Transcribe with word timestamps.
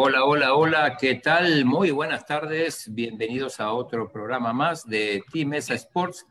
Hola, 0.00 0.24
hola, 0.24 0.54
hola, 0.54 0.96
¿qué 0.96 1.16
tal? 1.16 1.64
Muy 1.64 1.90
buenas 1.90 2.24
tardes, 2.24 2.86
bienvenidos 2.94 3.58
a 3.58 3.72
otro 3.72 4.08
programa 4.08 4.52
más 4.52 4.88
de 4.88 5.24
Mesa 5.44 5.74
Sports, 5.74 6.24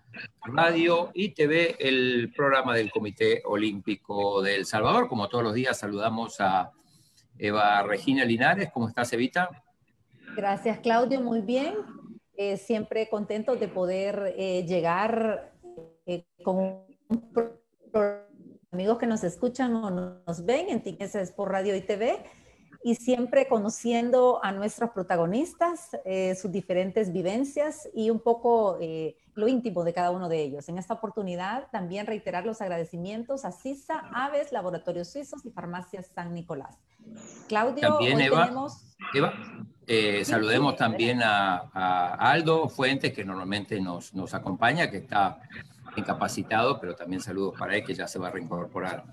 Radio 0.45 1.11
y 1.13 1.33
TV, 1.33 1.75
el 1.77 2.31
programa 2.33 2.73
del 2.73 2.89
Comité 2.89 3.41
Olímpico 3.43 4.41
de 4.41 4.55
El 4.55 4.65
Salvador. 4.65 5.09
Como 5.09 5.27
todos 5.27 5.43
los 5.43 5.53
días, 5.53 5.77
saludamos 5.77 6.39
a 6.39 6.71
Eva 7.37 7.83
Regina 7.83 8.23
Linares. 8.23 8.69
¿Cómo 8.73 8.87
estás, 8.87 9.11
Evita? 9.11 9.49
Gracias, 10.37 10.79
Claudio, 10.79 11.19
muy 11.19 11.41
bien. 11.41 11.75
Eh, 12.37 12.55
siempre 12.55 13.09
contento 13.09 13.57
de 13.57 13.67
poder 13.67 14.33
eh, 14.37 14.65
llegar 14.65 15.51
eh, 16.05 16.23
con 16.41 16.85
amigos 18.71 18.97
que 18.97 19.07
nos 19.07 19.25
escuchan 19.25 19.75
o 19.75 19.89
nos 19.91 20.45
ven 20.45 20.69
en 20.69 20.81
Team 20.81 20.95
Mesa 21.01 21.19
Sports 21.19 21.51
Radio 21.51 21.75
y 21.75 21.81
TV 21.81 22.23
y 22.87 22.95
siempre 22.95 23.49
conociendo 23.49 24.39
a 24.41 24.53
nuestros 24.53 24.91
protagonistas, 24.91 25.89
eh, 26.05 26.35
sus 26.35 26.53
diferentes 26.53 27.11
vivencias 27.11 27.89
y 27.93 28.09
un 28.09 28.21
poco 28.21 28.77
eh, 28.79 29.17
lo 29.35 29.49
íntimo 29.49 29.83
de 29.83 29.91
cada 29.91 30.09
uno 30.09 30.29
de 30.29 30.41
ellos. 30.41 30.69
En 30.69 30.77
esta 30.77 30.93
oportunidad 30.93 31.67
también 31.69 32.07
reiterar 32.07 32.45
los 32.45 32.61
agradecimientos 32.61 33.43
a 33.43 33.51
CISA, 33.51 34.05
Aves, 34.13 34.53
Laboratorios 34.53 35.09
Suizos 35.09 35.45
y 35.45 35.49
Farmacias 35.49 36.09
San 36.15 36.33
Nicolás. 36.33 36.77
Claudio, 37.49 37.89
también 37.89 38.21
Eva, 38.21 38.49
Eva 39.13 39.33
eh, 39.85 40.23
saludemos 40.23 40.77
también 40.77 41.21
a, 41.21 41.69
a, 41.73 42.31
Aldo 42.31 42.69
Fuentes, 42.69 43.11
que 43.11 43.25
normalmente 43.25 43.81
nos, 43.81 44.13
nos 44.13 44.33
acompaña, 44.33 44.89
que 44.89 44.99
está 44.99 45.41
incapacitado, 45.97 46.79
pero 46.79 46.95
también 46.95 47.21
saludos 47.21 47.53
para 47.59 47.75
él, 47.75 47.83
que 47.83 47.93
ya 47.93 48.07
se 48.07 48.17
va 48.17 48.29
a 48.29 48.31
reincorporar. 48.31 49.03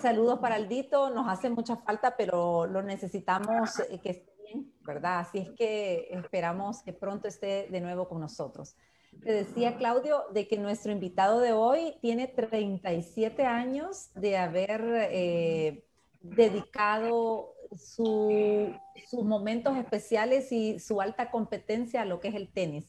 Saludos 0.00 0.38
para 0.38 0.54
Aldito, 0.54 1.10
nos 1.10 1.28
hace 1.28 1.50
mucha 1.50 1.76
falta, 1.76 2.16
pero 2.16 2.66
lo 2.66 2.82
necesitamos 2.82 3.78
eh, 3.80 4.00
que 4.02 4.10
esté 4.10 4.32
bien, 4.46 4.72
¿verdad? 4.82 5.18
Así 5.20 5.38
es 5.38 5.50
que 5.50 6.08
esperamos 6.10 6.82
que 6.82 6.94
pronto 6.94 7.28
esté 7.28 7.68
de 7.70 7.80
nuevo 7.82 8.08
con 8.08 8.18
nosotros. 8.18 8.76
Te 9.22 9.32
decía, 9.32 9.76
Claudio, 9.76 10.24
de 10.32 10.48
que 10.48 10.56
nuestro 10.56 10.92
invitado 10.92 11.40
de 11.40 11.52
hoy 11.52 11.96
tiene 12.00 12.28
37 12.28 13.44
años 13.44 14.10
de 14.14 14.38
haber 14.38 14.80
eh, 15.10 15.84
dedicado 16.22 17.52
sus 17.76 19.22
momentos 19.22 19.76
especiales 19.76 20.50
y 20.50 20.78
su 20.78 21.02
alta 21.02 21.30
competencia 21.30 22.02
a 22.02 22.04
lo 22.06 22.20
que 22.20 22.28
es 22.28 22.34
el 22.34 22.48
tenis. 22.48 22.88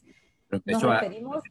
Nos 0.64 0.82
referimos 0.82 1.42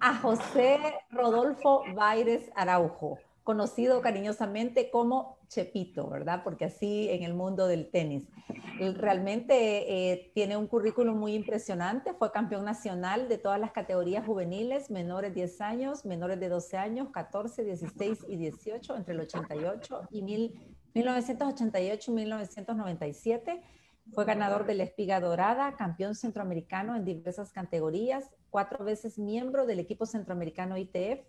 a 0.00 0.16
José 0.16 0.78
Rodolfo 1.10 1.84
Baires 1.94 2.50
Araujo 2.56 3.18
conocido 3.44 4.00
cariñosamente 4.00 4.90
como 4.90 5.38
Chepito, 5.48 6.08
¿verdad? 6.08 6.42
Porque 6.42 6.64
así 6.64 7.08
en 7.10 7.22
el 7.22 7.34
mundo 7.34 7.66
del 7.68 7.90
tenis. 7.90 8.26
Realmente 8.96 10.12
eh, 10.12 10.32
tiene 10.34 10.56
un 10.56 10.66
currículum 10.66 11.16
muy 11.16 11.34
impresionante, 11.34 12.14
fue 12.14 12.32
campeón 12.32 12.64
nacional 12.64 13.28
de 13.28 13.38
todas 13.38 13.60
las 13.60 13.70
categorías 13.70 14.26
juveniles, 14.26 14.90
menores 14.90 15.30
de 15.34 15.42
10 15.42 15.60
años, 15.60 16.04
menores 16.04 16.40
de 16.40 16.48
12 16.48 16.76
años, 16.78 17.10
14, 17.10 17.64
16 17.64 18.24
y 18.28 18.36
18, 18.36 18.96
entre 18.96 19.14
el 19.14 19.20
88 19.20 20.08
y 20.10 20.22
1988 20.22 22.10
y 22.10 22.14
1997. 22.14 23.62
Fue 24.12 24.24
ganador 24.24 24.66
de 24.66 24.74
la 24.74 24.84
Espiga 24.84 25.20
Dorada, 25.20 25.76
campeón 25.76 26.14
centroamericano 26.14 26.96
en 26.96 27.04
diversas 27.04 27.52
categorías, 27.52 28.30
cuatro 28.50 28.84
veces 28.84 29.18
miembro 29.18 29.66
del 29.66 29.80
equipo 29.80 30.04
centroamericano 30.04 30.76
ITF, 30.76 31.26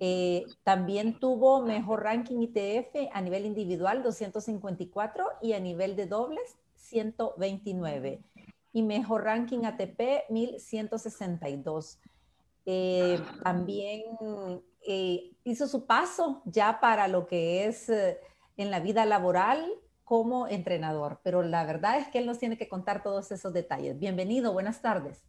eh, 0.00 0.44
también 0.62 1.18
tuvo 1.18 1.62
mejor 1.62 2.02
ranking 2.02 2.40
ITF 2.40 3.10
a 3.12 3.20
nivel 3.20 3.46
individual 3.46 4.02
254 4.02 5.24
y 5.42 5.52
a 5.52 5.60
nivel 5.60 5.96
de 5.96 6.06
dobles 6.06 6.56
129 6.74 8.20
y 8.72 8.82
mejor 8.82 9.24
ranking 9.24 9.64
ATP 9.64 10.30
1162. 10.30 11.98
Eh, 12.66 13.20
también 13.42 14.02
eh, 14.86 15.32
hizo 15.44 15.66
su 15.68 15.86
paso 15.86 16.42
ya 16.44 16.80
para 16.80 17.08
lo 17.08 17.26
que 17.26 17.66
es 17.66 17.88
en 17.88 18.70
la 18.70 18.80
vida 18.80 19.04
laboral 19.04 19.70
como 20.04 20.46
entrenador, 20.46 21.20
pero 21.22 21.42
la 21.42 21.64
verdad 21.64 21.98
es 21.98 22.08
que 22.08 22.18
él 22.18 22.26
nos 22.26 22.38
tiene 22.38 22.56
que 22.56 22.68
contar 22.68 23.02
todos 23.02 23.32
esos 23.32 23.52
detalles. 23.52 23.98
Bienvenido, 23.98 24.52
buenas 24.52 24.80
tardes. 24.80 25.24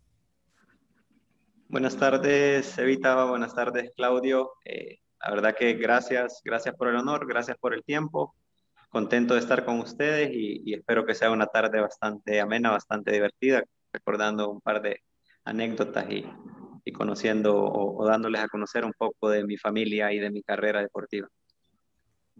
Buenas 1.69 1.97
tardes, 1.97 2.77
Evita. 2.77 3.25
Buenas 3.25 3.53
tardes, 3.53 3.91
Claudio. 3.93 4.53
Eh, 4.63 4.99
la 5.19 5.31
verdad 5.31 5.53
que 5.53 5.73
gracias, 5.73 6.41
gracias 6.45 6.73
por 6.75 6.87
el 6.87 6.95
honor, 6.95 7.27
gracias 7.27 7.57
por 7.57 7.73
el 7.73 7.83
tiempo. 7.83 8.33
Contento 8.89 9.33
de 9.33 9.41
estar 9.41 9.65
con 9.65 9.79
ustedes 9.81 10.29
y, 10.33 10.73
espero 10.73 11.05
que 11.05 11.13
sea 11.13 11.29
una 11.29 11.47
tarde 11.47 11.81
bastante 11.81 12.39
amena, 12.39 12.71
bastante 12.71 13.11
divertida, 13.11 13.63
recordando 13.91 14.49
un 14.49 14.61
par 14.61 14.81
de 14.81 15.01
anécdotas 15.43 16.05
y, 16.09 16.25
conociendo 16.93 17.53
o 17.57 18.05
dándoles 18.07 18.41
a 18.41 18.47
conocer 18.47 18.85
un 18.85 18.93
poco 18.97 19.29
de 19.29 19.43
mi 19.43 19.57
familia 19.57 20.13
y 20.13 20.19
de 20.19 20.31
mi 20.31 20.43
carrera 20.43 20.81
deportiva. 20.81 21.27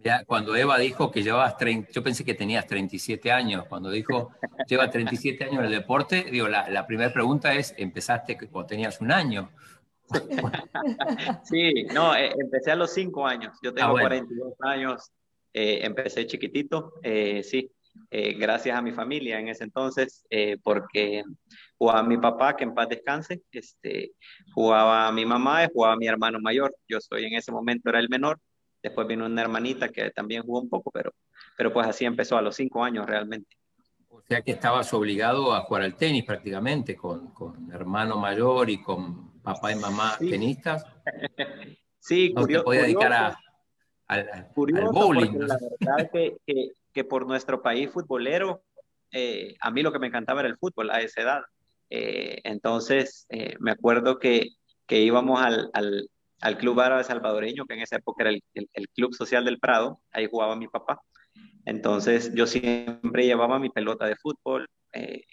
Ya, 0.03 0.23
cuando 0.25 0.55
Eva 0.55 0.77
dijo 0.77 1.11
que 1.11 1.23
llevabas 1.23 1.57
30, 1.57 1.91
yo 1.91 2.03
pensé 2.03 2.23
que 2.23 2.33
tenías 2.33 2.67
37 2.67 3.31
años. 3.31 3.65
Cuando 3.67 3.89
dijo 3.89 4.31
lleva 4.67 4.89
37 4.89 5.45
años 5.45 5.59
en 5.59 5.65
el 5.65 5.71
deporte, 5.71 6.27
digo, 6.31 6.47
la, 6.47 6.69
la 6.69 6.85
primera 6.85 7.11
pregunta 7.11 7.53
es, 7.53 7.73
¿empezaste 7.77 8.37
cuando 8.37 8.67
tenías 8.67 9.01
un 9.01 9.11
año? 9.11 9.49
Sí, 11.43 11.83
no, 11.93 12.15
eh, 12.15 12.31
empecé 12.37 12.71
a 12.71 12.75
los 12.75 12.93
5 12.93 13.25
años. 13.25 13.57
Yo 13.61 13.73
tengo 13.73 13.91
42 13.91 14.53
ah, 14.61 14.71
años, 14.71 15.11
eh, 15.53 15.79
empecé 15.83 16.25
chiquitito, 16.25 16.93
eh, 17.03 17.43
sí, 17.43 17.71
gracias 18.11 18.77
a 18.77 18.81
mi 18.81 18.91
familia 18.91 19.39
en 19.39 19.47
ese 19.47 19.63
entonces, 19.63 20.23
porque 20.63 21.23
jugaba 21.77 22.03
mi 22.03 22.17
papá, 22.17 22.55
que 22.55 22.63
en 22.63 22.75
paz 22.75 22.87
descanse, 22.89 23.41
este, 23.51 24.11
jugaba 24.53 25.11
mi 25.11 25.25
mamá 25.25 25.63
y 25.63 25.67
jugaba 25.73 25.97
mi 25.97 26.07
hermano 26.07 26.39
mayor. 26.39 26.75
Yo 26.87 27.01
soy 27.01 27.25
en 27.25 27.33
ese 27.33 27.51
momento 27.51 27.89
era 27.89 27.99
el 27.99 28.07
menor 28.07 28.39
Después 28.81 29.07
vino 29.07 29.25
una 29.25 29.41
hermanita 29.41 29.89
que 29.89 30.11
también 30.11 30.43
jugó 30.43 30.61
un 30.61 30.69
poco, 30.69 30.91
pero, 30.91 31.13
pero 31.57 31.73
pues 31.73 31.87
así 31.87 32.05
empezó 32.05 32.37
a 32.37 32.41
los 32.41 32.55
cinco 32.55 32.83
años 32.83 33.05
realmente. 33.05 33.57
O 34.09 34.21
sea 34.21 34.41
que 34.41 34.51
estabas 34.51 34.93
obligado 34.93 35.53
a 35.53 35.61
jugar 35.61 35.83
al 35.83 35.95
tenis 35.95 36.23
prácticamente, 36.23 36.95
con, 36.95 37.31
con 37.33 37.71
hermano 37.71 38.17
mayor 38.17 38.69
y 38.69 38.81
con 38.81 39.41
papá 39.41 39.71
y 39.71 39.75
mamá 39.75 40.17
tenistas. 40.19 40.85
Sí, 41.99 42.31
no 42.33 42.43
curioso. 42.43 42.69
Te 42.69 42.77
dedicar 42.77 43.11
a, 43.11 43.39
al, 44.07 44.47
bowling. 44.93 45.39
La 45.39 45.57
verdad 45.57 45.99
es 45.99 46.09
que, 46.09 46.37
que, 46.45 46.71
que, 46.93 47.03
por 47.03 47.27
nuestro 47.27 47.61
país 47.61 47.89
futbolero, 47.89 48.63
eh, 49.11 49.55
a 49.59 49.71
mí 49.71 49.81
lo 49.81 49.91
que 49.91 49.99
me 49.99 50.07
encantaba 50.07 50.39
era 50.39 50.49
el 50.49 50.57
fútbol 50.57 50.89
a 50.89 51.01
esa 51.01 51.21
edad. 51.21 51.41
Eh, 51.89 52.39
entonces, 52.45 53.25
eh, 53.29 53.55
me 53.59 53.71
acuerdo 53.71 54.19
que, 54.19 54.51
que 54.85 55.01
íbamos 55.01 55.41
al, 55.41 55.69
al, 55.73 56.09
al 56.41 56.57
Club 56.57 56.79
Árabe 56.79 57.03
Salvadoreño, 57.03 57.65
que 57.65 57.75
en 57.75 57.81
esa 57.81 57.97
época 57.97 58.23
era 58.23 58.29
el, 58.31 58.43
el, 58.53 58.89
Club 58.89 59.13
Social 59.13 59.45
del 59.45 59.59
Prado, 59.59 60.01
ahí 60.11 60.27
jugaba 60.29 60.55
mi 60.55 60.67
papá. 60.67 61.01
Entonces 61.65 62.33
yo 62.33 62.47
siempre 62.47 63.25
llevaba 63.25 63.59
mi 63.59 63.69
pelota 63.69 64.05
de 64.05 64.15
fútbol, 64.15 64.67
eh, 64.93 65.23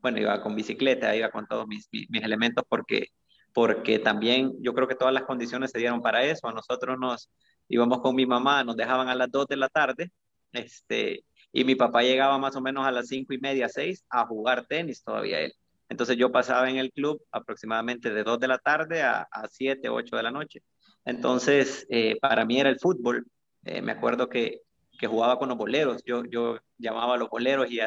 bueno, 0.00 0.18
iba 0.18 0.40
con 0.42 0.54
bicicleta, 0.54 1.14
iba 1.16 1.30
con 1.30 1.46
todos 1.46 1.66
mis, 1.66 1.88
mis, 1.90 2.22
elementos 2.22 2.64
porque, 2.68 3.08
porque 3.52 3.98
también 3.98 4.52
yo 4.60 4.74
creo 4.74 4.86
que 4.88 4.94
todas 4.94 5.14
las 5.14 5.24
condiciones 5.24 5.70
se 5.70 5.78
dieron 5.78 6.02
para 6.02 6.24
eso. 6.24 6.48
A 6.48 6.52
nosotros 6.52 6.98
nos 6.98 7.30
íbamos 7.68 8.00
con 8.00 8.14
mi 8.14 8.26
mamá, 8.26 8.64
nos 8.64 8.76
dejaban 8.76 9.08
a 9.08 9.14
las 9.14 9.30
2 9.30 9.46
de 9.48 9.56
la 9.56 9.68
tarde, 9.68 10.10
este, 10.52 11.24
y 11.52 11.64
mi 11.64 11.74
papá 11.74 12.02
llegaba 12.02 12.38
más 12.38 12.56
o 12.56 12.60
menos 12.60 12.86
a 12.86 12.92
las 12.92 13.08
cinco 13.08 13.32
y 13.32 13.38
media, 13.38 13.68
6 13.68 14.04
a 14.10 14.26
jugar 14.26 14.66
tenis 14.66 15.02
todavía 15.02 15.40
él. 15.40 15.52
Entonces 15.88 16.16
yo 16.16 16.30
pasaba 16.30 16.68
en 16.68 16.76
el 16.76 16.92
club 16.92 17.22
aproximadamente 17.32 18.10
de 18.10 18.22
2 18.22 18.38
de 18.40 18.48
la 18.48 18.58
tarde 18.58 19.02
a, 19.02 19.22
a 19.30 19.48
7, 19.48 19.88
8 19.88 20.16
de 20.16 20.22
la 20.22 20.30
noche. 20.30 20.62
Entonces, 21.08 21.86
eh, 21.88 22.18
para 22.20 22.44
mí 22.44 22.60
era 22.60 22.68
el 22.68 22.78
fútbol. 22.78 23.26
Eh, 23.64 23.80
me 23.80 23.92
acuerdo 23.92 24.28
que, 24.28 24.60
que, 24.98 25.06
jugaba 25.06 25.38
con 25.38 25.48
los 25.48 25.56
boleros. 25.56 26.02
Yo, 26.04 26.24
yo 26.26 26.58
llamaba 26.76 27.14
a 27.14 27.16
los 27.16 27.30
boleros 27.30 27.68
y, 27.70 27.80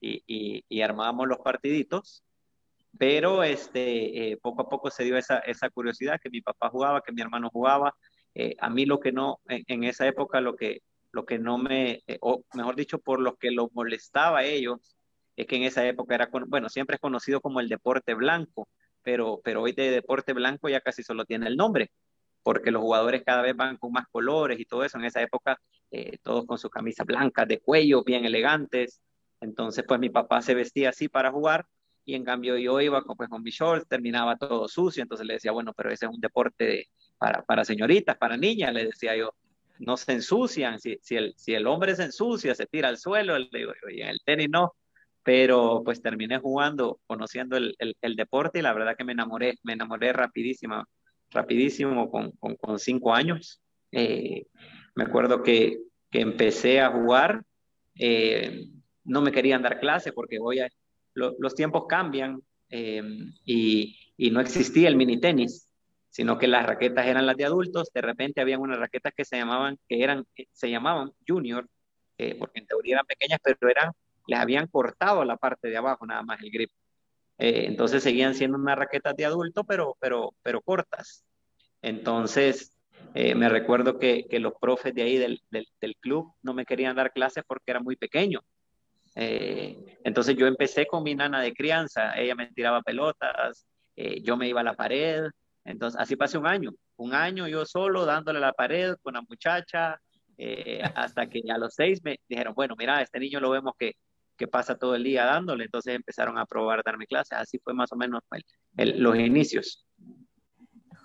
y, 0.00 0.64
y, 0.68 0.80
armábamos 0.80 1.26
los 1.26 1.38
partiditos. 1.38 2.22
Pero 2.96 3.42
este, 3.42 4.32
eh, 4.32 4.36
poco 4.36 4.62
a 4.62 4.68
poco 4.68 4.88
se 4.88 5.02
dio 5.02 5.16
esa, 5.16 5.38
esa, 5.40 5.68
curiosidad 5.68 6.20
que 6.22 6.30
mi 6.30 6.42
papá 6.42 6.70
jugaba, 6.70 7.00
que 7.00 7.12
mi 7.12 7.22
hermano 7.22 7.50
jugaba. 7.50 7.92
a 8.60 8.70
mí 8.70 8.86
lo 8.86 9.00
que 9.00 9.10
no, 9.10 9.40
en, 9.48 9.82
esa 9.82 10.06
época 10.06 10.40
lo 10.40 10.54
que, 10.54 10.82
lo 11.10 11.24
que 11.24 11.38
no 11.40 11.58
me, 11.58 12.04
o 12.20 12.44
mejor 12.54 12.76
dicho, 12.76 13.00
por 13.00 13.20
lo 13.20 13.34
que 13.36 13.50
los 13.50 13.72
molestaba 13.72 14.40
a 14.40 14.44
ellos, 14.44 14.93
es 15.36 15.46
que 15.46 15.56
en 15.56 15.64
esa 15.64 15.86
época 15.86 16.14
era, 16.14 16.28
bueno, 16.46 16.68
siempre 16.68 16.94
es 16.96 17.00
conocido 17.00 17.40
como 17.40 17.60
el 17.60 17.68
deporte 17.68 18.14
blanco, 18.14 18.68
pero, 19.02 19.40
pero 19.44 19.62
hoy 19.62 19.72
de 19.72 19.90
deporte 19.90 20.32
blanco 20.32 20.68
ya 20.68 20.80
casi 20.80 21.02
solo 21.02 21.24
tiene 21.24 21.46
el 21.48 21.56
nombre, 21.56 21.90
porque 22.42 22.70
los 22.70 22.82
jugadores 22.82 23.22
cada 23.24 23.42
vez 23.42 23.56
van 23.56 23.76
con 23.76 23.92
más 23.92 24.06
colores 24.08 24.58
y 24.60 24.64
todo 24.64 24.84
eso. 24.84 24.98
En 24.98 25.04
esa 25.04 25.22
época, 25.22 25.60
eh, 25.90 26.18
todos 26.22 26.46
con 26.46 26.58
sus 26.58 26.70
camisas 26.70 27.06
blancas 27.06 27.48
de 27.48 27.60
cuello, 27.60 28.04
bien 28.04 28.24
elegantes. 28.24 29.00
Entonces, 29.40 29.84
pues 29.86 30.00
mi 30.00 30.10
papá 30.10 30.42
se 30.42 30.54
vestía 30.54 30.90
así 30.90 31.08
para 31.08 31.30
jugar 31.30 31.66
y 32.04 32.14
en 32.14 32.24
cambio 32.24 32.56
yo 32.58 32.80
iba 32.80 33.02
con, 33.02 33.16
pues, 33.16 33.28
con 33.28 33.42
mi 33.42 33.50
shorts, 33.50 33.88
terminaba 33.88 34.36
todo 34.36 34.68
sucio, 34.68 35.02
entonces 35.02 35.26
le 35.26 35.34
decía, 35.34 35.52
bueno, 35.52 35.72
pero 35.74 35.90
ese 35.90 36.06
es 36.06 36.12
un 36.12 36.20
deporte 36.20 36.88
para, 37.18 37.42
para 37.42 37.64
señoritas, 37.64 38.16
para 38.16 38.36
niñas, 38.36 38.72
le 38.74 38.86
decía 38.86 39.16
yo. 39.16 39.34
no 39.78 39.96
se 39.96 40.12
ensucian, 40.12 40.78
si, 40.80 40.98
si, 41.02 41.16
el, 41.16 41.34
si 41.36 41.54
el 41.54 41.66
hombre 41.66 41.96
se 41.96 42.04
ensucia, 42.04 42.54
se 42.54 42.66
tira 42.66 42.88
al 42.88 42.98
suelo, 42.98 43.36
el, 43.36 43.48
en 43.52 44.08
el 44.08 44.20
tenis 44.24 44.48
no, 44.50 44.74
pero 45.24 45.82
pues 45.84 46.02
terminé 46.02 46.38
jugando, 46.38 47.00
conociendo 47.06 47.56
el, 47.56 47.74
el, 47.78 48.14
deporte 48.14 48.58
y 48.58 48.62
la 48.62 48.74
verdad 48.74 48.94
que 48.96 49.04
me 49.04 49.12
enamoré, 49.12 49.58
me 49.62 49.72
enamoré 49.72 50.12
rapidísimo, 50.12 50.84
rapidísimo 51.30 52.10
con, 52.10 52.32
con, 52.32 52.78
cinco 52.78 53.14
años. 53.14 53.62
Eh, 53.90 54.46
me 54.94 55.04
acuerdo 55.04 55.42
que, 55.42 55.78
que, 56.10 56.20
empecé 56.20 56.82
a 56.82 56.90
jugar, 56.90 57.42
eh, 57.98 58.66
no 59.04 59.22
me 59.22 59.32
querían 59.32 59.62
dar 59.62 59.80
clase 59.80 60.12
porque 60.12 60.38
voy 60.38 60.60
a, 60.60 60.68
los 61.14 61.54
tiempos 61.54 61.86
cambian 61.88 62.40
eh, 62.68 63.02
y, 63.46 63.98
y, 64.18 64.30
no 64.30 64.40
existía 64.40 64.88
el 64.88 64.96
mini 64.96 65.18
tenis, 65.20 65.70
sino 66.10 66.36
que 66.36 66.48
las 66.48 66.66
raquetas 66.66 67.06
eran 67.06 67.24
las 67.24 67.36
de 67.38 67.46
adultos, 67.46 67.90
de 67.94 68.02
repente 68.02 68.42
habían 68.42 68.60
unas 68.60 68.78
raquetas 68.78 69.14
que 69.16 69.24
se 69.24 69.38
llamaban, 69.38 69.78
que 69.88 70.02
eran, 70.02 70.26
se 70.52 70.70
llamaban 70.70 71.12
junior, 71.26 71.66
porque 72.38 72.60
en 72.60 72.66
teoría 72.66 72.94
eran 72.96 73.06
pequeñas, 73.06 73.40
pero 73.42 73.68
eran 73.68 73.90
les 74.26 74.38
habían 74.38 74.66
cortado 74.66 75.24
la 75.24 75.36
parte 75.36 75.68
de 75.68 75.76
abajo 75.76 76.06
nada 76.06 76.22
más 76.22 76.40
el 76.40 76.50
grip. 76.50 76.70
Eh, 77.38 77.64
entonces 77.66 78.02
seguían 78.02 78.34
siendo 78.34 78.58
unas 78.58 78.78
raquetas 78.78 79.16
de 79.16 79.24
adulto, 79.24 79.64
pero, 79.64 79.96
pero, 80.00 80.34
pero 80.42 80.60
cortas. 80.60 81.24
Entonces, 81.82 82.72
eh, 83.14 83.34
me 83.34 83.48
recuerdo 83.48 83.98
que, 83.98 84.26
que, 84.28 84.38
los 84.38 84.54
profes 84.60 84.94
de 84.94 85.02
ahí 85.02 85.18
del, 85.18 85.40
del, 85.50 85.96
club 86.00 86.32
no 86.42 86.54
me 86.54 86.64
querían 86.64 86.96
dar 86.96 87.12
clases 87.12 87.44
porque 87.46 87.70
era 87.70 87.80
muy 87.80 87.96
pequeño. 87.96 88.40
Eh, 89.16 89.98
entonces 90.04 90.36
yo 90.36 90.46
empecé 90.46 90.86
con 90.86 91.02
mi 91.02 91.14
nana 91.14 91.40
de 91.40 91.52
crianza, 91.52 92.14
ella 92.18 92.34
me 92.34 92.50
tiraba 92.52 92.82
pelotas, 92.82 93.66
yo 94.22 94.36
me 94.36 94.48
iba 94.48 94.60
a 94.60 94.64
la 94.64 94.74
pared, 94.74 95.26
entonces 95.64 96.00
así 96.00 96.16
pasé 96.16 96.36
un 96.36 96.48
año, 96.48 96.72
un 96.96 97.14
año 97.14 97.46
yo 97.46 97.64
solo 97.64 98.04
dándole 98.04 98.38
a 98.38 98.42
la 98.42 98.52
pared 98.52 98.96
con 99.02 99.14
la 99.14 99.22
muchacha, 99.22 100.00
hasta 100.96 101.28
que 101.28 101.42
a 101.48 101.58
los 101.58 101.74
seis 101.74 102.02
me 102.02 102.18
dijeron, 102.28 102.54
bueno, 102.54 102.74
mira, 102.76 103.00
este 103.02 103.20
niño 103.20 103.38
lo 103.38 103.50
vemos 103.50 103.74
que, 103.78 103.94
que 104.36 104.48
pasa 104.48 104.76
todo 104.76 104.94
el 104.94 105.04
día 105.04 105.24
dándole, 105.24 105.64
entonces 105.64 105.94
empezaron 105.94 106.38
a 106.38 106.46
probar 106.46 106.82
darme 106.84 107.06
clases, 107.06 107.38
así 107.38 107.58
fue 107.58 107.74
más 107.74 107.92
o 107.92 107.96
menos 107.96 108.22
los 108.76 109.18
inicios. 109.18 109.86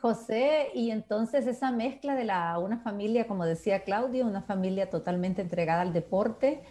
José, 0.02 0.70
y 0.74 0.92
entonces 0.92 1.46
esa 1.46 1.72
mezcla 1.72 2.16
de 2.16 2.24
la, 2.24 2.58
una 2.58 2.80
familia, 2.80 3.28
como 3.28 3.46
decía 3.46 3.84
Claudio, 3.84 4.26
una 4.26 4.42
familia 4.42 4.90
totalmente 4.90 5.42
entregada 5.42 5.82
al 5.82 5.92
deporte, 5.92 6.64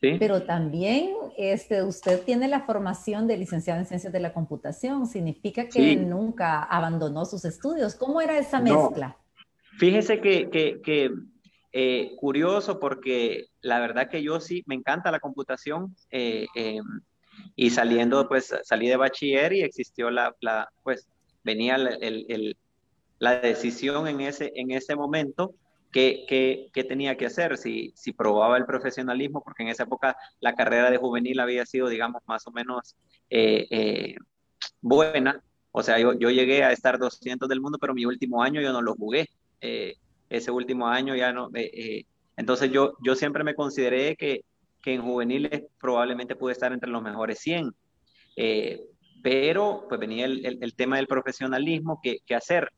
¿Sí? 0.00 0.16
pero 0.18 0.42
también 0.44 1.10
este, 1.36 1.82
usted 1.82 2.22
tiene 2.24 2.48
la 2.48 2.62
formación 2.62 3.26
de 3.26 3.36
licenciado 3.36 3.78
en 3.78 3.86
ciencias 3.86 4.12
de 4.12 4.20
la 4.20 4.32
computación, 4.32 5.06
significa 5.06 5.68
que 5.68 5.96
nunca 5.96 6.62
abandonó 6.62 7.24
sus 7.24 7.44
estudios. 7.44 7.94
¿Cómo 7.94 8.20
era 8.20 8.38
esa 8.38 8.60
mezcla? 8.60 9.16
Fíjese 9.78 10.20
que, 10.20 10.48
que, 10.50 10.80
que 10.82 11.10
eh, 11.72 12.14
curioso 12.16 12.78
porque 12.78 13.46
la 13.60 13.80
verdad 13.80 14.10
que 14.10 14.22
yo 14.22 14.40
sí, 14.40 14.62
me 14.66 14.74
encanta 14.74 15.10
la 15.10 15.20
computación 15.20 15.96
eh, 16.10 16.46
em, 16.54 16.84
y 17.56 17.70
saliendo, 17.70 18.28
pues 18.28 18.54
salí 18.64 18.88
de 18.88 18.96
bachiller 18.96 19.52
y 19.52 19.62
existió 19.62 20.10
la, 20.10 20.34
la 20.40 20.70
pues 20.82 21.08
venía 21.44 21.76
el, 21.76 22.26
el, 22.28 22.56
la 23.18 23.40
decisión 23.40 24.06
en 24.06 24.20
ese, 24.20 24.52
en 24.54 24.70
ese 24.70 24.96
momento 24.96 25.54
qué, 25.92 26.24
qué, 26.28 26.70
qué, 26.72 26.84
tenía 26.84 27.16
que 27.16 27.26
hacer, 27.26 27.56
si, 27.56 27.92
si 27.96 28.12
probaba 28.12 28.56
el 28.56 28.66
profesionalismo, 28.66 29.42
porque 29.42 29.62
en 29.62 29.70
esa 29.70 29.84
época 29.84 30.16
la 30.40 30.54
carrera 30.54 30.90
de 30.90 30.98
juvenil 30.98 31.40
había 31.40 31.66
sido, 31.66 31.88
digamos, 31.88 32.22
más 32.26 32.46
o 32.46 32.50
menos 32.50 32.96
eh, 33.30 34.14
buena. 34.80 35.42
O 35.70 35.82
sea, 35.82 35.98
yo, 35.98 36.12
yo, 36.12 36.30
llegué 36.30 36.64
a 36.64 36.72
estar 36.72 36.98
200 36.98 37.48
del 37.48 37.60
mundo, 37.60 37.78
pero 37.80 37.94
mi 37.94 38.04
último 38.04 38.42
año 38.42 38.60
yo 38.60 38.72
no 38.72 38.82
lo 38.82 38.94
jugué. 38.94 39.30
Eh, 39.60 39.96
ese 40.32 40.50
último 40.50 40.88
año 40.88 41.14
ya 41.14 41.32
no. 41.32 41.50
Eh, 41.54 41.70
eh, 41.74 42.06
entonces 42.36 42.70
yo, 42.70 42.94
yo 43.04 43.14
siempre 43.14 43.44
me 43.44 43.54
consideré 43.54 44.16
que, 44.16 44.44
que, 44.80 44.94
en 44.94 45.02
juveniles 45.02 45.64
probablemente 45.78 46.36
pude 46.36 46.52
estar 46.52 46.72
entre 46.72 46.90
los 46.90 47.02
mejores 47.02 47.38
100. 47.40 47.72
Eh, 48.36 48.80
pero 49.22 49.84
pues 49.88 50.00
venía 50.00 50.24
el, 50.24 50.58
el, 50.60 50.74
tema 50.74 50.96
del 50.96 51.06
profesionalismo, 51.06 52.00
¿qué, 52.02 52.18
qué 52.26 52.34
hacer? 52.34 52.72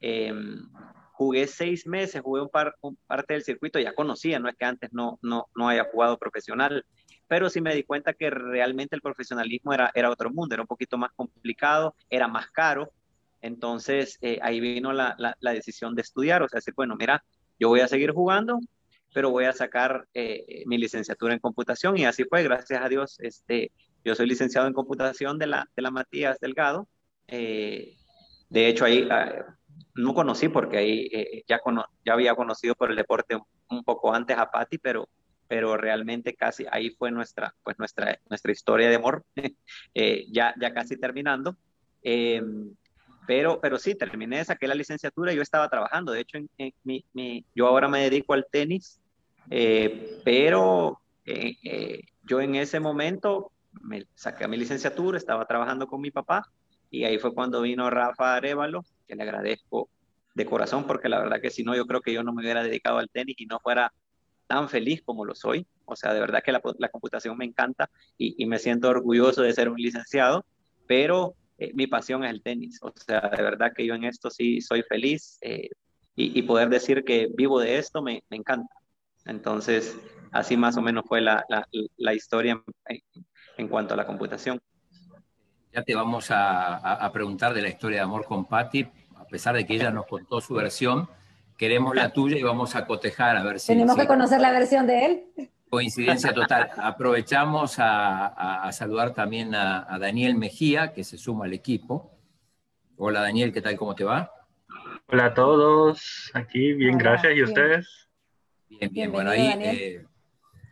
Em, 0.00 0.68
jugué 1.12 1.48
seis 1.48 1.86
meses, 1.86 2.20
jugué 2.20 2.42
un, 2.42 2.50
par, 2.50 2.76
un, 2.82 2.96
parte 3.06 3.34
del 3.34 3.42
circuito, 3.42 3.80
ya 3.80 3.94
conocía, 3.94 4.38
no 4.38 4.48
es 4.48 4.54
que 4.54 4.66
antes 4.66 4.92
no, 4.92 5.18
no, 5.22 5.46
no 5.56 5.68
haya 5.68 5.88
jugado 5.90 6.18
profesional, 6.18 6.84
pero 7.26 7.50
sí 7.50 7.60
me 7.60 7.74
di 7.74 7.82
cuenta 7.82 8.12
que 8.12 8.30
realmente 8.30 8.94
el 8.94 9.02
profesionalismo 9.02 9.72
era, 9.72 9.90
era 9.94 10.10
otro 10.10 10.30
mundo, 10.30 10.54
era 10.54 10.62
un 10.62 10.68
poquito 10.68 10.98
más 10.98 11.10
complicado, 11.16 11.96
era 12.10 12.28
más 12.28 12.48
caro, 12.50 12.92
entonces, 13.40 14.18
eh, 14.20 14.38
ahí 14.42 14.60
vino 14.60 14.92
la, 14.92 15.14
la, 15.18 15.52
decisión 15.52 15.94
de 15.94 16.02
estudiar, 16.02 16.42
o 16.42 16.48
sea, 16.48 16.58
decir, 16.58 16.74
bueno, 16.74 16.96
mira, 16.96 17.24
yo 17.58 17.68
voy 17.68 17.80
a 17.80 17.88
seguir 17.88 18.12
jugando, 18.12 18.58
pero 19.14 19.30
voy 19.30 19.44
a 19.44 19.52
sacar 19.52 20.06
eh, 20.14 20.64
mi 20.66 20.78
licenciatura 20.78 21.34
en 21.34 21.40
computación 21.40 21.96
y 21.96 22.04
así 22.04 22.24
fue, 22.24 22.42
gracias 22.42 22.82
a 22.82 22.88
Dios, 22.88 23.18
este, 23.20 23.72
yo 24.04 24.14
soy 24.14 24.26
licenciado 24.26 24.66
en 24.66 24.74
computación 24.74 25.38
de 25.38 25.46
la, 25.46 25.68
de 25.76 25.82
la 25.82 25.90
Matías 25.90 26.38
Delgado. 26.40 26.88
Eh, 27.28 27.96
de 28.48 28.68
hecho, 28.68 28.84
ahí 28.84 29.06
ah, 29.10 29.56
no 29.94 30.14
conocí 30.14 30.48
porque 30.48 30.78
ahí 30.78 31.44
ya, 31.46 31.60
ya 32.04 32.12
había 32.12 32.34
conocido 32.34 32.74
por 32.74 32.90
el 32.90 32.96
deporte 32.96 33.38
un, 33.68 33.84
poco 33.84 34.14
antes 34.14 34.36
a 34.36 34.50
Patti, 34.50 34.78
pero, 34.78 35.08
pero 35.46 35.76
realmente 35.76 36.34
casi 36.34 36.64
ahí 36.70 36.90
fue 36.90 37.10
nuestra, 37.10 37.54
pues 37.62 37.78
nuestra, 37.78 38.18
nuestra 38.28 38.52
historia 38.52 38.88
de 38.88 38.96
amor, 38.96 39.24
ya, 40.32 40.54
ya 40.58 40.72
casi 40.72 40.96
terminando. 40.96 41.56
Pero, 43.28 43.60
pero 43.60 43.78
sí, 43.78 43.94
terminé, 43.94 44.42
saqué 44.42 44.66
la 44.66 44.74
licenciatura 44.74 45.34
yo 45.34 45.42
estaba 45.42 45.68
trabajando. 45.68 46.12
De 46.12 46.20
hecho, 46.20 46.38
en, 46.38 46.72
mi, 46.82 47.04
mi, 47.12 47.44
yo 47.54 47.66
ahora 47.66 47.86
me 47.86 48.00
dedico 48.00 48.32
al 48.32 48.46
tenis, 48.50 49.02
eh, 49.50 50.18
pero 50.24 50.98
eh, 51.26 51.56
eh, 51.62 52.00
yo 52.22 52.40
en 52.40 52.54
ese 52.54 52.80
momento 52.80 53.52
me 53.82 54.06
saqué 54.14 54.48
mi 54.48 54.56
licenciatura, 54.56 55.18
estaba 55.18 55.44
trabajando 55.44 55.86
con 55.86 56.00
mi 56.00 56.10
papá 56.10 56.50
y 56.90 57.04
ahí 57.04 57.18
fue 57.18 57.34
cuando 57.34 57.60
vino 57.60 57.90
Rafa 57.90 58.34
Arevalo, 58.34 58.86
que 59.06 59.14
le 59.14 59.24
agradezco 59.24 59.90
de 60.34 60.46
corazón 60.46 60.86
porque 60.86 61.10
la 61.10 61.18
verdad 61.18 61.42
que 61.42 61.50
si 61.50 61.64
no, 61.64 61.76
yo 61.76 61.84
creo 61.84 62.00
que 62.00 62.14
yo 62.14 62.22
no 62.22 62.32
me 62.32 62.40
hubiera 62.40 62.62
dedicado 62.62 62.96
al 62.96 63.10
tenis 63.10 63.36
y 63.38 63.44
no 63.44 63.60
fuera 63.60 63.92
tan 64.46 64.70
feliz 64.70 65.02
como 65.04 65.26
lo 65.26 65.34
soy. 65.34 65.66
O 65.84 65.96
sea, 65.96 66.14
de 66.14 66.20
verdad 66.20 66.42
que 66.42 66.50
la, 66.50 66.60
computación 66.90 67.36
me 67.36 67.44
encanta 67.44 67.90
y, 68.16 68.46
me 68.46 68.58
siento 68.58 68.88
orgulloso 68.88 69.42
de 69.42 69.52
ser 69.52 69.68
un 69.68 69.76
licenciado, 69.76 70.46
pero 70.86 71.34
eh, 71.58 71.72
mi 71.74 71.86
pasión 71.86 72.24
es 72.24 72.30
el 72.30 72.42
tenis. 72.42 72.78
O 72.82 72.92
sea, 72.94 73.20
de 73.20 73.42
verdad 73.42 73.72
que 73.74 73.84
yo 73.84 73.94
en 73.94 74.04
esto 74.04 74.30
sí 74.30 74.60
soy 74.60 74.82
feliz 74.82 75.38
eh, 75.40 75.68
y, 76.14 76.42
poder 76.42 76.68
decir 76.68 77.04
que 77.04 77.28
vivo 77.32 77.60
de 77.60 77.78
esto 77.78 78.02
me, 78.02 78.24
me, 78.28 78.38
encanta. 78.38 78.74
Entonces, 79.24 79.96
así 80.32 80.56
más 80.56 80.76
o 80.76 80.82
menos 80.82 81.04
fue 81.06 81.20
la, 81.20 81.44
la, 81.48 81.68
la 81.96 82.12
historia 82.12 82.60
en, 82.86 83.00
en, 83.56 83.68
cuanto 83.68 83.94
a 83.94 83.96
la 83.96 84.04
computación. 84.04 84.58
Ya 85.72 85.84
te 85.84 85.94
vamos 85.94 86.32
a, 86.32 86.76
a, 86.76 87.12
preguntar 87.12 87.54
de 87.54 87.62
la 87.62 87.68
historia 87.68 87.98
de 87.98 88.02
amor 88.02 88.24
con 88.24 88.46
Patti, 88.46 88.88
a 89.14 89.26
pesar 89.26 89.54
de 89.54 89.64
que 89.64 89.74
ella 89.74 89.92
nos 89.92 90.06
contó 90.06 90.40
su 90.40 90.54
versión. 90.54 91.08
Queremos 91.56 91.94
la 91.94 92.12
tuya 92.12 92.36
y 92.36 92.42
vamos 92.42 92.74
a 92.74 92.84
cotejar 92.84 93.36
a 93.36 93.44
ver 93.44 93.60
si... 93.60 93.68
Tenemos 93.68 93.96
que 93.96 94.06
conocer 94.08 94.40
la 94.40 94.50
versión 94.50 94.88
de 94.88 95.06
él. 95.06 95.50
Coincidencia 95.68 96.32
total. 96.32 96.70
Aprovechamos 96.76 97.76
a, 97.78 98.68
saludar 98.72 99.12
también 99.12 99.54
a, 99.54 99.98
Daniel 99.98 100.34
Mejía, 100.36 100.92
que 100.92 101.04
se 101.04 101.18
suma 101.18 101.44
al 101.44 101.52
equipo. 101.52 102.12
Hola 102.96 103.20
Daniel, 103.20 103.52
¿qué 103.52 103.60
tal? 103.60 103.76
¿Cómo 103.76 103.94
te 103.94 104.04
va? 104.04 104.32
Hola 105.06 105.26
a 105.26 105.34
todos, 105.34 106.30
aquí 106.34 106.72
bien, 106.72 106.98
gracias. 106.98 107.34
¿Y 107.36 107.42
ustedes? 107.42 108.08
Bien, 108.68 108.92
bien. 108.92 109.12
Bueno, 109.12 109.30
ahí 109.30 109.46
eh, 109.46 110.04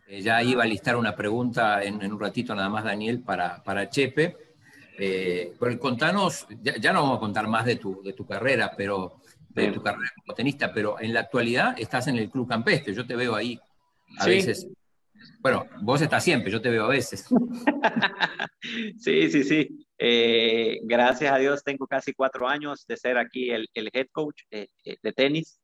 eh, 0.07 0.21
ya 0.21 0.43
iba 0.43 0.63
a 0.63 0.67
listar 0.67 0.95
una 0.95 1.15
pregunta 1.15 1.83
en, 1.83 2.11
un 2.11 2.19
ratito 2.19 2.53
nada 2.53 2.69
más, 2.69 2.83
Daniel, 2.83 3.21
para, 3.21 3.63
para 3.63 3.89
Chepe. 3.89 4.35
Eh, 4.99 5.53
contanos, 5.79 6.47
ya, 6.61 6.91
no 6.91 7.03
vamos 7.03 7.17
a 7.17 7.19
contar 7.19 7.47
más 7.47 7.65
de 7.65 7.75
tu, 7.77 8.01
de 8.03 8.13
tu 8.13 8.25
carrera, 8.25 8.73
pero 8.75 9.21
de 9.49 9.71
tu 9.71 9.81
carrera 9.81 10.11
como 10.15 10.35
tenista, 10.35 10.71
pero 10.71 10.99
en 10.99 11.13
la 11.13 11.21
actualidad 11.21 11.75
estás 11.79 12.07
en 12.07 12.17
el 12.17 12.29
Club 12.29 12.47
Campestre. 12.47 12.93
Yo 12.93 13.05
te 13.05 13.15
veo 13.15 13.35
ahí 13.35 13.59
a 14.19 14.25
veces 14.25 14.67
bueno, 15.39 15.65
vos 15.81 16.01
estás 16.01 16.23
siempre, 16.23 16.51
yo 16.51 16.61
te 16.61 16.69
veo 16.69 16.85
a 16.85 16.89
veces. 16.89 17.27
sí, 18.97 19.29
sí, 19.29 19.43
sí. 19.43 19.87
Eh, 19.97 20.79
gracias 20.83 21.31
a 21.31 21.37
Dios 21.37 21.63
tengo 21.63 21.87
casi 21.87 22.13
cuatro 22.13 22.47
años 22.47 22.85
de 22.87 22.97
ser 22.97 23.17
aquí 23.17 23.49
el, 23.49 23.67
el 23.73 23.89
head 23.93 24.07
coach 24.11 24.43
eh, 24.51 24.67
eh, 24.85 24.97
de 25.01 25.13
tenis. 25.13 25.59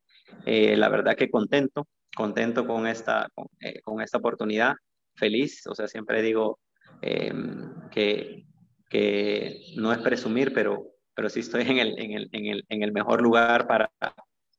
la 0.45 0.89
verdad 0.89 1.15
que 1.15 1.29
contento, 1.29 1.87
contento 2.15 2.65
con 2.65 2.87
esta, 2.87 3.29
con, 3.83 4.01
esta 4.01 4.17
oportunidad, 4.17 4.75
feliz. 5.15 5.65
O 5.67 5.75
sea, 5.75 5.87
siempre 5.87 6.21
digo 6.21 6.59
em, 7.01 7.89
que, 7.89 8.45
que 8.89 9.73
no 9.75 9.91
es 9.91 9.99
presumir, 9.99 10.53
pero, 10.53 10.87
pero 11.13 11.29
sí 11.29 11.41
estoy 11.41 11.63
en 11.63 11.77
el, 11.77 11.99
en 11.99 12.11
el, 12.11 12.29
en 12.31 12.45
el, 12.45 12.65
en 12.69 12.83
el 12.83 12.91
mejor 12.91 13.21
lugar 13.21 13.67
para, 13.67 13.91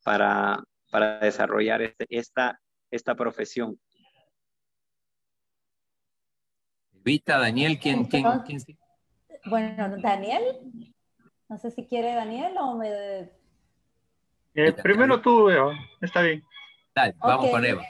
para, 0.04 0.62
para 0.90 1.18
desarrollar 1.18 1.82
este, 1.82 2.06
esta, 2.10 2.60
esta 2.90 3.14
profesión. 3.14 3.78
Vita, 7.04 7.38
Daniel, 7.38 7.78
¿quién, 7.78 8.06
quién, 8.06 8.24
quién, 8.46 8.64
Bueno, 9.44 9.96
Daniel, 9.98 10.42
no 11.50 11.58
sé 11.58 11.70
si 11.70 11.86
quiere 11.86 12.14
Daniel 12.14 12.54
o 12.58 12.76
me... 12.76 13.30
Eh, 14.54 14.72
primero 14.82 15.20
tú, 15.20 15.50
Eva. 15.50 15.74
está 16.00 16.22
bien. 16.22 16.42
Dale, 16.94 17.14
vamos 17.18 17.50
con 17.50 17.64
Eva. 17.64 17.82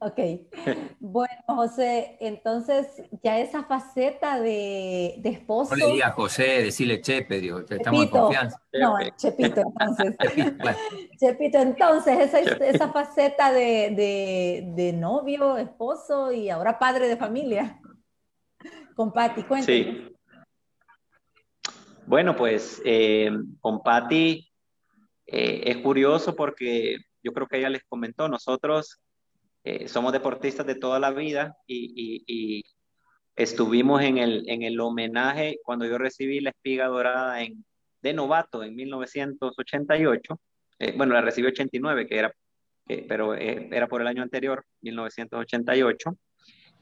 Ok. 0.00 0.18
Bueno, 1.00 1.42
José, 1.46 2.16
entonces 2.20 2.86
ya 3.22 3.38
esa 3.38 3.64
faceta 3.64 4.40
de, 4.40 5.14
de 5.18 5.28
esposo. 5.30 5.76
No 5.76 5.86
le 5.86 5.92
digas 5.92 6.12
José, 6.12 6.62
decirle 6.64 7.00
Chepe, 7.00 7.40
digo, 7.40 7.60
estamos 7.60 8.04
en 8.04 8.10
confianza. 8.10 8.60
No, 8.72 8.96
Chepito, 9.16 9.60
entonces. 9.60 10.16
Chepito, 11.20 11.58
entonces, 11.58 12.18
esa, 12.18 12.40
esa 12.40 12.92
faceta 12.92 13.52
de, 13.52 13.92
de, 13.94 14.72
de, 14.74 14.92
novio, 14.92 15.56
esposo 15.56 16.32
y 16.32 16.50
ahora 16.50 16.78
padre 16.78 17.08
de 17.08 17.16
familia. 17.16 17.80
Con 18.98 19.12
Patti, 19.12 19.44
cuéntame. 19.44 19.62
Sí. 19.64 20.12
Bueno, 22.04 22.34
pues 22.34 22.82
eh, 22.84 23.30
con 23.60 23.80
Patti 23.80 24.50
eh, 25.24 25.62
es 25.66 25.76
curioso 25.76 26.34
porque 26.34 26.96
yo 27.22 27.32
creo 27.32 27.46
que 27.46 27.58
ella 27.58 27.70
les 27.70 27.84
comentó, 27.84 28.28
nosotros 28.28 28.98
eh, 29.62 29.86
somos 29.86 30.12
deportistas 30.12 30.66
de 30.66 30.74
toda 30.74 30.98
la 30.98 31.12
vida 31.12 31.56
y, 31.68 32.64
estuvimos 33.36 34.02
en 34.02 34.18
el, 34.18 34.48
en 34.48 34.64
el 34.64 34.80
homenaje 34.80 35.60
cuando 35.62 35.86
yo 35.86 35.96
recibí 35.96 36.40
la 36.40 36.50
espiga 36.50 36.88
dorada 36.88 37.36
de 38.02 38.12
novato 38.12 38.64
en 38.64 38.74
1988. 38.74 40.40
Eh, 40.80 40.94
bueno, 40.96 41.14
la 41.14 41.20
recibí 41.20 41.46
89, 41.46 42.08
que 42.08 42.18
era, 42.18 42.34
pero 43.06 43.36
era 43.36 43.86
por 43.86 44.00
el 44.00 44.08
año 44.08 44.24
anterior, 44.24 44.64
1988. 44.80 46.18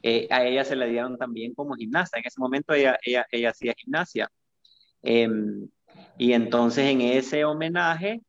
A 0.03 0.45
ella 0.45 0.63
se 0.63 0.75
le 0.75 0.87
dieron 0.89 1.17
también 1.17 1.53
como 1.53 1.75
gimnasta. 1.75 2.17
En 2.17 2.25
ese 2.25 2.39
momento 2.39 2.73
ella, 2.73 2.97
ella, 3.03 3.25
ella 3.31 3.49
hacía 3.49 3.73
gimnasia. 3.77 4.29
Em, 5.01 5.67
y 6.17 6.33
entonces 6.33 6.85
en 6.85 7.01
ese 7.01 7.45
homenaje 7.45 8.21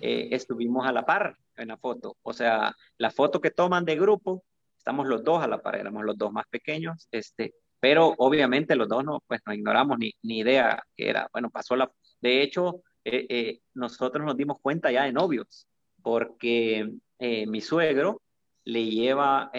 estuvimos 0.00 0.86
a 0.86 0.92
la 0.92 1.04
par 1.04 1.36
en 1.56 1.68
la 1.68 1.76
foto. 1.76 2.16
O 2.22 2.32
sea, 2.32 2.74
la 2.98 3.10
foto 3.10 3.40
que 3.40 3.50
toman 3.50 3.84
de 3.84 3.96
grupo, 3.96 4.44
estamos 4.76 5.06
los 5.06 5.24
dos 5.24 5.42
a 5.42 5.48
la 5.48 5.62
par, 5.62 5.76
éramos 5.76 6.04
los 6.04 6.16
dos 6.16 6.32
más 6.32 6.46
pequeños, 6.48 7.08
este, 7.10 7.54
pero 7.80 8.14
obviamente 8.18 8.76
los 8.76 8.88
dos 8.88 9.04
no, 9.04 9.22
pues 9.26 9.40
no 9.46 9.52
ignoramos 9.52 9.98
ni, 9.98 10.12
ni 10.22 10.38
idea 10.38 10.82
que 10.96 11.08
era. 11.08 11.28
Bueno, 11.32 11.50
pasó 11.50 11.76
la... 11.76 11.90
De 12.20 12.42
hecho, 12.42 12.82
eh, 13.04 13.26
eh, 13.28 13.60
nosotros 13.74 14.24
nos 14.24 14.36
dimos 14.36 14.58
cuenta 14.60 14.90
ya 14.90 15.04
de 15.04 15.12
novios, 15.12 15.68
porque 16.02 16.90
eh, 17.18 17.46
mi 17.46 17.60
suegro 17.60 18.22
le 18.66 18.84
lleva, 18.90 19.50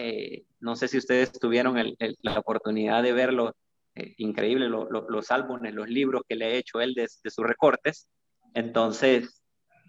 no 0.60 0.76
sé 0.76 0.86
si 0.86 0.98
ustedes 0.98 1.32
tuvieron 1.32 1.76
la 2.22 2.38
oportunidad 2.38 3.02
de 3.02 3.12
verlo, 3.12 3.56
increíble, 4.18 4.68
los 4.68 5.30
álbumes, 5.30 5.74
los 5.74 5.88
libros 5.88 6.22
que 6.28 6.36
le 6.36 6.44
ha 6.44 6.50
hecho 6.50 6.80
él 6.80 6.94
de, 6.94 7.08
sus 7.08 7.46
recortes. 7.46 8.08
Entonces, 8.54 9.42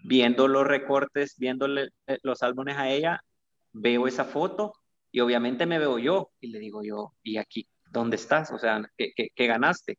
viendo 0.04 0.48
los 0.48 0.66
recortes, 0.66 1.36
viéndole 1.38 1.90
eh, 2.06 2.18
los 2.22 2.42
álbumes 2.42 2.76
a 2.76 2.90
ella, 2.90 3.20
veo 3.72 4.06
esa 4.06 4.24
foto 4.24 4.72
y 5.12 5.20
obviamente 5.20 5.66
me 5.66 5.78
veo 5.78 5.98
yo 5.98 6.30
y 6.40 6.48
le 6.48 6.58
digo 6.58 6.82
yo, 6.82 7.14
¿y 7.22 7.36
aquí 7.36 7.68
dónde 7.90 8.16
estás? 8.16 8.50
O 8.52 8.58
sea, 8.58 8.82
¿qué, 8.96 9.46
ganaste? 9.46 9.98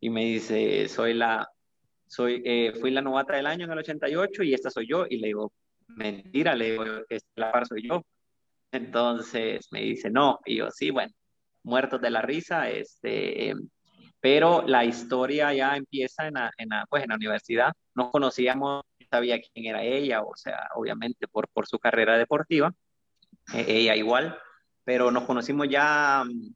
Y 0.00 0.10
me 0.10 0.24
dice, 0.24 0.88
soy 0.88 1.14
la, 1.14 1.48
soy, 2.06 2.42
eh, 2.44 2.72
fui 2.80 2.90
la 2.90 3.02
novata 3.02 3.34
del 3.34 3.46
año 3.46 3.64
en 3.64 3.72
el 3.72 3.78
88 3.78 4.42
y 4.42 4.54
esta 4.54 4.70
soy 4.70 4.86
yo. 4.88 5.06
Y 5.08 5.18
le 5.18 5.28
digo, 5.28 5.52
mentira, 5.88 6.54
le 6.54 6.72
digo, 6.72 6.84
la 7.36 7.52
par 7.52 7.66
soy 7.66 7.86
yo. 7.86 8.04
Entonces 8.72 9.68
me 9.72 9.80
dice, 9.82 10.10
no. 10.10 10.40
Y 10.44 10.56
yo, 10.56 10.70
sí, 10.70 10.90
bueno, 10.90 11.12
muertos 11.62 12.00
de 12.00 12.10
la 12.10 12.22
risa, 12.22 12.70
este, 12.70 13.54
pero 14.20 14.62
la 14.66 14.84
historia 14.84 15.52
ya 15.54 15.76
empieza 15.76 16.28
en 16.28 16.34
la, 16.34 16.50
en 16.58 16.68
la, 16.70 16.86
pues, 16.88 17.02
en 17.02 17.10
la 17.10 17.16
universidad. 17.16 17.72
Nos 17.94 18.10
conocíamos 18.10 18.84
sabía 19.10 19.40
quién 19.40 19.66
era 19.66 19.82
ella, 19.82 20.22
o 20.22 20.34
sea, 20.36 20.68
obviamente 20.74 21.26
por, 21.28 21.48
por 21.48 21.66
su 21.66 21.78
carrera 21.78 22.16
deportiva, 22.16 22.72
eh, 23.54 23.64
ella 23.68 23.96
igual, 23.96 24.38
pero 24.84 25.10
nos 25.10 25.24
conocimos 25.24 25.68
ya 25.68 26.24
mm, 26.24 26.54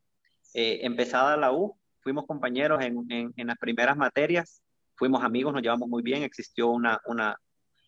eh, 0.55 0.81
empezada 0.83 1.37
la 1.37 1.53
U, 1.53 1.77
fuimos 2.01 2.27
compañeros 2.27 2.83
en, 2.83 3.33
en, 3.37 3.47
las 3.47 3.59
primeras 3.59 3.97
materias, 3.97 4.63
fuimos 4.95 5.25
amigos, 5.25 5.53
nos 5.53 5.63
llevamos 5.63 5.89
muy 5.89 6.03
bien, 6.03 6.23
existió 6.23 6.69
una, 6.69 7.01
una, 7.07 7.37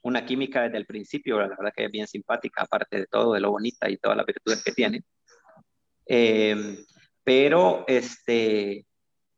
una 0.06 0.24
química 0.24 0.62
desde 0.62 0.78
el 0.78 0.86
principio, 0.86 1.40
la 1.40 1.48
verdad 1.48 1.72
que 1.76 1.86
es 1.86 1.90
bien 1.90 2.06
simpática, 2.06 2.62
aparte 2.62 2.96
de 2.98 3.06
todo, 3.06 3.32
de 3.32 3.40
lo 3.40 3.50
bonita 3.50 3.90
y 3.90 3.96
todas 3.96 4.16
las 4.16 4.24
virtudes 4.24 4.62
que 4.62 4.70
tiene. 4.70 5.02
Em, 6.06 6.76
pero 7.24 7.84
este, 7.88 8.86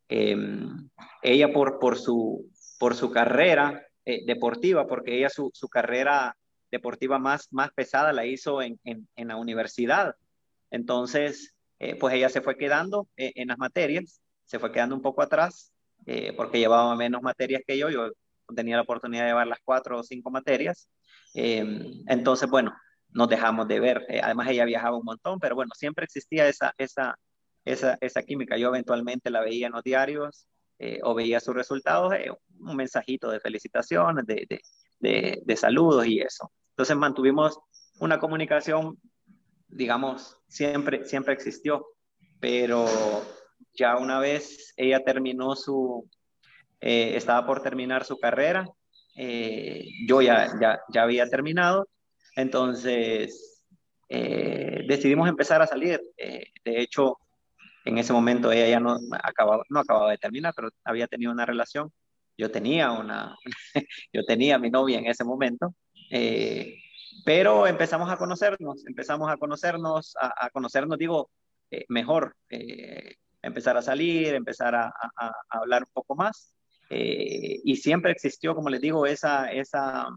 em, 0.08 0.90
ella 1.22 1.52
por, 1.54 1.78
por, 1.78 1.98
su, 1.98 2.50
por 2.78 2.94
su 2.94 3.10
carrera 3.10 3.86
eh, 4.04 4.24
deportiva, 4.26 4.86
porque 4.86 5.16
ella 5.16 5.30
su, 5.30 5.50
su, 5.54 5.68
carrera 5.68 6.36
deportiva 6.70 7.18
más, 7.18 7.48
más 7.50 7.70
pesada 7.72 8.12
la 8.12 8.26
hizo 8.26 8.60
en, 8.60 8.78
en, 8.84 9.08
en 9.16 9.28
la 9.28 9.36
universidad. 9.36 10.16
Entonces, 10.70 11.54
eh, 11.78 11.94
pues 11.96 12.12
ella 12.14 12.28
se 12.28 12.42
fue 12.42 12.58
quedando 12.58 13.08
eh, 13.16 13.32
en 13.36 13.48
las 13.48 13.58
materias, 13.58 14.20
se 14.44 14.58
fue 14.58 14.70
quedando 14.70 14.94
un 14.94 15.02
poco 15.02 15.22
atrás, 15.22 15.72
porque 16.36 16.58
llevaba 16.58 16.96
menos 16.96 17.20
materias 17.20 17.62
que 17.66 17.76
yo, 17.76 17.90
yo 17.90 18.12
tenía 18.54 18.76
la 18.76 18.82
oportunidad 18.82 19.24
de 19.24 19.28
llevar 19.30 19.46
las 19.46 19.60
cuatro 19.64 19.98
o 19.98 20.02
cinco 20.02 20.30
materias. 20.30 20.90
entonces, 21.34 22.48
bueno, 22.48 22.74
nos 23.10 23.28
dejamos 23.28 23.68
de 23.68 23.80
ver. 23.80 24.06
además, 24.22 24.48
ella 24.48 24.64
viajaba 24.64 24.96
un 24.96 25.04
montón, 25.04 25.38
pero 25.40 25.54
bueno, 25.54 25.72
siempre 25.74 26.04
existía 26.04 26.48
esa, 26.48 26.74
esa, 26.78 27.18
esa, 27.64 27.98
esa 28.00 28.22
química. 28.22 28.56
Yo 28.56 28.68
eventualmente 28.68 29.30
la 29.30 29.40
veía 29.40 29.66
en 29.66 29.72
los 29.72 29.82
diarios, 29.82 30.46
eh, 30.80 31.00
o 31.02 31.12
veía 31.12 31.40
sus 31.40 31.56
resultados, 31.56 32.14
eh, 32.14 32.30
un 32.60 32.76
mensajito 32.76 33.30
de 33.30 33.40
felicitaciones, 33.40 34.24
de, 34.26 34.46
de, 35.00 35.42
de, 35.44 35.56
saludos 35.56 36.06
y 36.06 36.20
eso. 36.20 36.52
Entonces 36.70 36.96
mantuvimos 36.96 37.58
una 37.98 38.20
comunicación, 38.20 38.96
digamos, 39.66 40.40
siempre, 40.46 41.04
siempre 41.04 41.34
existió, 41.34 41.84
pero 42.38 42.86
ya 43.72 43.96
una 43.96 44.20
vez 44.20 44.72
ella 44.76 45.02
terminó 45.02 45.56
su, 45.56 46.08
eh, 46.80 47.16
estaba 47.16 47.46
por 47.46 47.62
terminar 47.62 48.04
su 48.04 48.18
carrera, 48.18 48.68
yo 50.06 50.22
ya, 50.22 50.48
ya, 50.60 50.80
ya 50.92 51.02
había 51.02 51.28
terminado, 51.28 51.88
entonces 52.36 53.64
decidimos 54.08 55.28
empezar 55.28 55.60
a 55.60 55.66
salir. 55.66 56.00
de 56.16 56.80
hecho, 56.80 57.18
en 57.88 57.98
ese 57.98 58.12
momento 58.12 58.52
ella 58.52 58.68
ya 58.68 58.80
no 58.80 58.98
acababa, 59.22 59.64
no 59.70 59.80
acababa 59.80 60.10
de 60.10 60.18
terminar, 60.18 60.52
pero 60.54 60.68
había 60.84 61.06
tenido 61.08 61.32
una 61.32 61.46
relación. 61.46 61.90
Yo 62.36 62.50
tenía 62.50 62.92
una, 62.92 63.34
yo 64.12 64.24
tenía 64.24 64.58
mi 64.58 64.70
novia 64.70 64.98
en 64.98 65.06
ese 65.06 65.24
momento, 65.24 65.74
eh, 66.10 66.76
pero 67.24 67.66
empezamos 67.66 68.10
a 68.10 68.16
conocernos, 68.16 68.86
empezamos 68.86 69.30
a 69.30 69.36
conocernos, 69.38 70.14
a, 70.20 70.50
conocernos, 70.50 70.98
digo, 70.98 71.30
eh, 71.70 71.84
mejor, 71.88 72.36
eh, 72.50 73.16
empezar 73.42 73.76
a 73.76 73.82
salir, 73.82 74.34
empezar 74.34 74.74
a, 74.74 74.92
a, 75.16 75.32
hablar 75.48 75.82
un 75.82 75.90
poco 75.92 76.14
más. 76.14 76.54
Y 76.90 77.76
siempre 77.76 78.12
existió, 78.12 78.54
como 78.54 78.70
les 78.70 78.80
digo, 78.80 79.06
esa, 79.06 79.50
esa, 79.50 80.08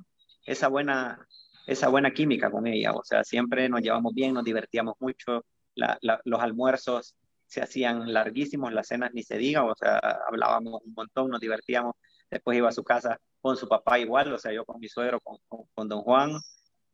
esa, 0.46 0.68
buena, 0.68 1.28
esa 1.68 1.90
buena 1.90 2.12
química 2.12 2.50
con 2.52 2.68
ella. 2.68 2.94
O 2.94 3.04
sea, 3.04 3.24
siempre 3.24 3.70
nos 3.70 3.82
llevamos 3.82 4.14
bien, 4.14 4.34
nos 4.34 4.44
divertíamos 4.44 4.96
mucho. 5.00 5.46
los 5.76 6.42
almuerzos 6.42 7.16
se 7.52 7.62
hacían 7.62 8.14
larguísimos, 8.14 8.72
las 8.72 8.88
cenas 8.88 9.12
ni 9.14 9.24
se 9.24 9.38
diga, 9.38 9.66
o 9.66 9.76
sea, 9.76 10.00
hablábamos 10.28 10.82
un 10.86 10.94
montón, 10.94 11.30
nos 11.30 11.42
divertíamos, 11.42 11.96
después 12.30 12.58
iba 12.58 12.70
a 12.70 12.72
su 12.72 12.84
casa 12.84 13.20
con 13.42 13.58
su 13.58 13.68
papá 13.68 14.00
igual, 14.00 14.32
o 14.34 14.38
sea, 14.38 14.54
yo 14.54 14.64
con 14.64 14.80
mi 14.80 14.88
suegro, 14.88 15.20
con, 15.20 15.38
con, 15.74 15.90
don 15.90 16.02
Juan, 16.02 16.32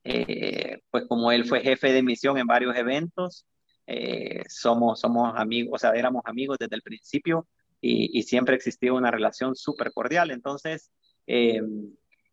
eh, 0.04 0.80
pues 0.90 1.06
como 1.08 1.32
él 1.32 1.46
fue 1.46 1.62
jefe 1.62 1.92
de 1.94 2.02
misión 2.02 2.40
en 2.40 2.48
varios 2.48 2.76
eventos, 2.76 3.46
eh, 3.86 4.42
somos, 4.50 5.00
somos 5.00 5.34
amigos, 5.38 5.76
o 5.76 5.78
sea, 5.78 5.92
éramos 5.92 6.24
amigos 6.26 6.58
desde 6.60 6.76
el 6.76 6.82
principio 6.82 7.48
y, 7.82 8.18
y 8.18 8.24
siempre 8.24 8.56
existió 8.56 8.96
una 8.96 9.12
relación 9.12 9.56
súper 9.56 9.92
cordial, 9.92 10.32
entonces, 10.32 10.92
eh, 11.28 11.62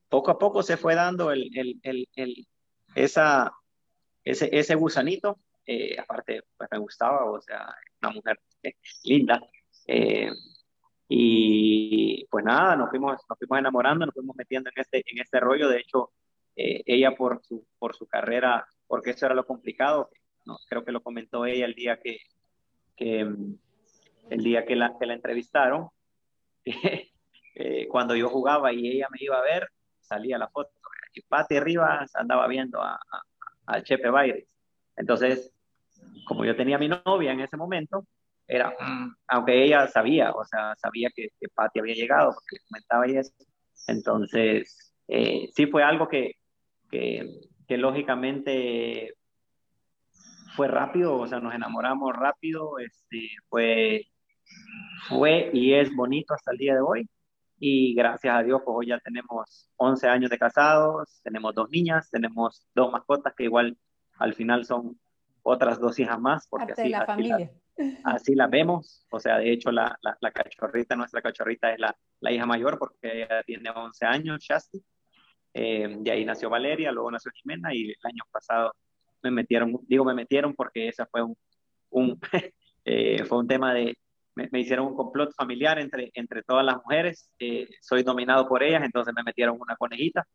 poco 0.08 0.30
a 0.30 0.38
poco 0.38 0.62
se 0.62 0.76
fue 0.76 0.94
dando 0.94 1.32
el, 1.32 1.50
el, 1.82 2.08
el, 2.14 2.46
esa, 2.94 3.52
ese, 4.24 4.48
ese 4.52 4.74
gusanito 4.74 5.38
eh, 5.66 5.96
aparte, 5.98 6.42
pues 6.56 6.68
me 6.70 6.78
gustaba, 6.78 7.24
o 7.24 7.40
sea, 7.40 7.74
una 8.02 8.12
mujer 8.12 8.38
eh, 8.62 8.74
linda. 9.04 9.40
Eh, 9.86 10.30
y 11.08 12.26
pues 12.30 12.44
nada, 12.44 12.76
nos 12.76 12.90
fuimos, 12.90 13.20
nos 13.28 13.38
fuimos 13.38 13.58
enamorando, 13.58 14.06
nos 14.06 14.14
fuimos 14.14 14.36
metiendo 14.36 14.70
en 14.74 14.80
este, 14.80 15.04
en 15.06 15.20
este 15.20 15.40
rollo. 15.40 15.68
De 15.68 15.78
hecho, 15.78 16.12
ella 16.56 17.14
por 17.16 17.42
su, 17.44 17.66
por 17.78 17.94
su 17.94 18.06
carrera, 18.06 18.66
porque 18.86 19.10
eso 19.10 19.26
era 19.26 19.34
lo 19.34 19.46
complicado, 19.46 20.10
no, 20.44 20.56
creo 20.68 20.84
que 20.84 20.92
lo 20.92 21.02
comentó 21.02 21.46
ella 21.46 21.64
el 21.64 21.74
día 21.74 21.98
que, 22.00 22.18
que 22.96 23.26
el 24.30 24.42
día 24.42 24.64
que 24.64 24.76
la, 24.76 24.94
que 24.98 25.06
la 25.06 25.14
entrevistaron, 25.14 25.88
cuando 27.88 28.16
yo 28.16 28.28
jugaba 28.28 28.72
y 28.72 28.88
ella 28.88 29.08
me 29.10 29.18
iba 29.20 29.38
a 29.38 29.42
ver, 29.42 29.68
salía 30.00 30.38
la 30.38 30.48
foto. 30.48 30.70
Y 31.12 31.22
Pati 31.22 31.56
arriba 31.56 32.04
andaba 32.14 32.46
viendo 32.48 32.82
a, 32.82 33.00
a, 33.66 33.82
Chepe 33.82 34.10
Baires. 34.10 34.48
Entonces, 34.96 35.52
como 36.26 36.44
yo 36.44 36.56
tenía 36.56 36.78
mi 36.78 36.88
novia 36.88 37.32
en 37.32 37.40
ese 37.40 37.56
momento, 37.56 38.04
era, 38.46 38.70
mm, 38.70 39.16
aunque 39.28 39.64
ella 39.64 39.86
sabía, 39.88 40.32
o 40.32 40.44
sea, 40.44 40.74
sabía 40.76 41.10
que, 41.14 41.28
que 41.40 41.48
Patti 41.54 41.80
había 41.80 41.94
llegado, 41.94 42.32
porque 42.34 42.62
comentaba 42.68 43.08
y 43.08 43.16
eso. 43.16 43.32
Entonces, 43.86 44.94
eh, 45.08 45.48
sí 45.54 45.66
fue 45.66 45.82
algo 45.82 46.08
que, 46.08 46.32
que, 46.90 47.40
que 47.66 47.76
lógicamente 47.78 49.14
fue 50.56 50.68
rápido, 50.68 51.16
o 51.16 51.26
sea, 51.26 51.40
nos 51.40 51.54
enamoramos 51.54 52.14
rápido, 52.14 52.78
este, 52.78 53.28
fue, 53.48 54.06
fue 55.08 55.50
y 55.52 55.74
es 55.74 55.94
bonito 55.94 56.34
hasta 56.34 56.52
el 56.52 56.58
día 56.58 56.74
de 56.74 56.80
hoy. 56.80 57.08
Y 57.58 57.94
gracias 57.94 58.34
a 58.34 58.42
Dios, 58.42 58.60
pues 58.64 58.74
hoy 58.76 58.86
ya 58.88 58.98
tenemos 58.98 59.70
11 59.76 60.08
años 60.08 60.30
de 60.30 60.38
casados, 60.38 61.20
tenemos 61.22 61.54
dos 61.54 61.70
niñas, 61.70 62.10
tenemos 62.10 62.66
dos 62.74 62.92
mascotas 62.92 63.32
que 63.34 63.44
igual 63.44 63.78
al 64.18 64.34
final 64.34 64.64
son 64.64 64.98
otras 65.42 65.78
dos 65.78 65.98
hijas 65.98 66.18
más, 66.18 66.46
porque 66.48 66.72
así, 66.72 66.88
la 66.88 67.06
familia. 67.06 67.50
así 68.04 68.34
las 68.34 68.50
vemos. 68.50 69.06
O 69.10 69.20
sea, 69.20 69.38
de 69.38 69.52
hecho, 69.52 69.70
la, 69.70 69.96
la, 70.02 70.30
cachorrita, 70.32 70.96
nuestra 70.96 71.22
cachorrita 71.22 71.72
es 71.72 71.78
la, 71.78 71.96
la, 72.20 72.32
hija 72.32 72.46
mayor 72.46 72.78
porque 72.78 73.22
ella 73.22 73.42
tiene 73.44 73.70
11 73.70 74.06
años, 74.06 74.42
Shasti. 74.42 74.82
Eh, 75.52 75.96
de 76.00 76.10
ahí 76.10 76.24
nació 76.24 76.50
Valeria, 76.50 76.90
luego 76.90 77.10
nació 77.10 77.30
Jimena 77.32 77.72
y 77.72 77.90
el 77.90 77.96
año 78.02 78.24
pasado 78.32 78.72
me 79.22 79.30
metieron, 79.30 79.78
digo 79.86 80.04
me 80.04 80.14
metieron 80.14 80.54
porque 80.54 80.88
esa 80.88 81.06
fue 81.06 81.22
un, 81.22 81.36
un 81.90 82.18
eh, 82.84 83.24
fue 83.24 83.38
un 83.38 83.46
tema 83.46 83.72
de, 83.72 83.96
me, 84.34 84.60
hicieron 84.60 84.88
un 84.88 84.96
complot 84.96 85.32
familiar 85.34 85.78
entre, 85.78 86.10
entre 86.14 86.42
todas 86.42 86.64
las 86.64 86.76
mujeres, 86.76 87.30
eh, 87.38 87.68
soy 87.80 88.02
dominado 88.02 88.48
por 88.48 88.62
ellas, 88.62 88.82
entonces 88.84 89.14
me 89.14 89.22
metieron 89.22 89.56
una 89.60 89.76
conejita, 89.76 90.26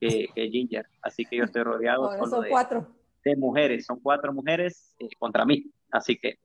que 0.00 0.28
es 0.34 0.50
Ginger, 0.50 0.86
así 1.02 1.24
que 1.24 1.36
yo 1.36 1.44
estoy 1.44 1.62
rodeado 1.62 2.10
solo 2.18 2.42
de, 2.42 2.50
cuatro. 2.50 2.88
de 3.24 3.36
mujeres, 3.36 3.86
son 3.86 4.00
cuatro 4.00 4.32
mujeres 4.32 4.94
eh, 4.98 5.08
contra 5.18 5.44
mí, 5.44 5.70
así 5.90 6.16
que 6.16 6.38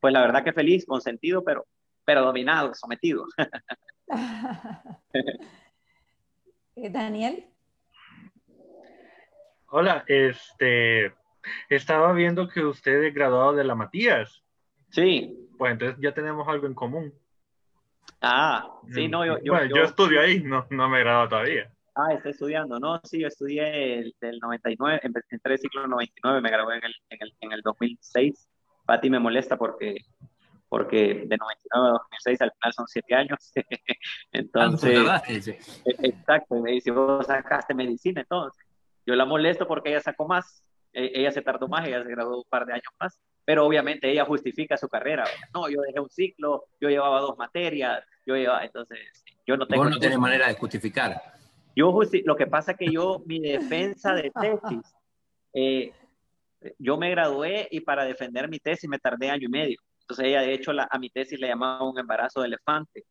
pues 0.00 0.12
la 0.12 0.20
verdad 0.20 0.44
que 0.44 0.52
feliz, 0.52 0.84
consentido, 0.84 1.42
pero, 1.42 1.66
pero 2.04 2.22
dominado, 2.22 2.74
sometido. 2.74 3.24
Daniel. 6.76 7.46
Hola, 9.68 10.04
este, 10.06 11.14
estaba 11.68 12.12
viendo 12.12 12.48
que 12.48 12.64
usted 12.64 13.04
es 13.04 13.14
graduado 13.14 13.54
de 13.54 13.64
la 13.64 13.74
Matías. 13.74 14.42
Sí. 14.90 15.43
Pues 15.58 15.72
entonces 15.72 15.98
ya 16.00 16.12
tenemos 16.12 16.46
algo 16.48 16.66
en 16.66 16.74
común. 16.74 17.12
Ah, 18.20 18.66
sí, 18.92 19.08
no, 19.08 19.24
yo... 19.24 19.38
Bueno, 19.46 19.74
yo, 19.74 19.82
estudio 19.82 20.20
ahí, 20.20 20.42
no, 20.42 20.66
no 20.70 20.88
me 20.88 20.98
he 20.98 21.00
graduado 21.00 21.28
todavía. 21.28 21.70
Ah, 21.94 22.12
estoy 22.12 22.32
estudiando, 22.32 22.80
no, 22.80 23.00
sí, 23.04 23.20
yo 23.20 23.28
estudié 23.28 24.00
el, 24.00 24.14
del 24.20 24.38
99, 24.40 25.00
entré 25.02 25.54
el 25.54 25.58
ciclo 25.58 25.86
99, 25.86 26.40
me 26.40 26.50
gradué 26.50 26.78
en 26.78 26.84
el, 26.84 26.94
en 27.10 27.18
el, 27.20 27.34
en 27.40 27.52
el 27.52 27.60
2006. 27.62 28.48
Pati 28.84 29.08
me 29.10 29.18
molesta 29.18 29.56
porque 29.56 29.96
porque 30.74 31.24
de 31.26 31.36
99 31.36 31.88
a 31.88 31.92
2006 31.92 32.40
al 32.42 32.52
final 32.52 32.72
son 32.72 32.86
siete 32.88 33.14
años. 33.14 33.52
entonces, 34.32 35.48
e, 35.48 35.60
exacto, 35.84 36.56
me 36.56 36.72
dice, 36.72 36.90
vos 36.90 37.26
sacaste 37.26 37.74
medicina 37.74 38.22
entonces. 38.22 38.66
Yo 39.06 39.14
la 39.14 39.24
molesto 39.24 39.68
porque 39.68 39.90
ella 39.90 40.00
sacó 40.00 40.26
más, 40.26 40.64
e, 40.92 41.12
ella 41.14 41.30
se 41.30 41.42
tardó 41.42 41.68
más, 41.68 41.86
ella 41.86 42.02
se 42.02 42.10
graduó 42.10 42.38
un 42.38 42.48
par 42.48 42.66
de 42.66 42.72
años 42.72 42.92
más, 42.98 43.20
pero 43.44 43.66
obviamente 43.66 44.10
ella 44.10 44.24
justifica 44.24 44.76
su 44.76 44.88
carrera. 44.88 45.24
No, 45.52 45.68
yo 45.68 45.80
dejé 45.82 46.00
un 46.00 46.10
ciclo, 46.10 46.66
yo 46.80 46.88
llevaba 46.88 47.20
dos 47.20 47.36
materias, 47.36 48.04
yo 48.26 48.36
llevaba, 48.36 48.64
entonces, 48.64 48.98
yo 49.46 49.56
no 49.56 49.66
tengo... 49.66 49.84
Vos 49.84 49.92
no 49.92 49.98
tenés 49.98 50.18
manera 50.18 50.48
de 50.48 50.54
justificar. 50.54 51.20
Yo 51.76 51.92
lo 52.24 52.36
que 52.36 52.46
pasa 52.46 52.72
es 52.72 52.78
que 52.78 52.90
yo, 52.90 53.22
mi 53.26 53.40
defensa 53.40 54.14
de 54.14 54.30
tesis, 54.30 54.94
eh, 55.52 55.92
yo 56.78 56.96
me 56.96 57.10
gradué 57.10 57.68
y 57.70 57.80
para 57.80 58.04
defender 58.04 58.48
mi 58.48 58.58
tesis 58.58 58.88
me 58.88 58.98
tardé 58.98 59.30
año 59.30 59.46
y 59.46 59.50
medio. 59.50 59.80
Entonces 60.00 60.26
ella, 60.26 60.42
de 60.42 60.52
hecho, 60.52 60.72
a 60.72 60.98
mi 60.98 61.10
tesis 61.10 61.38
le 61.40 61.48
llamaba 61.48 61.88
un 61.88 61.98
embarazo 61.98 62.40
de 62.40 62.48
elefante, 62.48 63.04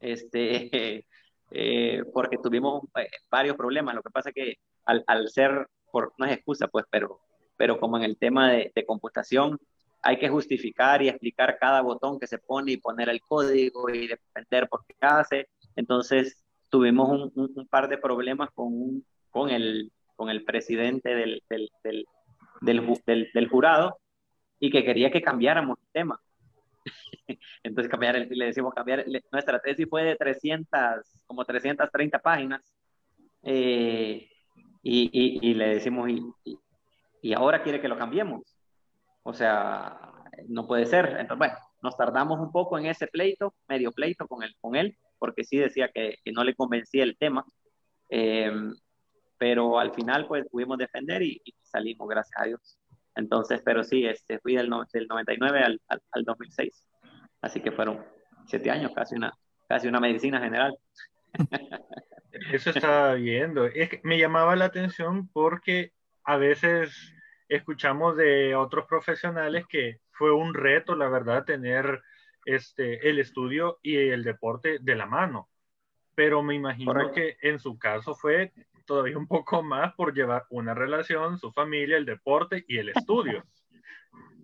este, 0.00 1.04
eh, 1.50 2.02
porque 2.12 2.38
tuvimos 2.38 2.82
eh, 2.96 3.08
varios 3.30 3.56
problemas. 3.56 3.94
Lo 3.94 4.02
que 4.02 4.10
pasa 4.10 4.30
es 4.30 4.34
que 4.34 4.54
al, 4.84 5.04
al, 5.06 5.28
ser, 5.28 5.68
por, 5.92 6.12
no 6.18 6.26
es 6.26 6.32
excusa, 6.32 6.66
pues, 6.68 6.86
pero, 6.90 7.20
pero 7.56 7.78
como 7.78 7.96
en 7.96 8.04
el 8.04 8.16
tema 8.16 8.50
de, 8.50 8.72
de, 8.74 8.86
computación, 8.86 9.58
hay 10.02 10.18
que 10.18 10.28
justificar 10.28 11.02
y 11.02 11.08
explicar 11.08 11.58
cada 11.58 11.82
botón 11.82 12.18
que 12.18 12.26
se 12.26 12.38
pone 12.38 12.72
y 12.72 12.76
poner 12.78 13.08
el 13.08 13.20
código 13.20 13.88
y 13.90 14.06
defender 14.06 14.68
por 14.68 14.84
qué 14.86 14.94
hace. 15.00 15.48
Entonces, 15.76 16.42
tuvimos 16.68 17.32
un, 17.34 17.52
un, 17.54 17.66
par 17.68 17.88
de 17.88 17.98
problemas 17.98 18.50
con, 18.54 19.04
con, 19.30 19.50
el, 19.50 19.92
con 20.16 20.30
el 20.30 20.44
presidente 20.44 21.14
del, 21.14 21.42
del, 21.50 21.70
del, 21.82 22.06
del, 23.06 23.30
del 23.32 23.48
jurado 23.48 23.98
y 24.58 24.70
que 24.70 24.84
quería 24.84 25.10
que 25.10 25.22
cambiáramos 25.22 25.78
el 25.78 25.92
tema. 25.92 26.20
Entonces 27.62 27.90
cambiar, 27.90 28.26
le 28.30 28.44
decimos 28.46 28.72
cambiar, 28.74 29.04
nuestra 29.32 29.60
tesis 29.60 29.86
fue 29.88 30.04
de 30.04 30.16
300, 30.16 30.70
como 31.26 31.44
330 31.44 32.18
páginas. 32.20 32.62
Eh, 33.42 34.28
y, 34.82 35.40
y, 35.42 35.54
le 35.54 35.74
decimos, 35.74 36.08
y, 36.08 36.22
y, 37.22 37.32
ahora 37.34 37.62
quiere 37.62 37.80
que 37.80 37.88
lo 37.88 37.98
cambiemos. 37.98 38.42
O 39.22 39.32
sea, 39.32 39.98
no 40.48 40.66
puede 40.66 40.86
ser. 40.86 41.06
Entonces, 41.18 41.38
bueno, 41.38 41.54
nos 41.82 41.96
tardamos 41.96 42.40
un 42.40 42.52
poco 42.52 42.78
en 42.78 42.86
ese 42.86 43.06
pleito, 43.06 43.54
medio 43.68 43.92
pleito 43.92 44.26
con 44.26 44.42
él, 44.42 44.54
con 44.60 44.76
él 44.76 44.96
porque 45.20 45.44
sí 45.44 45.58
decía 45.58 45.90
que, 45.94 46.16
no 46.32 46.42
le 46.42 46.56
convencía 46.56 47.04
el 47.04 47.16
tema. 47.16 47.44
Eh, 48.08 48.50
pero 49.38 49.78
al 49.78 49.94
final, 49.94 50.26
pues 50.26 50.48
pudimos 50.50 50.78
defender 50.78 51.22
y, 51.22 51.40
salimos, 51.62 52.08
gracias 52.08 52.40
a 52.40 52.46
Dios. 52.46 52.78
Entonces, 53.14 53.62
pero 53.64 53.84
sí, 53.84 54.06
este, 54.06 54.40
fui 54.40 54.56
del, 54.56 54.70
del 54.92 55.06
99 55.06 55.60
al, 55.60 55.80
al, 55.88 56.02
al 56.10 56.24
2006. 56.24 56.84
Así 57.42 57.60
que 57.60 57.70
fueron 57.70 58.04
siete 58.46 58.70
años, 58.70 58.92
casi 58.94 59.14
una, 59.14 59.32
casi 59.68 59.88
una 59.88 60.00
medicina 60.00 60.40
general. 60.40 60.76
Eso 62.52 62.70
estaba 62.70 63.14
viendo. 63.14 63.68
Me 64.02 64.18
llamaba 64.18 64.56
la 64.56 64.66
atención 64.66 65.28
porque 65.28 65.92
a 66.24 66.36
veces 66.36 67.14
escuchamos 67.50 68.16
de 68.16 68.54
otros 68.54 68.86
profesionales 68.86 69.66
que 69.68 70.00
fue 70.12 70.32
un 70.32 70.54
reto, 70.54 70.94
la 70.94 71.08
verdad, 71.08 71.44
tener 71.44 72.00
este, 72.46 73.10
el 73.10 73.18
estudio 73.18 73.78
y 73.82 73.96
el 73.96 74.22
deporte 74.22 74.78
de 74.80 74.94
la 74.94 75.06
mano. 75.06 75.48
Pero 76.14 76.42
me 76.42 76.54
imagino 76.54 77.12
que 77.12 77.36
en 77.42 77.58
su 77.58 77.78
caso 77.78 78.14
fue 78.14 78.52
todavía 78.86 79.18
un 79.18 79.26
poco 79.26 79.62
más 79.62 79.94
por 79.94 80.14
llevar 80.14 80.44
una 80.50 80.74
relación, 80.74 81.38
su 81.38 81.52
familia, 81.52 81.96
el 81.96 82.06
deporte 82.06 82.64
y 82.68 82.78
el 82.78 82.90
estudio. 82.90 83.44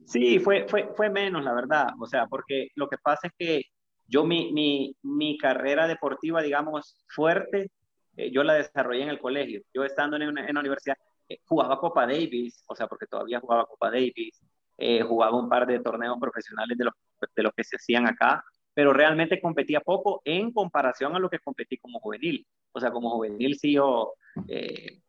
Sí, 0.05 0.39
fue, 0.39 0.67
fue, 0.69 0.91
fue 0.97 1.11
menos, 1.11 1.43
la 1.45 1.55
verdad. 1.55 1.89
O 2.01 2.07
sea, 2.07 2.27
porque 2.27 2.69
lo 2.75 2.89
que 2.89 2.99
pasa 2.99 3.29
es 3.29 3.33
que 3.39 3.63
yo 4.07 4.25
mi, 4.25 4.53
mi, 4.53 4.97
mi 5.03 5.37
carrera 5.37 5.87
deportiva, 5.87 6.43
digamos, 6.43 6.97
fuerte, 7.09 7.71
eh, 8.17 8.31
yo 8.31 8.43
la 8.43 8.55
desarrollé 8.55 9.03
en 9.03 9.09
el 9.11 9.19
colegio. 9.19 9.63
Yo 9.75 9.85
estando 9.85 10.17
en, 10.17 10.29
una, 10.29 10.47
en 10.47 10.55
la 10.55 10.61
universidad, 10.61 10.97
eh, 11.29 11.39
jugaba 11.45 11.79
Copa 11.79 12.07
Davis, 12.07 12.65
o 12.67 12.75
sea, 12.75 12.87
porque 12.87 13.07
todavía 13.07 13.41
jugaba 13.41 13.67
Copa 13.67 13.91
Davis, 13.91 14.41
eh, 14.79 15.03
jugaba 15.03 15.39
un 15.39 15.49
par 15.49 15.67
de 15.67 15.81
torneos 15.81 16.19
profesionales 16.21 16.77
de 16.77 16.85
los, 16.85 16.95
de 17.35 17.43
los 17.43 17.53
que 17.55 17.65
se 17.65 17.77
hacían 17.77 18.07
acá, 18.07 18.45
pero 18.75 18.93
realmente 18.93 19.41
competía 19.41 19.81
poco 19.81 20.21
en 20.25 20.53
comparación 20.53 21.17
a 21.17 21.19
lo 21.19 21.31
que 21.31 21.39
competí 21.39 21.79
como 21.79 21.99
juvenil. 22.01 22.47
O 22.73 22.81
sea, 22.81 22.91
como 22.91 23.11
juvenil 23.11 23.59
sí 23.59 23.73
yo, 23.73 24.15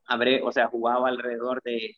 habré, 0.07 0.41
o 0.41 0.51
sea, 0.53 0.67
jugaba 0.67 1.09
alrededor 1.09 1.61
de 1.63 1.95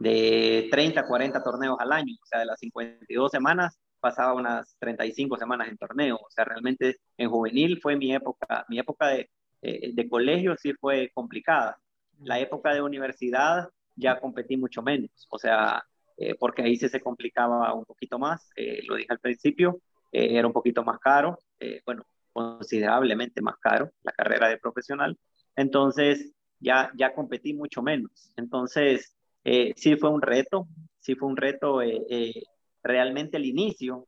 de 0.00 0.68
30, 0.70 1.06
40 1.06 1.42
torneos 1.42 1.76
al 1.78 1.92
año, 1.92 2.14
o 2.20 2.26
sea, 2.26 2.40
de 2.40 2.46
las 2.46 2.58
52 2.58 3.30
semanas 3.30 3.78
pasaba 4.00 4.32
unas 4.32 4.74
35 4.78 5.36
semanas 5.36 5.68
en 5.68 5.76
torneo, 5.76 6.16
o 6.16 6.30
sea, 6.30 6.44
realmente 6.46 6.96
en 7.18 7.28
juvenil 7.28 7.78
fue 7.82 7.96
mi 7.96 8.14
época, 8.14 8.64
mi 8.68 8.78
época 8.78 9.08
de, 9.08 9.30
eh, 9.60 9.90
de 9.92 10.08
colegio 10.08 10.56
sí 10.56 10.72
fue 10.80 11.10
complicada. 11.12 11.78
La 12.20 12.38
época 12.38 12.74
de 12.74 12.82
universidad 12.82 13.68
ya 13.96 14.18
competí 14.18 14.56
mucho 14.56 14.82
menos, 14.82 15.10
o 15.30 15.38
sea, 15.38 15.82
eh, 16.16 16.34
porque 16.38 16.62
ahí 16.62 16.76
sí 16.76 16.88
se 16.88 17.00
complicaba 17.00 17.72
un 17.74 17.84
poquito 17.84 18.18
más, 18.18 18.50
eh, 18.56 18.82
lo 18.86 18.96
dije 18.96 19.08
al 19.10 19.20
principio, 19.20 19.80
era 20.12 20.46
un 20.46 20.52
poquito 20.52 20.82
más 20.82 20.98
caro, 20.98 21.38
bueno, 21.86 22.04
considerablemente 22.32 23.40
más 23.40 23.56
caro 23.58 23.92
la 24.02 24.10
carrera 24.10 24.48
de 24.48 24.58
profesional, 24.58 25.16
entonces 25.54 26.32
ya, 26.60 26.92
ya 26.96 27.14
competí 27.14 27.54
mucho 27.54 27.82
menos. 27.82 28.32
Entonces, 28.36 29.16
eh, 29.44 29.72
sí 29.76 29.96
fue 29.96 30.10
un 30.10 30.22
reto, 30.22 30.68
sí 31.00 31.14
fue 31.14 31.28
un 31.28 31.36
reto 31.36 31.82
eh, 31.82 32.02
eh, 32.10 32.42
realmente 32.82 33.38
el 33.38 33.46
inicio, 33.46 34.06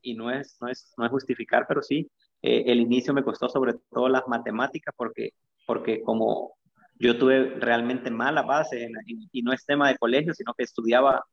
y 0.00 0.14
no 0.14 0.30
es, 0.30 0.56
no, 0.62 0.68
es, 0.68 0.94
no 0.96 1.04
es 1.04 1.10
justificar, 1.10 1.66
pero 1.68 1.82
sí, 1.82 2.10
el 2.40 2.80
inicio 2.80 3.12
me 3.12 3.22
costó 3.22 3.50
sobre 3.50 3.74
todo 3.90 4.08
las 4.08 4.26
matemáticas 4.26 4.94
porque, 4.96 5.34
porque 5.66 6.00
como 6.00 6.56
yo 6.98 7.18
tuve 7.18 7.56
realmente 7.58 8.10
mala 8.10 8.42
base 8.42 8.90
y 9.32 9.42
no 9.42 9.52
es 9.52 9.64
tema 9.64 9.88
de 9.88 9.98
colegio, 9.98 10.34
sino 10.34 10.54
que 10.54 10.64
estudiaba, 10.64 11.24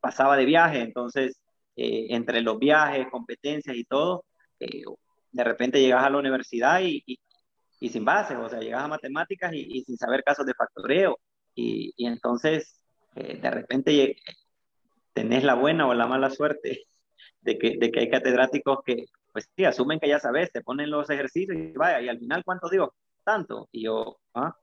pasaba 0.00 0.36
de 0.36 0.44
viaje, 0.44 0.80
entonces 0.80 1.40
entre 1.74 2.42
los 2.42 2.58
viajes, 2.58 3.06
competencias 3.10 3.76
y 3.76 3.84
todo, 3.84 4.24
de 5.32 5.44
repente 5.44 5.80
llegas 5.80 6.04
a 6.04 6.10
la 6.10 6.18
universidad 6.18 6.80
y, 6.82 7.02
y, 7.80 7.88
sin 7.88 8.04
base, 8.04 8.36
o 8.36 8.48
sea, 8.48 8.60
llegas 8.60 8.82
a 8.82 8.88
matemáticas 8.88 9.52
y, 9.54 9.82
sin 9.82 9.96
saber 9.96 10.22
casos 10.22 10.46
de 10.46 10.54
factoreo. 10.54 11.18
Y, 11.54 11.92
y 11.96 12.06
entonces 12.06 12.80
eh, 13.16 13.38
de 13.40 13.50
repente 13.50 14.16
tenés 15.12 15.44
la 15.44 15.54
buena 15.54 15.86
o 15.86 15.94
la 15.94 16.06
mala 16.06 16.30
suerte 16.30 16.86
de 17.40 17.58
que, 17.58 17.76
de 17.78 17.90
que 17.90 18.00
hay 18.00 18.10
catedráticos 18.10 18.78
que, 18.84 19.06
pues 19.32 19.50
sí, 19.56 19.64
asumen 19.64 19.98
que 19.98 20.08
ya 20.08 20.20
sabes, 20.20 20.52
te 20.52 20.62
ponen 20.62 20.90
los 20.90 21.10
ejercicios 21.10 21.56
y 21.56 21.72
vaya, 21.72 22.00
y 22.00 22.08
al 22.08 22.18
final, 22.18 22.44
¿cuánto 22.44 22.68
digo? 22.68 22.94
Tanto. 23.24 23.68
Y 23.72 23.84
yo, 23.84 24.18
¿ah? 24.34 24.56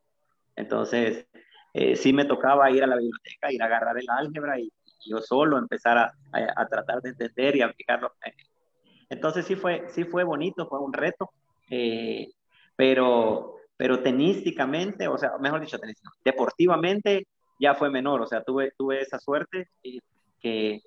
Entonces, 0.60 1.26
eh, 1.74 1.96
sí 1.96 2.12
me 2.12 2.26
tocaba 2.26 2.70
ir 2.70 2.84
a 2.84 2.88
la 2.88 2.98
biblioteca, 2.98 3.52
ir 3.52 3.64
a 3.64 3.66
agarrar 3.66 3.98
el 3.98 4.10
álgebra 4.10 4.60
y, 4.60 4.72
yo 5.06 5.22
solo 5.22 5.58
empezar 5.58 5.98
a, 5.98 6.14
a, 6.34 6.68
tratar 6.68 7.02
de 7.02 7.12
entender 7.12 7.56
y 7.56 7.62
aplicarlo. 7.62 8.12
Entonces 9.08 9.46
sí 9.46 9.56
fue, 9.56 9.86
sí 9.88 10.04
fue 10.04 10.26
bonito, 10.26 10.68
fue 10.68 10.80
un 10.80 10.92
reto, 10.92 11.32
eh, 11.70 12.28
pero, 12.76 13.56
pero 13.78 14.04
tenísticamente, 14.04 15.08
o 15.08 15.18
sea, 15.18 15.38
mejor 15.40 15.62
dicho, 15.62 15.78
deportivamente 16.26 17.28
ya 17.62 17.76
fue 17.76 17.90
menor, 17.90 18.22
o 18.22 18.28
sea, 18.28 18.44
tuve, 18.44 18.74
tuve 18.78 19.02
esa 19.02 19.20
suerte 19.20 19.70
que, 19.82 20.82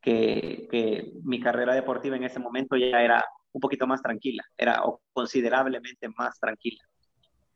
que, 0.00 0.66
que 0.70 1.12
mi 1.24 1.38
carrera 1.38 1.74
deportiva 1.74 2.16
en 2.16 2.24
ese 2.24 2.40
momento 2.40 2.74
ya 2.74 3.02
era 3.02 3.22
un 3.52 3.60
poquito 3.60 3.86
más 3.86 4.00
tranquila, 4.00 4.42
era 4.56 4.82
considerablemente 5.12 6.08
más 6.16 6.40
tranquila. 6.40 6.82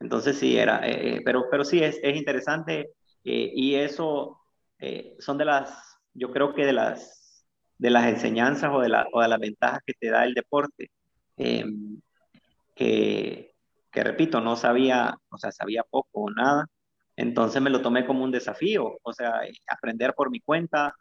Entonces 0.02 0.36
sí, 0.38 0.58
era, 0.58 0.86
eh, 0.86 1.16
eh, 1.16 1.22
pero, 1.24 1.44
pero 1.50 1.64
sí, 1.64 1.82
es, 1.82 1.98
es 2.02 2.16
interesante 2.16 2.90
eh, 3.24 3.52
y 3.54 3.74
eso 3.76 4.38
son 5.20 5.38
de 5.38 5.44
las, 5.44 5.96
yo 6.12 6.32
creo 6.32 6.54
que 6.54 6.66
de 6.66 6.72
las, 6.72 7.46
de 7.78 7.90
las 7.90 8.06
enseñanzas 8.06 8.72
o 8.74 8.80
de, 8.80 8.88
la, 8.88 9.06
o 9.12 9.22
de 9.22 9.28
las 9.28 9.38
ventajas 9.38 9.78
que 9.86 9.94
te 9.94 10.10
da 10.10 10.24
el 10.24 10.34
deporte, 10.34 10.90
em, 11.36 12.00
que, 12.74 13.54
que 13.92 14.04
repito, 14.04 14.40
no 14.40 14.56
sabía, 14.56 15.16
o 15.30 15.38
sea, 15.38 15.52
sabía 15.52 15.84
poco 15.84 16.22
o 16.22 16.30
nada, 16.32 16.66
entonces 17.14 17.62
me 17.62 17.70
lo 17.70 17.80
tomé 17.80 18.04
como 18.04 18.24
un 18.24 18.32
desafío, 18.32 18.98
o 19.02 19.12
sea, 19.12 19.42
aprender 19.68 20.14
por 20.14 20.30
mi 20.30 20.40
cuenta, 20.40 20.96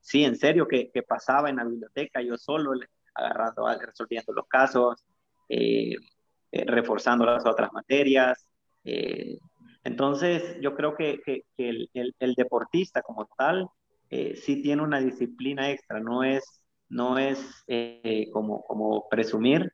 sí, 0.00 0.24
en 0.24 0.36
serio, 0.36 0.68
que, 0.68 0.92
que, 0.92 1.02
pasaba 1.02 1.50
en 1.50 1.56
la 1.56 1.64
biblioteca 1.64 2.22
yo 2.22 2.36
solo, 2.38 2.72
agarrando, 3.12 3.66
resolviendo 3.80 4.32
los 4.32 4.46
casos, 4.46 5.04
eh, 6.56 6.62
eh, 6.62 6.64
reforzando 6.66 7.24
las 7.24 7.44
otras 7.46 7.72
materias. 7.72 8.46
Eh, 8.84 9.38
entonces, 9.84 10.58
yo 10.60 10.74
creo 10.74 10.94
que, 10.94 11.20
el, 11.56 12.34
deportista 12.36 13.02
como 13.02 13.28
tal 13.36 13.68
sí 14.10 14.62
tiene 14.62 14.82
una 14.82 15.00
disciplina 15.00 15.70
extra, 15.70 16.00
no 16.00 16.24
es, 16.24 16.62
no 16.88 17.18
es 17.18 17.64
como, 18.32 18.62
como 18.64 19.08
presumir, 19.08 19.72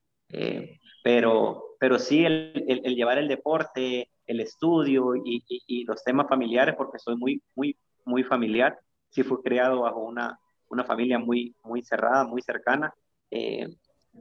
pero, 1.03 1.77
pero 1.79 1.99
sí 1.99 2.25
el, 2.25 2.65
el, 2.67 2.95
llevar 2.95 3.19
el 3.19 3.29
deporte, 3.29 4.11
el 4.27 4.41
estudio 4.41 5.15
y, 5.17 5.85
los 5.85 6.03
temas 6.05 6.29
familiares, 6.29 6.75
porque 6.77 6.99
soy 6.99 7.17
muy, 7.17 7.43
muy, 7.55 7.77
muy 8.05 8.23
familiar, 8.23 8.79
sí 9.11 9.23
fue 9.23 9.43
creado 9.43 9.83
bajo 9.83 10.01
una, 10.01 10.39
una 10.69 10.85
familia 10.85 11.19
muy, 11.19 11.55
muy 11.63 11.83
cerrada, 11.83 12.25
muy 12.25 12.43
cercana, 12.43 12.93
eh, 13.31 13.69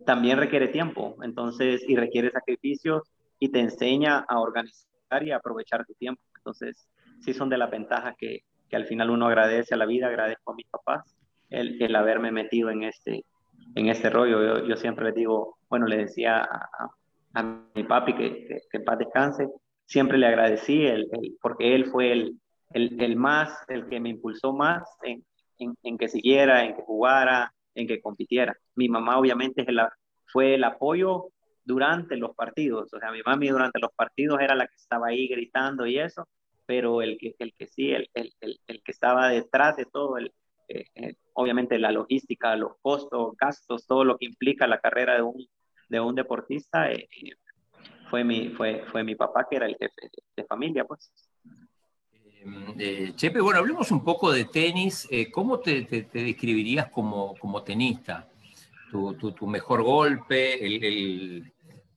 también 0.06 0.38
requiere 0.38 0.68
tiempo, 0.68 1.18
entonces, 1.24 1.84
y 1.88 1.96
requiere 1.96 2.32
sacrificios 2.32 3.04
y 3.40 3.50
te 3.50 3.60
enseña 3.60 4.26
a 4.28 4.40
organizar 4.40 4.86
y 5.22 5.32
a 5.32 5.38
aprovechar 5.38 5.86
tu 5.86 5.94
tiempo. 5.94 6.22
Entonces, 6.38 6.88
sí 7.20 7.34
son 7.34 7.50
de 7.50 7.58
las 7.58 7.70
ventajas 7.70 8.16
que, 8.18 8.44
que 8.70 8.76
al 8.76 8.86
final 8.86 9.10
uno 9.10 9.28
agradece 9.28 9.74
a 9.74 9.78
la 9.78 9.86
vida, 9.86 10.08
agradezco 10.08 10.52
a 10.52 10.56
mis 10.56 10.68
papás 10.68 11.16
el, 11.50 11.82
el 11.82 11.96
haberme 11.96 12.32
metido 12.32 12.70
en 12.70 12.84
este, 12.84 13.26
en 13.76 13.88
este 13.88 14.10
rollo. 14.10 14.44
Yo, 14.44 14.66
yo 14.66 14.76
siempre 14.76 15.06
les 15.06 15.16
digo, 15.16 15.58
bueno, 15.70 15.86
le 15.86 15.98
decía 15.98 16.40
a, 16.40 16.90
a, 17.34 17.62
mi 17.76 17.84
papi 17.84 18.14
que, 18.14 18.46
que, 18.46 18.62
que, 18.70 18.78
en 18.78 18.84
paz 18.84 18.98
descanse, 18.98 19.50
siempre 19.86 20.18
le 20.18 20.28
agradecí 20.28 20.86
el, 20.86 21.08
el, 21.12 21.38
porque 21.42 21.76
él 21.76 21.86
fue 21.86 22.12
el, 22.12 22.40
el, 22.74 23.16
más, 23.18 23.54
el 23.68 23.88
que 23.88 24.00
me 24.00 24.10
impulsó 24.10 24.54
más 24.54 24.84
en, 25.04 25.24
en, 25.60 25.76
en 25.84 25.98
que 25.98 26.08
siguiera, 26.08 26.64
en 26.64 26.76
que 26.76 26.82
jugara, 26.84 27.54
en 27.76 27.88
que 27.88 28.02
compitiera. 28.02 28.58
Mi 28.76 28.90
mamá 28.90 29.18
obviamente 29.18 29.66
fue 30.26 30.56
el 30.56 30.64
apoyo 30.64 31.28
durante 31.64 32.18
los 32.18 32.36
partidos, 32.36 32.94
o 32.94 33.00
sea, 33.00 33.12
mi 33.12 33.22
mami 33.24 33.50
durante 33.50 33.80
los 33.80 33.92
partidos 33.94 34.40
era 34.42 34.56
la 34.56 34.68
que 34.68 34.76
estaba 34.76 35.08
ahí 35.08 35.28
gritando 35.28 35.86
y 35.86 36.00
eso, 36.00 36.28
pero 36.66 37.02
el 37.02 37.18
que, 37.18 37.36
el 37.40 37.54
que 37.54 37.68
sí, 37.68 37.92
el, 37.92 38.10
el, 38.14 38.34
el 38.68 38.84
que 38.84 38.92
estaba 38.92 39.30
detrás 39.30 39.78
de 39.78 39.86
todo, 39.86 40.18
el, 40.18 40.34
eh, 40.74 40.86
eh, 40.96 41.16
obviamente 41.34 41.78
la 41.78 41.92
logística, 41.92 42.56
los 42.56 42.78
costos, 42.82 43.36
gastos, 43.38 43.86
todo 43.86 44.06
lo 44.06 44.18
que 44.18 44.26
implica 44.26 44.68
la 44.68 44.80
carrera 44.80 45.16
de 45.16 45.22
un, 45.22 45.46
de 45.90 46.00
un 46.00 46.16
deportista, 46.16 46.90
eh, 46.92 47.10
fue, 48.10 48.24
mi, 48.24 48.50
fue, 48.50 48.86
fue 48.92 49.04
mi 49.04 49.16
papá 49.16 49.48
que 49.50 49.58
era 49.58 49.66
el 49.66 49.76
jefe 49.76 50.10
de 50.36 50.46
familia, 50.46 50.86
pues. 50.86 51.12
Eh, 52.80 53.14
Chepe, 53.16 53.40
bueno, 53.40 53.60
hablemos 53.60 53.92
un 53.92 54.04
poco 54.04 54.32
de 54.32 54.46
tenis. 54.46 55.08
Eh, 55.12 55.32
¿Cómo 55.32 55.60
te, 55.60 55.82
describirías 55.82 56.90
como, 56.90 57.36
como 57.38 57.62
tenista? 57.64 58.28
Tu, 58.90 59.14
tu, 59.14 59.48
mejor 59.48 59.84
golpe, 59.84 60.66
el, 60.66 61.54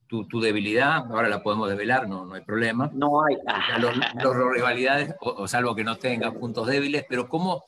tu, 0.07 0.39
debilidad, 0.39 1.11
ahora 1.11 1.27
la 1.27 1.43
podemos 1.43 1.69
develar, 1.69 2.07
no, 2.07 2.25
no 2.25 2.35
hay 2.35 2.41
problema. 2.41 2.89
No 2.93 3.25
hay. 3.25 3.35
Los, 3.81 4.35
rivalidades, 4.53 5.13
o, 5.19 5.45
salvo 5.45 5.75
que 5.75 5.83
no 5.83 5.97
tengas 5.97 6.33
puntos 6.35 6.67
débiles, 6.67 7.05
pero 7.09 7.27
¿cómo, 7.27 7.65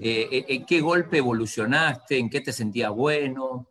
eh, 0.00 0.44
en 0.48 0.66
qué 0.66 0.80
golpe 0.80 1.18
evolucionaste? 1.18 2.18
¿En 2.18 2.28
qué 2.28 2.40
te 2.40 2.52
sentías 2.52 2.90
bueno? 2.90 3.68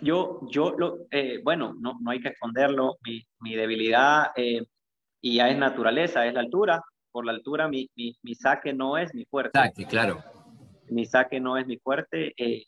Yo, 0.00 0.40
yo 0.48 0.72
lo, 0.78 0.98
bueno, 1.42 1.74
no, 1.80 1.98
no 2.00 2.10
hay 2.12 2.20
que 2.20 2.28
esconderlo. 2.28 2.98
Mi, 3.04 3.26
mi 3.40 3.56
debilidad, 3.56 4.30
y 4.36 5.34
ya 5.34 5.48
es 5.48 5.58
naturaleza, 5.58 6.26
es 6.26 6.34
la 6.34 6.40
altura 6.40 6.80
por 7.12 7.24
la 7.26 7.32
altura, 7.32 7.68
mi, 7.68 7.90
mi, 7.94 8.16
mi, 8.22 8.34
saque 8.34 8.72
no 8.72 8.98
es 8.98 9.14
mi 9.14 9.24
fuerte. 9.24 9.58
Saque, 9.58 9.86
claro. 9.86 10.22
Mi 10.88 11.06
saque 11.06 11.40
no 11.40 11.56
es 11.56 11.66
mi 11.66 11.76
fuerte. 11.78 12.34
Eh, 12.36 12.64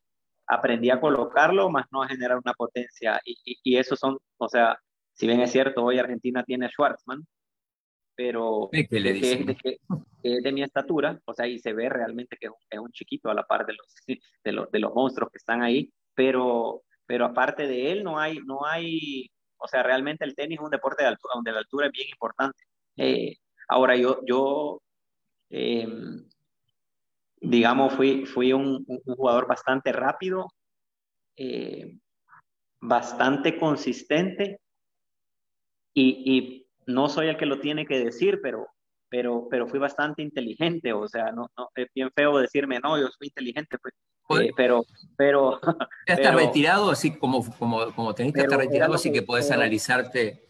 aprendí 0.47 0.91
a 0.91 1.01
colocarlo, 1.01 1.71
más 1.71 1.87
no 1.91 2.03
a 2.03 2.09
generar 2.09 2.39
una 2.39 2.53
potencia. 2.53 3.21
Y, 3.25 3.59
y, 3.63 3.77
eso 3.77 3.97
son, 3.97 4.19
o 4.39 4.49
sea, 4.49 4.79
si 5.15 5.27
bien 5.27 5.41
es 5.41 5.51
cierto, 5.51 5.85
hoy 5.85 5.99
Argentina 5.99 6.45
tiene 6.45 6.69
Schwartzman, 6.69 7.27
pero 8.15 8.69
es, 8.73 8.91
le 8.91 9.13
de, 9.13 9.57
es 10.23 10.43
de 10.43 10.53
mi 10.53 10.63
estatura, 10.63 11.21
o 11.25 11.35
sea, 11.35 11.47
y 11.47 11.59
se 11.59 11.73
ve 11.73 11.89
realmente 11.89 12.37
que 12.39 12.49
es 12.71 12.79
un, 12.79 12.91
chiquito 12.93 13.31
a 13.31 13.35
la 13.35 13.45
par 13.45 13.67
de 13.67 13.75
los, 13.75 13.95
de 14.45 14.53
los, 14.53 14.71
de 14.71 14.79
los 14.79 14.95
monstruos 14.95 15.31
que 15.31 15.39
están 15.39 15.63
ahí, 15.63 15.93
pero, 16.15 16.83
pero 17.07 17.27
aparte 17.27 17.67
de 17.67 17.93
él 17.93 18.05
no 18.05 18.19
hay, 18.19 18.39
no 18.45 18.65
hay, 18.65 19.31
o 19.57 19.67
sea, 19.67 19.83
realmente 19.83 20.25
el 20.25 20.35
tenis 20.35 20.59
es 20.59 20.65
un 20.65 20.71
deporte 20.71 21.03
de 21.03 21.09
altura, 21.09 21.33
donde 21.35 21.53
la 21.53 21.59
altura 21.59 21.87
es 21.87 21.93
bien 21.93 22.09
importante. 22.09 22.65
Eh, 22.97 23.37
Ahora, 23.68 23.96
yo, 23.96 24.20
yo 24.27 24.81
em, 25.50 26.24
digamos, 27.44 27.92
fui, 27.94 28.27
fui 28.27 28.53
un, 28.53 28.85
jugador 29.07 29.46
bastante 29.46 29.92
rápido, 29.92 30.48
eh, 31.37 31.98
bastante 32.81 33.59
consistente 33.59 34.61
y, 35.94 36.61
no 36.87 37.09
soy 37.09 37.29
el 37.29 37.38
que 37.38 37.46
lo 37.46 37.61
tiene 37.61 37.87
que 37.87 37.98
decir, 37.98 38.40
pero, 38.42 38.66
pero, 39.09 39.48
pero 39.50 39.66
fui 39.66 39.79
bastante 39.79 40.20
inteligente, 40.20 40.92
o 40.92 41.09
sea, 41.09 41.33
no, 41.33 41.50
no 41.57 41.70
es 41.74 41.88
bien 41.94 42.11
feo 42.14 42.37
decirme, 42.37 42.79
no, 42.79 42.98
yo 42.98 43.09
soy 43.09 43.29
inteligente, 43.29 43.79
pues, 43.79 43.94
eh, 44.42 44.50
pero, 44.55 44.85
pero... 45.16 45.61
Ya 46.07 46.14
estás 46.14 46.35
retirado, 46.35 46.90
así 46.90 47.16
como, 47.16 47.42
como, 47.57 47.90
como 47.94 48.14
teniste, 48.14 48.42
estás 48.42 48.59
retirado, 48.59 48.92
así 48.92 49.11
que 49.11 49.22
puedes 49.22 49.50
analizarte. 49.50 50.44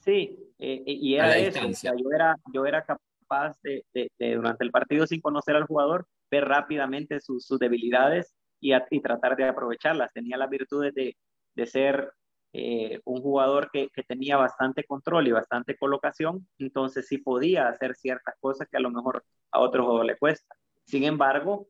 Sí, 0.00 0.53
eh, 0.64 0.82
eh, 0.86 0.92
y 0.98 1.14
era 1.14 1.36
eso, 1.36 1.60
yo, 1.82 2.10
era, 2.10 2.36
yo 2.54 2.64
era 2.64 2.82
capaz 2.82 3.54
de, 3.62 3.84
durante 4.18 4.64
el 4.64 4.70
partido, 4.70 5.06
sin 5.06 5.20
conocer 5.20 5.56
al 5.56 5.66
jugador, 5.66 6.06
ver 6.30 6.46
rápidamente 6.46 7.20
sus, 7.20 7.46
debilidades 7.58 8.34
y, 8.60 8.72
y, 8.90 9.00
tratar 9.02 9.36
de 9.36 9.44
aprovecharlas. 9.44 10.10
Tenía 10.14 10.38
las 10.38 10.48
virtudes 10.48 10.94
de, 10.94 11.18
de 11.54 11.66
ser 11.66 12.12
eh, 12.54 13.00
un 13.04 13.20
jugador 13.20 13.68
que, 13.70 13.90
que, 13.92 14.04
tenía 14.04 14.38
bastante 14.38 14.84
control 14.84 15.28
y 15.28 15.32
bastante 15.32 15.76
colocación, 15.76 16.48
entonces 16.58 17.06
sí 17.08 17.18
podía 17.18 17.68
hacer 17.68 17.94
ciertas 17.94 18.34
cosas 18.40 18.66
que 18.70 18.78
a 18.78 18.80
lo 18.80 18.90
mejor 18.90 19.22
a 19.50 19.60
otro 19.60 19.84
jugador 19.84 20.06
le 20.06 20.16
cuesta. 20.16 20.54
Sin 20.86 21.04
embargo, 21.04 21.68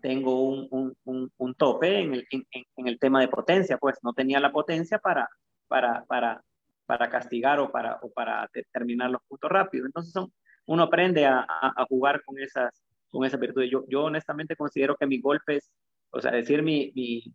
tengo 0.00 0.42
un, 0.42 0.94
un, 1.04 1.32
un, 1.36 1.54
tope 1.54 1.98
en 1.98 2.14
el, 2.14 2.26
en, 2.30 2.44
en 2.76 2.86
el, 2.86 2.98
tema 3.00 3.20
de 3.20 3.28
potencia, 3.28 3.76
pues 3.78 3.96
no 4.02 4.12
tenía 4.12 4.38
la 4.38 4.52
potencia 4.52 4.98
para, 4.98 5.28
para, 5.66 6.04
para, 6.04 6.44
para 6.86 7.10
castigar 7.10 7.60
o 7.60 7.70
para, 7.70 7.98
o 8.02 8.10
para 8.10 8.48
terminar 8.72 9.10
los 9.10 9.22
puntos 9.28 9.50
rápido. 9.50 9.86
Entonces 9.86 10.12
son, 10.12 10.32
uno 10.66 10.84
aprende 10.84 11.26
a, 11.26 11.44
a, 11.48 11.84
jugar 11.88 12.22
con 12.24 12.38
esas, 12.38 12.82
con 13.10 13.24
esas 13.24 13.40
virtudes. 13.40 13.70
Yo, 13.70 13.84
yo 13.88 14.04
honestamente 14.04 14.56
considero 14.56 14.96
que 14.96 15.06
mis 15.06 15.22
golpes, 15.22 15.70
o 16.10 16.20
sea, 16.20 16.30
decir 16.32 16.62
mi, 16.62 16.92
mi, 16.94 17.34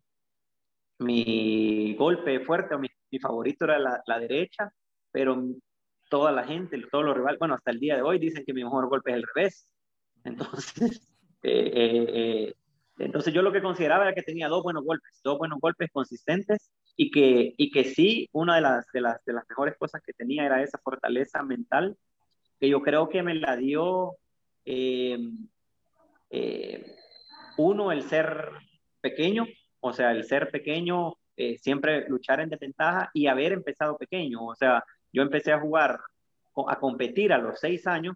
mi 0.99 1.95
golpe 1.95 2.39
fuerte 2.39 2.75
o 2.75 2.79
mi, 2.79 2.87
mi 3.11 3.19
favorito 3.19 3.65
era 3.65 3.77
la, 3.77 4.01
la, 4.05 4.19
derecha, 4.19 4.71
pero 5.11 5.43
toda 6.09 6.31
la 6.31 6.45
gente, 6.45 6.81
todos 6.91 7.05
los 7.05 7.15
rivales, 7.15 7.39
bueno, 7.39 7.55
hasta 7.55 7.71
el 7.71 7.79
día 7.79 7.95
de 7.95 8.01
hoy 8.01 8.19
dicen 8.19 8.43
que 8.45 8.53
mi 8.53 8.63
mejor 8.63 8.87
golpe 8.87 9.11
es 9.11 9.17
el 9.17 9.25
revés. 9.35 9.67
Entonces, 10.23 11.01
eh, 11.43 11.71
eh, 11.73 12.05
eh, 12.13 12.55
entonces 12.99 13.33
yo 13.33 13.41
lo 13.41 13.51
que 13.51 13.61
consideraba 13.61 14.03
era 14.03 14.13
que 14.13 14.21
tenía 14.21 14.47
dos 14.47 14.63
buenos 14.63 14.83
golpes, 14.83 15.19
dos 15.23 15.37
buenos 15.37 15.59
golpes 15.59 15.89
consistentes 15.91 16.71
y 17.01 17.09
que, 17.09 17.55
y 17.57 17.71
que 17.71 17.83
sí, 17.83 18.29
una 18.31 18.57
de 18.57 18.61
las, 18.61 18.85
de, 18.91 19.01
las, 19.01 19.25
de 19.25 19.33
las 19.33 19.49
mejores 19.49 19.75
cosas 19.75 20.03
que 20.05 20.13
tenía 20.13 20.45
era 20.45 20.61
esa 20.61 20.77
fortaleza 20.77 21.41
mental 21.41 21.97
que 22.59 22.69
yo 22.69 22.83
creo 22.83 23.09
que 23.09 23.23
me 23.23 23.33
la 23.33 23.57
dio 23.57 24.17
eh, 24.65 25.17
eh, 26.29 26.95
uno, 27.57 27.91
el 27.91 28.03
ser 28.03 28.51
pequeño, 29.01 29.47
o 29.79 29.93
sea, 29.93 30.11
el 30.11 30.25
ser 30.25 30.51
pequeño, 30.51 31.15
eh, 31.35 31.57
siempre 31.57 32.07
luchar 32.07 32.39
en 32.39 32.49
desventaja 32.49 33.09
y 33.15 33.25
haber 33.25 33.53
empezado 33.53 33.97
pequeño, 33.97 34.45
o 34.45 34.53
sea, 34.53 34.83
yo 35.11 35.23
empecé 35.23 35.53
a 35.53 35.59
jugar, 35.59 35.99
a 36.67 36.75
competir 36.75 37.33
a 37.33 37.39
los 37.39 37.59
seis 37.59 37.87
años 37.87 38.15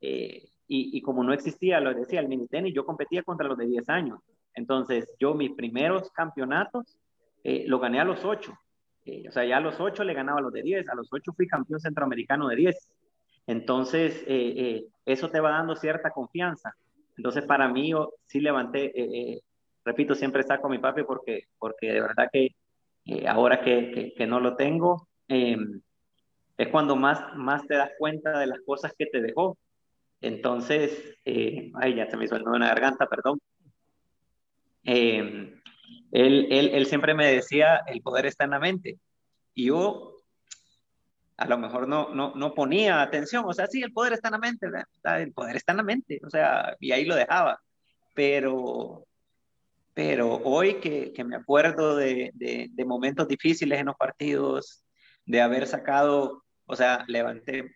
y, 0.00 0.46
y, 0.68 1.02
como 1.02 1.24
no 1.24 1.32
existía, 1.32 1.80
lo 1.80 1.92
decía, 1.92 2.20
el 2.20 2.28
mini 2.28 2.46
tenis, 2.46 2.72
yo 2.72 2.86
competía 2.86 3.24
contra 3.24 3.48
los 3.48 3.58
de 3.58 3.66
10 3.66 3.88
años. 3.88 4.20
Entonces, 4.54 5.12
yo 5.18 5.34
mis 5.34 5.50
primeros 5.50 6.12
campeonatos 6.12 6.96
eh, 7.44 7.64
los 7.66 7.80
gané 7.80 8.00
a 8.00 8.04
los 8.04 8.24
8. 8.24 8.52
Eh, 9.06 9.28
o 9.28 9.32
sea, 9.32 9.44
ya 9.44 9.58
a 9.58 9.60
los 9.60 9.80
8 9.80 10.04
le 10.04 10.14
ganaba 10.14 10.38
a 10.38 10.42
los 10.42 10.52
de 10.52 10.62
10. 10.62 10.88
A 10.88 10.94
los 10.94 11.08
8 11.12 11.32
fui 11.32 11.46
campeón 11.46 11.80
centroamericano 11.80 12.48
de 12.48 12.56
10. 12.56 12.88
Entonces, 13.46 14.22
eh, 14.26 14.84
eso 15.04 15.30
te 15.30 15.40
va 15.40 15.50
dando 15.50 15.76
cierta 15.76 16.10
confianza. 16.10 16.74
Entonces, 17.16 17.44
para 17.44 17.68
mí, 17.68 17.90
yo 17.90 18.14
sí 18.26 18.40
levanté, 18.40 19.42
repito, 19.84 20.14
siempre 20.14 20.42
saco 20.42 20.68
a 20.68 20.70
mi 20.70 20.78
papi 20.78 21.02
porque, 21.02 21.48
porque 21.58 21.92
de 21.92 22.00
verdad 22.00 22.28
que 22.32 22.54
ahora 23.26 23.60
que, 23.60 23.90
que, 23.90 24.14
que, 24.14 24.26
no 24.26 24.40
lo 24.40 24.56
tengo, 24.56 25.08
em, 25.28 25.82
es 26.56 26.68
cuando 26.68 26.94
más, 26.96 27.34
más 27.36 27.66
te 27.66 27.74
das 27.74 27.90
cuenta 27.98 28.38
de 28.38 28.46
las 28.46 28.60
cosas 28.60 28.94
que 28.96 29.06
te 29.06 29.20
dejó. 29.20 29.58
Entonces, 30.20 31.16
eh, 31.24 31.72
ay, 31.74 31.94
ya 31.94 32.06
se 32.06 32.16
me 32.16 32.24
hizo 32.24 32.36
el 32.36 32.44
nudo 32.44 32.56
en 32.56 32.60
la 32.60 32.68
garganta, 32.68 33.06
perdón. 33.06 33.40
Eh, 34.84 35.54
él, 36.12 36.48
él, 36.50 36.70
él, 36.74 36.86
siempre 36.86 37.14
me 37.14 37.32
decía, 37.32 37.82
el 37.86 38.02
poder 38.02 38.26
está 38.26 38.44
en 38.44 38.50
la 38.50 38.58
mente. 38.58 38.98
Y 39.54 39.66
yo 39.66 40.20
a 41.40 41.46
lo 41.46 41.56
mejor 41.56 41.88
no, 41.88 42.10
no, 42.14 42.34
no 42.34 42.52
ponía 42.54 43.00
atención, 43.00 43.44
o 43.46 43.54
sea, 43.54 43.66
sí, 43.66 43.82
el 43.82 43.94
poder 43.94 44.12
está 44.12 44.28
en 44.28 44.32
la 44.32 44.38
mente, 44.38 44.68
¿verdad? 44.68 45.22
el 45.22 45.32
poder 45.32 45.56
está 45.56 45.72
en 45.72 45.78
la 45.78 45.82
mente, 45.82 46.20
o 46.22 46.28
sea, 46.28 46.76
y 46.78 46.92
ahí 46.92 47.06
lo 47.06 47.14
dejaba. 47.14 47.58
Pero, 48.14 49.06
pero 49.94 50.34
hoy 50.44 50.80
que, 50.80 51.14
que 51.14 51.24
me 51.24 51.36
acuerdo 51.36 51.96
de, 51.96 52.30
de, 52.34 52.68
de 52.70 52.84
momentos 52.84 53.26
difíciles 53.26 53.80
en 53.80 53.86
los 53.86 53.96
partidos, 53.96 54.84
de 55.24 55.40
haber 55.40 55.66
sacado, 55.66 56.44
o 56.66 56.76
sea, 56.76 57.04
levanté 57.08 57.74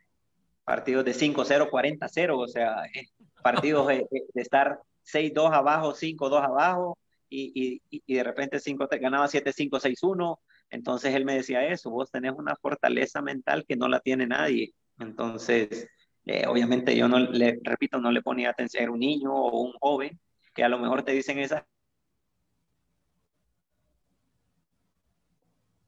partidos 0.65 1.07
de 1.07 1.15
5-0, 1.15 1.71
40-0, 1.71 2.39
o 2.39 2.47
sea, 2.47 2.85
eh, 2.95 3.07
partidos 3.43 3.87
de, 3.89 4.07
de 4.11 4.43
estar 4.43 4.79
6-2 5.11 5.55
abajo, 5.55 5.95
5-2 5.95 6.45
abajo, 6.45 6.99
y, 7.29 7.81
y, 7.91 8.03
y, 8.07 8.15
de 8.15 8.23
repente 8.23 8.61
5 8.61 8.89
te 8.89 8.99
ganaba 8.99 9.29
7-5, 9.29 9.81
6-1. 9.81 10.39
Entonces 10.71 11.15
él 11.15 11.25
me 11.25 11.35
decía 11.35 11.67
eso, 11.67 11.91
vos 11.91 12.11
tenés 12.11 12.33
una 12.37 12.57
fortaleza 12.57 13.23
mental 13.23 13.65
que 13.67 13.77
no 13.77 13.89
la 13.89 14.01
tiene 14.01 14.27
nadie. 14.27 14.75
Entonces, 14.99 15.89
eh, 16.27 16.47
obviamente 16.47 16.97
yo 16.97 17.09
no 17.09 17.19
le, 17.19 17.61
repito, 17.63 17.99
no 17.99 18.11
le 18.11 18.23
ponía 18.23 18.51
atención, 18.51 18.83
era 18.83 18.93
un 18.93 19.01
niño 19.01 19.33
o 19.33 19.61
un 19.63 19.73
joven 19.75 20.19
que 20.55 20.65
a 20.65 20.69
lo 20.69 20.79
mejor 20.79 21.03
te 21.03 21.13
dicen 21.13 21.39
esas. 21.39 21.65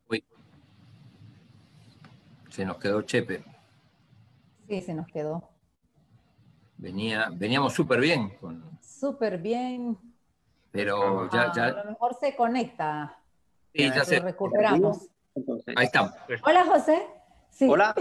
Uy. 0.09 0.25
Se 2.51 2.64
nos 2.64 2.79
quedó 2.79 3.03
Chepe. 3.03 3.44
Sí, 4.68 4.81
se 4.81 4.94
nos 4.94 5.07
quedó. 5.07 5.49
Venía, 6.77 7.31
veníamos 7.33 7.72
súper 7.72 8.01
bien. 8.01 8.31
Con... 8.40 8.62
Súper 8.81 9.38
bien. 9.38 9.96
Pero 10.77 11.31
ya, 11.31 11.43
Ah, 11.43 11.53
ya. 11.55 11.65
A 11.67 11.85
lo 11.85 11.91
mejor 11.91 12.17
se 12.21 12.37
conecta. 12.37 13.19
Sí, 13.75 13.91
ya 13.95 14.05
se. 14.05 14.21
recuperamos. 14.21 15.09
Entonces, 15.35 15.75
Ahí 15.77 15.87
estamos. 15.87 16.12
Hola, 16.45 16.65
José. 16.65 17.07
Sí. 17.51 17.67
Hola, 17.69 17.95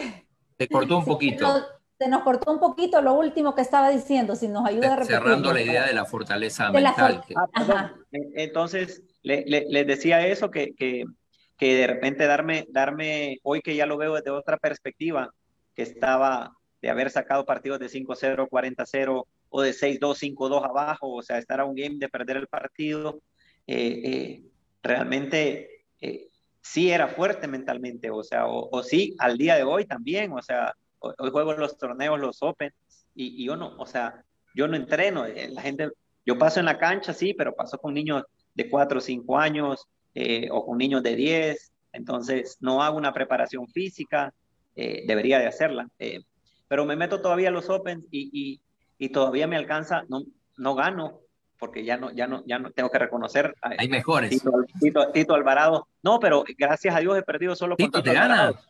Se 0.57 0.67
cortó 0.69 0.97
un 0.99 1.03
Sí, 1.05 1.09
poquito. 1.09 1.65
se 1.97 2.07
nos 2.09 2.23
cortó 2.23 2.51
un 2.51 2.59
poquito 2.59 3.01
lo 3.01 3.13
último 3.13 3.55
que 3.55 3.61
estaba 3.61 3.89
diciendo, 3.89 4.35
si 4.35 4.47
nos 4.47 4.65
ayuda 4.65 4.93
a 4.93 4.95
repetir. 4.97 5.15
Cerrando 5.17 5.51
la 5.53 5.61
idea 5.61 5.85
de 5.85 5.93
la 5.93 6.05
fortaleza 6.05 6.69
De 6.71 6.81
la 6.81 6.89
mental. 6.91 7.15
for- 7.15 7.25
que- 7.25 7.33
Ah, 7.37 7.47
perdón. 7.53 7.91
Eh, 8.11 8.31
Entonces, 8.35 9.03
le- 9.21 9.43
le- 9.47 9.65
les 9.69 9.87
decía 9.87 10.25
eso, 10.27 10.49
que, 10.51 10.73
que, 10.75 11.03
que 11.57 11.75
de 11.75 11.87
repente 11.87 12.25
darme, 12.25 12.65
darme, 12.69 13.37
hoy 13.43 13.61
que 13.61 13.75
ya 13.75 13.85
lo 13.85 13.97
veo 13.97 14.13
desde 14.15 14.29
otra 14.31 14.57
perspectiva, 14.57 15.29
que 15.73 15.81
estaba 15.83 16.53
de 16.81 16.89
haber 16.89 17.09
sacado 17.09 17.45
partidos 17.45 17.79
de 17.79 17.89
5-0, 17.89 18.47
40-0 18.49 19.25
o 19.55 19.61
de 19.61 19.71
6-2, 19.71 20.17
5-2 20.35 20.65
abajo, 20.65 21.13
o 21.13 21.21
sea, 21.21 21.37
estar 21.37 21.61
a 21.61 21.65
un 21.65 21.75
game 21.75 21.95
de 21.97 22.09
perder 22.09 22.35
el 22.35 22.47
partido, 22.47 23.21
eh, 23.65 24.01
eh, 24.03 24.43
realmente 24.83 25.85
eh, 26.01 26.27
sí 26.61 26.91
era 26.91 27.07
fuerte 27.07 27.47
mentalmente, 27.47 28.09
o 28.09 28.21
sea, 28.21 28.47
o, 28.47 28.67
o 28.69 28.83
sí, 28.83 29.15
al 29.17 29.37
día 29.37 29.55
de 29.55 29.63
hoy 29.63 29.85
también, 29.85 30.33
o 30.33 30.41
sea, 30.41 30.73
hoy, 30.99 31.31
juego 31.31 31.53
los 31.53 31.77
torneos, 31.77 32.19
los 32.19 32.43
Open, 32.43 32.73
y, 33.15 33.41
y 33.41 33.45
yo 33.45 33.55
no, 33.55 33.77
o 33.77 33.85
sea, 33.85 34.25
yo 34.53 34.67
no 34.67 34.75
entreno, 34.75 35.25
eh, 35.25 35.47
la 35.49 35.61
gente 35.61 35.89
yo 36.25 36.37
paso 36.37 36.59
en 36.59 36.65
la 36.65 36.77
cancha, 36.77 37.13
sí, 37.13 37.33
pero 37.33 37.55
paso 37.55 37.77
con 37.77 37.93
niños 37.93 38.23
de 38.55 38.69
4 38.69 38.97
o 38.97 39.01
5 39.01 39.37
años 39.37 39.85
eh, 40.15 40.49
o 40.51 40.65
con 40.65 40.77
niños 40.77 41.01
de 41.01 41.15
10, 41.15 41.71
entonces 41.93 42.57
no 42.59 42.83
hago 42.83 42.97
una 42.97 43.13
preparación 43.13 43.69
física, 43.69 44.33
eh, 44.75 45.05
debería 45.07 45.39
de 45.39 45.47
hacerla, 45.47 45.87
pero 46.67 46.85
me 46.85 46.97
meto 46.97 47.21
todavía 47.21 47.47
a 47.47 47.51
los 47.51 47.69
Open 47.69 48.05
y, 48.11 48.29
y, 48.33 48.61
y, 48.97 49.09
todavía 49.09 49.47
me 49.47 49.57
alcanza, 49.57 50.03
no, 50.09 50.23
no 50.57 50.75
gano, 50.75 51.21
porque 51.57 51.83
ya 51.83 51.97
no, 51.97 52.11
ya 52.11 52.27
no, 52.27 52.43
ya 52.45 52.59
no 52.59 52.71
tengo 52.71 52.89
que 52.89 52.99
reconocer. 52.99 53.53
A, 53.61 53.71
Hay 53.77 53.87
mejores. 53.87 54.29
Tito, 54.29 54.51
Tito, 54.79 55.11
Tito, 55.11 55.33
Alvarado, 55.33 55.87
no, 56.03 56.19
pero 56.19 56.43
gracias 56.57 56.95
a 56.95 56.99
Dios 56.99 57.17
he 57.17 57.23
perdido 57.23 57.55
solo 57.55 57.75
Tito 57.75 57.91
con 57.91 58.01
Tito 58.01 58.11
te 58.11 58.17
Alvarado. 58.17 58.53
gana. 58.53 58.65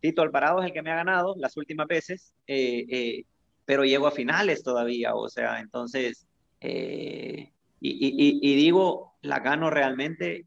Tito 0.00 0.22
Alvarado 0.22 0.60
es 0.60 0.66
el 0.66 0.72
que 0.72 0.82
me 0.82 0.90
ha 0.90 0.96
ganado 0.96 1.34
las 1.36 1.56
últimas 1.56 1.86
veces, 1.86 2.34
eh, 2.46 2.84
eh, 2.88 3.24
pero 3.64 3.84
llego 3.84 4.06
a 4.06 4.10
finales 4.10 4.62
todavía, 4.62 5.14
o 5.14 5.28
sea, 5.28 5.60
entonces 5.60 6.26
eh, 6.62 7.52
y, 7.80 7.90
y, 7.90 8.38
y, 8.40 8.54
digo, 8.54 9.16
la 9.22 9.40
gano 9.40 9.68
realmente 9.68 10.46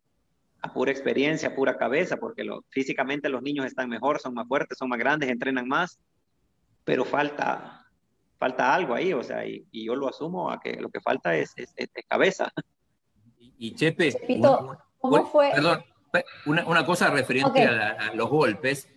a 0.62 0.74
pura 0.74 0.92
experiencia, 0.92 1.50
a 1.50 1.56
pura 1.56 1.78
cabeza, 1.78 2.18
porque 2.18 2.46
lo, 2.46 2.64
físicamente 2.70 3.28
los 3.28 3.42
niños 3.44 3.66
están 3.66 3.90
mejor, 3.90 4.20
son 4.20 4.34
más 4.34 4.48
fuertes, 4.48 4.78
son 4.78 4.88
más 4.88 4.98
grandes, 4.98 5.30
entrenan 5.30 5.68
más, 5.68 6.00
pero 6.86 7.04
falta, 7.04 7.85
falta 8.38 8.74
algo 8.74 8.94
ahí, 8.94 9.14
o 9.14 9.24
sea, 9.24 9.46
y, 9.46 9.66
y 9.72 9.86
yo 9.86 9.96
lo 9.96 10.10
asumo 10.10 10.52
a 10.52 10.60
que 10.60 10.74
lo 10.74 10.90
que 10.90 11.02
falta 11.02 11.36
es, 11.36 11.54
es, 11.56 11.74
es 11.76 11.90
cabeza. 12.08 12.52
Y, 13.38 13.54
y 13.58 13.76
Chepe, 13.76 14.12
Chepito, 14.12 14.78
¿cómo 15.00 15.26
fue? 15.26 15.52
Perdón, 15.54 15.84
una, 16.46 16.66
una 16.66 16.86
cosa 16.86 17.10
referente 17.10 17.50
okay. 17.50 17.64
a, 17.66 17.92
a, 17.92 18.14
los 18.14 18.30
golpes. 18.30 18.90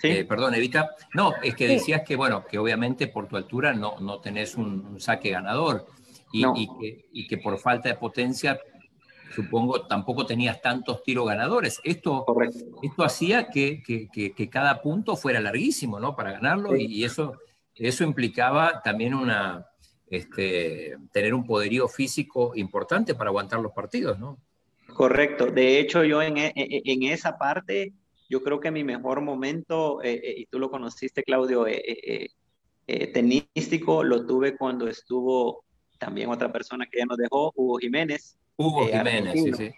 ¿Sí? 0.00 0.08
Eh, 0.08 0.24
perdón, 0.24 0.54
Evita. 0.54 0.90
No, 1.14 1.32
es 1.42 1.54
que 1.54 1.68
decías 1.68 2.00
sí. 2.00 2.06
que, 2.08 2.16
bueno, 2.16 2.44
que 2.44 2.58
obviamente 2.58 3.06
por 3.06 3.28
tu 3.28 3.36
altura 3.36 3.72
no, 3.72 3.98
no 4.00 4.20
tenés 4.20 4.56
un, 4.56 4.84
un 4.86 5.00
saque 5.00 5.30
ganador 5.30 5.86
y, 6.32 6.42
no. 6.42 6.54
y, 6.56 6.66
que, 6.66 7.08
y, 7.12 7.26
que, 7.28 7.38
por 7.38 7.56
falta 7.58 7.88
de 7.88 7.94
potencia, 7.94 8.58
supongo, 9.32 9.86
tampoco 9.86 10.26
tenías 10.26 10.60
tantos 10.60 11.04
tiros 11.04 11.26
ganadores. 11.28 11.80
Esto, 11.84 12.26
esto 12.82 13.04
hacía 13.04 13.48
que, 13.48 13.80
que, 13.82 14.08
que, 14.10 14.50
cada 14.50 14.82
punto 14.82 15.14
fuera 15.14 15.38
larguísimo, 15.38 16.00
¿no? 16.00 16.16
Para 16.16 16.32
ganarlo 16.32 16.70
sí. 16.70 16.86
y 16.88 17.04
eso, 17.04 17.34
eso 17.88 18.04
implicaba 18.04 18.80
también 18.82 19.14
una, 19.14 19.66
este, 20.12 20.96
tener 21.10 21.32
un 21.34 21.44
poderío 21.44 21.88
físico 21.88 22.52
importante 22.54 23.14
para 23.14 23.30
aguantar 23.30 23.60
los 23.60 23.72
partidos, 23.72 24.18
¿no? 24.18 24.38
Correcto. 24.94 25.46
De 25.46 25.80
hecho, 25.80 26.04
yo 26.04 26.20
en, 26.20 26.36
en, 26.36 26.52
en 26.54 27.02
esa 27.04 27.38
parte, 27.38 27.92
yo 28.28 28.42
creo 28.42 28.60
que 28.60 28.70
mi 28.70 28.84
mejor 28.84 29.22
momento, 29.22 30.02
eh, 30.02 30.20
eh, 30.22 30.34
y 30.38 30.46
tú 30.46 30.58
lo 30.58 30.70
conociste, 30.70 31.22
Claudio, 31.22 31.66
eh, 31.66 32.28
tenístico, 33.12 34.04
lo 34.04 34.26
tuve 34.26 34.56
cuando 34.56 34.86
estuvo 34.86 35.64
también 35.98 36.28
otra 36.28 36.52
persona 36.52 36.86
que 36.90 36.98
ya 36.98 37.06
nos 37.06 37.16
dejó, 37.16 37.52
Hugo 37.56 37.78
Jiménez. 37.78 38.36
Hugo 38.56 38.86
Jiménez, 38.86 39.32
sí, 39.34 39.52
sí. 39.54 39.70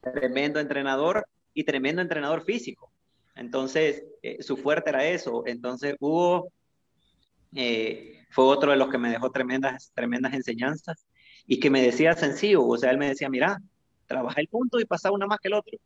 Tremendo 0.00 0.58
entrenador 0.58 1.26
y 1.54 1.64
tremendo 1.64 2.02
entrenador 2.02 2.44
físico. 2.44 2.90
Entonces, 3.36 4.04
su 4.40 4.56
fuerte 4.56 4.90
era 4.90 5.04
eso. 5.06 5.44
Entonces, 5.46 5.94
Hugo 6.00 6.50
eh, 7.54 8.24
fue 8.30 8.44
otro 8.44 8.70
de 8.70 8.76
los 8.76 8.88
que 8.88 8.98
me 8.98 9.10
dejó 9.10 9.30
tremendas, 9.30 9.92
tremendas 9.94 10.34
enseñanzas 10.34 11.06
y 11.46 11.60
que 11.60 11.70
me 11.70 11.82
decía 11.82 12.14
sencillo. 12.14 12.66
O 12.66 12.76
sea, 12.76 12.90
él 12.90 12.98
me 12.98 13.08
decía, 13.08 13.28
mira, 13.28 13.60
trabaja 14.06 14.40
el 14.40 14.48
punto 14.48 14.80
y 14.80 14.84
pasa 14.84 15.10
una 15.10 15.26
más 15.26 15.38
que 15.40 15.48
el 15.48 15.54
otro. 15.54 15.78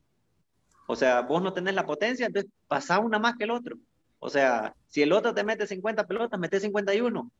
O 0.86 0.96
sea, 0.96 1.22
vos 1.22 1.42
no 1.42 1.52
tenés 1.52 1.74
la 1.74 1.86
potencia, 1.86 2.26
entonces 2.26 2.50
pasa 2.66 2.98
una 2.98 3.18
más 3.18 3.36
que 3.36 3.44
el 3.44 3.50
otro. 3.52 3.76
O 4.18 4.28
sea, 4.28 4.74
si 4.88 5.02
el 5.02 5.12
otro 5.12 5.32
te 5.32 5.44
mete 5.44 5.66
50 5.66 6.06
pelotas, 6.06 6.38
mete 6.38 6.60
51. 6.60 7.30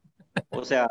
O 0.50 0.64
sea, 0.64 0.86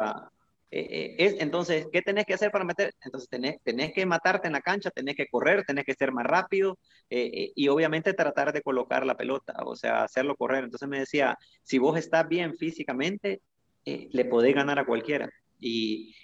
eh, 0.72 1.16
es, 1.18 1.36
entonces, 1.40 1.88
¿qué 1.92 2.02
tenés 2.02 2.26
que 2.26 2.34
hacer 2.36 2.52
para 2.52 2.66
meter? 2.66 2.94
Entonces, 3.04 3.30
tenés, 3.30 3.94
que 3.94 4.06
matarte 4.06 4.48
en 4.48 4.54
la 4.54 4.62
cancha, 4.62 4.92
tenés 4.92 5.16
que 5.16 5.28
correr, 5.28 5.64
tenés 5.66 5.86
que 5.86 5.96
ser 5.96 6.12
más 6.12 6.26
rápido 6.26 6.78
eh, 7.10 7.30
eh, 7.34 7.52
y 7.56 7.68
obviamente 7.70 8.14
tratar 8.14 8.54
de 8.54 8.62
colocar 8.62 9.06
la 9.06 9.18
pelota, 9.18 9.54
o 9.66 9.76
sea, 9.76 10.04
hacerlo 10.04 10.36
correr. 10.36 10.64
Entonces 10.64 10.88
me 10.88 11.00
decía, 11.00 11.38
si 11.64 11.80
vos 11.80 11.98
estás 11.98 12.28
bien 12.28 12.56
físicamente, 12.58 13.42
eh, 13.86 14.10
le 14.12 14.26
podés 14.26 14.54
ganar 14.56 14.80
a 14.80 14.86
cualquiera. 14.86 15.30
Y, 15.60 16.16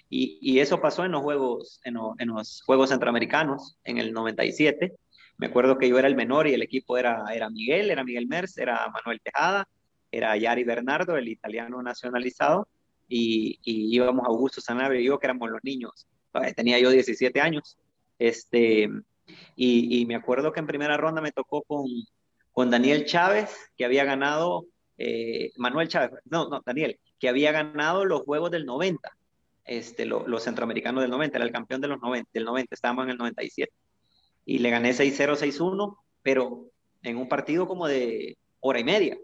eso 0.58 0.80
pasó 0.80 1.04
en 1.04 1.12
los 1.12 1.22
juegos, 1.22 1.80
en, 1.84 1.94
los 2.28 2.62
Juegos 2.62 2.90
Centroamericanos 2.90 3.78
en 3.84 3.98
el 3.98 4.12
97. 4.12 4.92
Me 5.38 5.48
acuerdo 5.48 5.76
que 5.76 5.88
yo 5.88 5.98
era 5.98 6.08
el 6.08 6.16
menor 6.16 6.46
y 6.46 6.54
el 6.54 6.62
equipo 6.62 6.96
era, 6.96 7.24
era 7.34 7.50
Miguel, 7.50 7.90
era 7.90 8.04
Miguel 8.04 8.26
Merz, 8.28 8.56
era 8.56 8.88
Manuel 8.90 9.20
Tejada, 9.22 9.68
era 10.10 10.36
Yari 10.36 10.64
Bernardo, 10.64 11.16
el 11.16 11.28
italiano 11.28 11.82
nacionalizado 11.82 12.68
y, 13.08 13.58
y 13.62 13.94
íbamos 13.94 14.24
a 14.24 14.28
Augusto 14.28 14.60
Sanabria 14.60 15.00
y 15.00 15.04
yo, 15.04 15.18
que 15.18 15.26
éramos 15.26 15.50
los 15.50 15.62
niños. 15.62 16.06
Tenía 16.54 16.78
yo 16.78 16.90
17 16.90 17.40
años. 17.40 17.78
Este, 18.18 18.90
y, 19.56 20.00
y, 20.00 20.06
me 20.06 20.14
acuerdo 20.14 20.52
que 20.52 20.60
en 20.60 20.66
primera 20.66 20.96
ronda 20.96 21.20
me 21.20 21.32
tocó 21.32 21.62
con, 21.62 21.86
con 22.52 22.70
Daniel 22.70 23.04
Chávez, 23.04 23.54
que 23.76 23.84
había 23.84 24.04
ganado, 24.04 24.66
eh, 24.98 25.52
Manuel 25.56 25.88
Chávez, 25.88 26.10
no, 26.24 26.48
no, 26.48 26.62
Daniel, 26.64 26.98
que 27.18 27.28
había 27.28 27.52
ganado 27.52 28.04
los 28.04 28.22
Juegos 28.22 28.50
del 28.50 28.66
90, 28.66 29.10
este, 29.64 30.06
los 30.06 30.42
centroamericanos 30.42 31.02
del 31.02 31.10
90, 31.10 31.38
era 31.38 31.44
el 31.44 31.52
campeón 31.52 31.80
de 31.80 31.88
los 31.88 32.00
90, 32.00 32.30
del 32.32 32.44
90, 32.44 32.74
estábamos 32.74 33.04
en 33.04 33.10
el 33.10 33.18
97. 33.18 33.72
Y 34.44 34.58
le 34.58 34.70
gané 34.70 34.92
6-0, 34.92 35.36
6-1, 35.36 35.98
pero 36.22 36.70
en 37.02 37.16
un 37.16 37.28
partido 37.28 37.66
como 37.66 37.88
de 37.88 38.38
hora 38.60 38.80
y 38.80 38.84
media. 38.84 39.18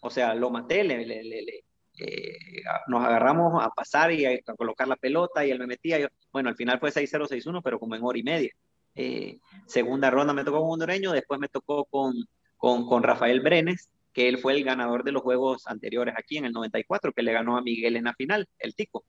O 0.00 0.10
sea, 0.10 0.34
lo 0.34 0.50
maté, 0.50 0.84
le, 0.84 1.04
le, 1.04 1.22
le, 1.24 1.64
eh, 1.98 2.62
nos 2.88 3.04
agarramos 3.04 3.64
a 3.64 3.70
pasar 3.70 4.12
y 4.12 4.26
a, 4.26 4.38
colocar 4.56 4.88
la 4.88 4.96
pelota 4.96 5.44
y 5.44 5.50
él 5.50 5.58
me 5.58 5.66
metía. 5.66 5.98
Yo, 5.98 6.08
bueno, 6.32 6.48
al 6.48 6.56
final 6.56 6.78
fue 6.78 6.90
6-0, 6.90 7.28
6-1, 7.28 7.62
pero 7.62 7.78
como 7.78 7.94
en 7.94 8.02
hora 8.04 8.18
y 8.18 8.22
media. 8.22 8.50
Eh, 8.94 9.38
segunda 9.66 10.10
ronda 10.10 10.32
me 10.32 10.44
tocó 10.44 10.60
con 10.60 10.72
hondureño, 10.72 11.12
después 11.12 11.38
me 11.38 11.48
tocó 11.48 11.84
con, 11.84 12.14
con, 12.56 12.86
con 12.86 13.02
Rafael 13.02 13.40
Brenes, 13.40 13.90
que 14.12 14.28
él 14.28 14.38
fue 14.38 14.54
el 14.54 14.64
ganador 14.64 15.04
de 15.04 15.12
los 15.12 15.22
juegos 15.22 15.66
anteriores 15.66 16.14
aquí 16.16 16.38
en 16.38 16.46
el 16.46 16.52
94, 16.52 17.12
que 17.12 17.22
le 17.22 17.32
ganó 17.32 17.56
a 17.56 17.62
Miguel 17.62 17.96
en 17.96 18.04
la 18.04 18.14
final, 18.14 18.48
el 18.58 18.74
Tico. 18.74 19.04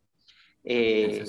Eh, 0.63 1.23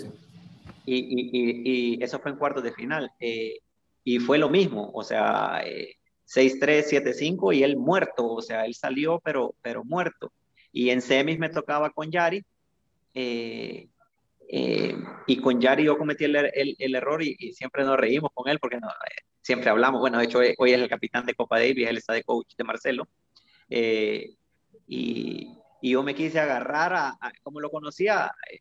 y, 0.84 0.96
y, 0.96 1.94
y, 1.94 2.02
eso 2.02 2.18
fue 2.18 2.32
en 2.32 2.38
cuartos 2.38 2.64
de 2.64 2.72
final. 2.72 3.10
Eh, 3.20 3.58
y 4.02 4.18
fue 4.18 4.38
lo 4.38 4.48
mismo, 4.48 4.90
o 4.94 5.04
sea, 5.04 5.62
6-3, 6.26 6.84
7-5 6.88 7.54
y 7.54 7.62
él 7.62 7.76
muerto, 7.76 8.26
o 8.26 8.40
sea, 8.40 8.64
él 8.64 8.74
salió 8.74 9.20
pero, 9.20 9.54
pero 9.62 9.84
muerto. 9.84 10.32
Y 10.78 10.90
en 10.90 11.02
semis 11.02 11.38
me 11.38 11.48
tocaba 11.48 11.90
con 11.90 12.10
Yari. 12.10 12.44
Eh, 13.14 13.88
y 15.26 15.36
con 15.38 15.60
Yari 15.60 15.84
yo 15.84 15.98
cometí 15.98 16.24
el, 16.24 16.36
el, 16.36 16.94
error 16.94 17.20
y, 17.22 17.34
siempre 17.52 17.82
nos 17.82 17.98
reímos 17.98 18.30
con 18.32 18.48
él 18.48 18.60
porque 18.60 18.78
no, 18.78 18.88
siempre 19.42 19.70
hablamos. 19.70 20.00
Bueno, 20.00 20.18
de 20.18 20.26
hecho, 20.26 20.38
hoy 20.38 20.72
es 20.72 20.80
el 20.80 20.88
capitán 20.88 21.26
de 21.26 21.34
Copa 21.34 21.58
Davis, 21.58 21.88
él 21.88 21.96
está 21.96 22.12
de 22.12 22.22
coach 22.22 22.54
de 22.56 22.64
Marcelo. 22.64 23.08
y, 23.68 25.58
y 25.80 25.90
yo 25.90 26.02
me 26.04 26.14
quise 26.14 26.38
agarrar 26.38 26.92
a, 26.94 27.18
como 27.42 27.60
lo 27.60 27.70
conocía, 27.70 28.32
eh, 28.50 28.60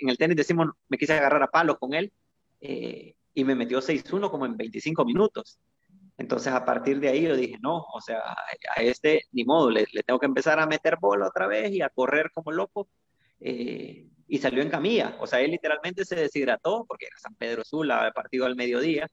en 0.00 0.08
el 0.10 0.18
tenis 0.18 0.36
decimos, 0.36 0.68
me 0.88 0.98
quise 0.98 1.14
agarrar 1.14 1.42
a 1.42 1.50
palos 1.50 1.78
con 1.78 1.94
él 1.94 2.12
eh, 2.60 3.14
y 3.34 3.44
me 3.44 3.54
metió 3.54 3.80
6-1 3.80 4.30
como 4.30 4.46
en 4.46 4.56
25 4.56 5.04
minutos. 5.04 5.58
Entonces 6.16 6.52
a 6.52 6.64
partir 6.64 7.00
de 7.00 7.08
ahí 7.08 7.22
yo 7.22 7.36
dije, 7.36 7.56
no, 7.60 7.78
o 7.92 8.00
sea, 8.00 8.20
a 8.76 8.82
este 8.82 9.22
ni 9.32 9.44
modo, 9.44 9.70
le, 9.70 9.86
tengo 10.06 10.20
que 10.20 10.26
empezar 10.26 10.60
a 10.60 10.66
meter 10.66 10.96
bola 11.00 11.26
otra 11.26 11.46
vez 11.46 11.72
y 11.72 11.82
a 11.82 11.88
correr 11.88 12.30
como 12.32 12.52
loco. 12.52 12.88
Eh, 13.40 14.08
y 14.26 14.38
salió 14.38 14.62
en 14.62 14.70
camilla, 14.70 15.16
o 15.20 15.26
sea, 15.26 15.40
él 15.40 15.50
literalmente 15.50 16.04
se 16.04 16.16
deshidrató 16.16 16.86
porque 16.88 17.06
era 17.06 17.18
San 17.18 17.34
Pedro 17.34 17.62
Sula, 17.62 18.06
el 18.06 18.12
partido 18.12 18.46
al 18.46 18.56
mediodía, 18.56 19.06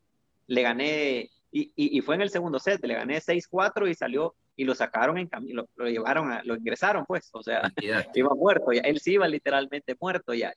le 0.48 0.62
gané, 0.62 1.30
y, 1.52 1.64
y, 1.76 1.98
y 1.98 2.02
fue 2.02 2.16
en 2.16 2.22
el 2.22 2.30
segundo 2.30 2.60
set, 2.60 2.84
le 2.86 2.94
gané 2.94 3.20
6-4 3.20 3.90
y 3.90 3.94
salió 3.94 4.36
y 4.56 4.64
lo 4.64 4.76
sacaron 4.76 5.18
en 5.18 5.28
camino, 5.28 5.66
lo, 5.76 5.86
llevaron, 5.88 6.32
a, 6.32 6.44
lo 6.44 6.56
ingresaron, 6.56 7.06
pues, 7.06 7.30
o 7.34 7.44
sea, 7.44 7.62
iba 8.16 8.34
muerto, 8.36 8.72
ya, 8.72 8.82
él 8.82 9.00
sí 9.00 9.14
iba 9.14 9.28
literalmente 9.28 9.98
muerto 10.00 10.34
ya. 10.34 10.54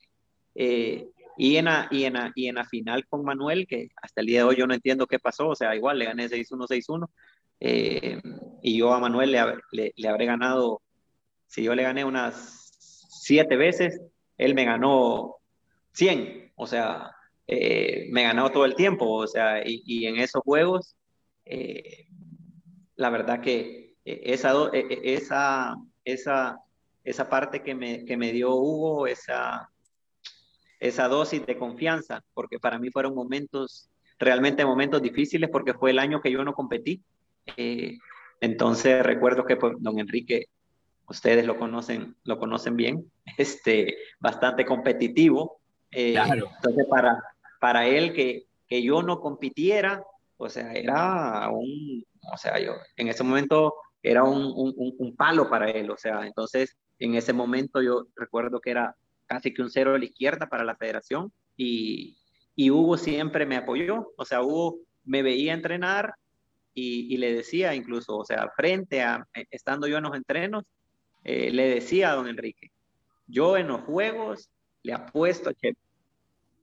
Eh, 0.55 1.09
y, 1.37 1.57
en 1.57 1.67
la, 1.67 1.89
y, 1.91 2.05
en 2.05 2.17
y 2.35 2.49
en 2.49 2.65
final 2.67 3.07
con 3.09 3.25
Manuel, 3.25 3.67
que 3.67 3.89
hasta 4.01 4.21
el 4.21 4.27
día 4.27 4.41
de 4.41 4.45
hoy 4.45 4.57
yo 4.57 4.67
no 4.67 4.75
entiendo 4.75 5.07
qué 5.07 5.19
pasó, 5.19 5.49
o 5.49 5.55
sea, 5.55 5.75
igual 5.75 5.99
le 5.99 6.07
gané 6.07 6.29
6-1, 6.29 6.67
6-1, 6.67 7.09
eh, 7.61 8.21
y 8.63 8.79
yo 8.79 8.93
a 8.93 9.01
Manuel 9.01 9.33
le, 9.33 9.93
le, 9.97 10.09
habré 10.09 10.27
ganado, 10.27 10.83
si 11.47 11.63
yo 11.63 11.75
le 11.75 11.83
gané 11.83 12.05
unas 12.05 12.71
siete 13.23 13.57
veces, 13.57 14.01
él 14.39 14.55
me 14.55 14.65
ganó 14.65 15.37
100, 15.93 16.53
o 16.57 16.67
sea, 16.67 17.11
eh, 17.47 18.09
me 18.11 18.23
ganó 18.23 18.51
todo 18.51 18.65
el 18.65 18.75
tiempo, 18.75 19.11
o 19.11 19.27
sea, 19.27 19.67
y, 19.67 19.83
y 19.87 20.07
en 20.07 20.19
esos 20.19 20.43
juegos, 20.43 20.97
la 22.97 23.11
verdad 23.11 23.41
que 23.41 23.85
e, 24.05 24.21
esa, 24.35 24.53
e, 24.73 24.79
e, 24.79 25.15
esa, 25.15 25.77
esa, 26.05 26.59
esa 27.03 27.29
parte 27.29 27.63
que 27.63 27.75
me, 27.75 28.05
que 28.05 28.17
me 28.17 28.33
dio 28.33 28.55
Hugo, 28.55 29.07
esa, 29.07 29.71
esa 30.85 31.09
dosis 31.09 31.47
de 31.47 31.57
confianza, 31.57 32.23
porque 32.35 32.59
para 32.59 32.79
mí 32.79 32.91
fueron 32.91 33.15
momentos, 33.15 33.89
realmente 34.19 34.67
momentos 34.67 35.01
difíciles, 35.01 35.49
porque 35.49 35.73
fue 35.73 35.93
el 35.93 35.99
año 35.99 36.21
que 36.21 36.31
yo 36.31 36.45
no 36.45 36.53
competí. 36.53 37.03
Eh, 37.57 37.97
entonces 38.43 39.03
recuerdo 39.03 39.47
que 39.47 39.57
pues, 39.57 39.73
don 39.79 39.99
Enrique, 39.99 40.45
ustedes 41.09 41.47
lo 41.47 41.59
conocen, 41.59 42.17
lo 42.25 42.39
conocen 42.39 42.77
bien, 42.77 43.11
este, 43.39 43.97
bastante 44.21 44.67
competitivo. 44.67 45.59
Eh, 45.91 46.13
claro. 46.13 46.51
Entonces 46.57 46.85
para, 46.91 47.23
para 47.61 47.87
él 47.87 48.13
que, 48.13 48.45
que 48.69 48.83
yo 48.83 49.03
no 49.03 49.21
compitiera, 49.21 50.05
o 50.37 50.51
sea, 50.51 50.71
era 50.75 51.49
un, 51.49 52.05
o 52.31 52.37
sea, 52.37 52.61
yo 52.61 52.75
en 52.97 53.09
ese 53.09 53.25
momento 53.25 53.73
era 54.03 54.23
un, 54.23 54.53
un, 54.55 54.95
un, 54.99 55.17
palo 55.17 55.49
para 55.49 55.71
él, 55.71 55.91
o 55.91 55.97
sea, 55.97 56.27
entonces 56.27 56.77
en 56.99 57.15
ese 57.15 57.33
momento 57.33 57.81
yo 57.81 58.05
recuerdo 58.17 58.61
que 58.61 58.73
era 58.73 58.95
casi 59.27 59.53
que 59.53 59.63
un 59.63 59.71
cero 59.71 59.95
a 59.95 59.99
la 59.99 60.05
izquierda 60.05 60.49
para 60.49 60.65
la 60.65 60.77
federación 60.77 61.33
y, 61.57 62.17
y 62.57 62.71
Hugo 62.71 62.97
siempre 62.97 63.47
me 63.47 63.57
apoyó, 63.57 64.13
o 64.17 64.25
sea, 64.25 64.43
Hugo 64.43 64.81
me 65.05 65.23
veía 65.23 65.53
entrenar 65.53 66.15
y, 66.73 67.13
y, 67.15 67.19
le 67.19 67.33
decía 67.33 67.75
incluso, 67.75 68.17
o 68.17 68.25
sea, 68.25 68.51
frente 68.57 69.03
a, 69.03 69.27
eh, 69.35 69.47
estando 69.51 69.87
yo 69.87 69.99
en 69.99 70.05
los 70.05 70.17
entrenos, 70.17 70.65
eh, 71.23 71.51
le 71.51 71.69
decía 71.69 72.11
a 72.11 72.15
don 72.15 72.29
Enrique, 72.29 72.71
yo 73.27 73.57
en 73.57 73.69
los 73.69 73.83
juegos 73.83 74.51
le 74.83 74.93
apuesto 74.93 75.51
a 75.51 75.55
Chepe, 75.55 75.79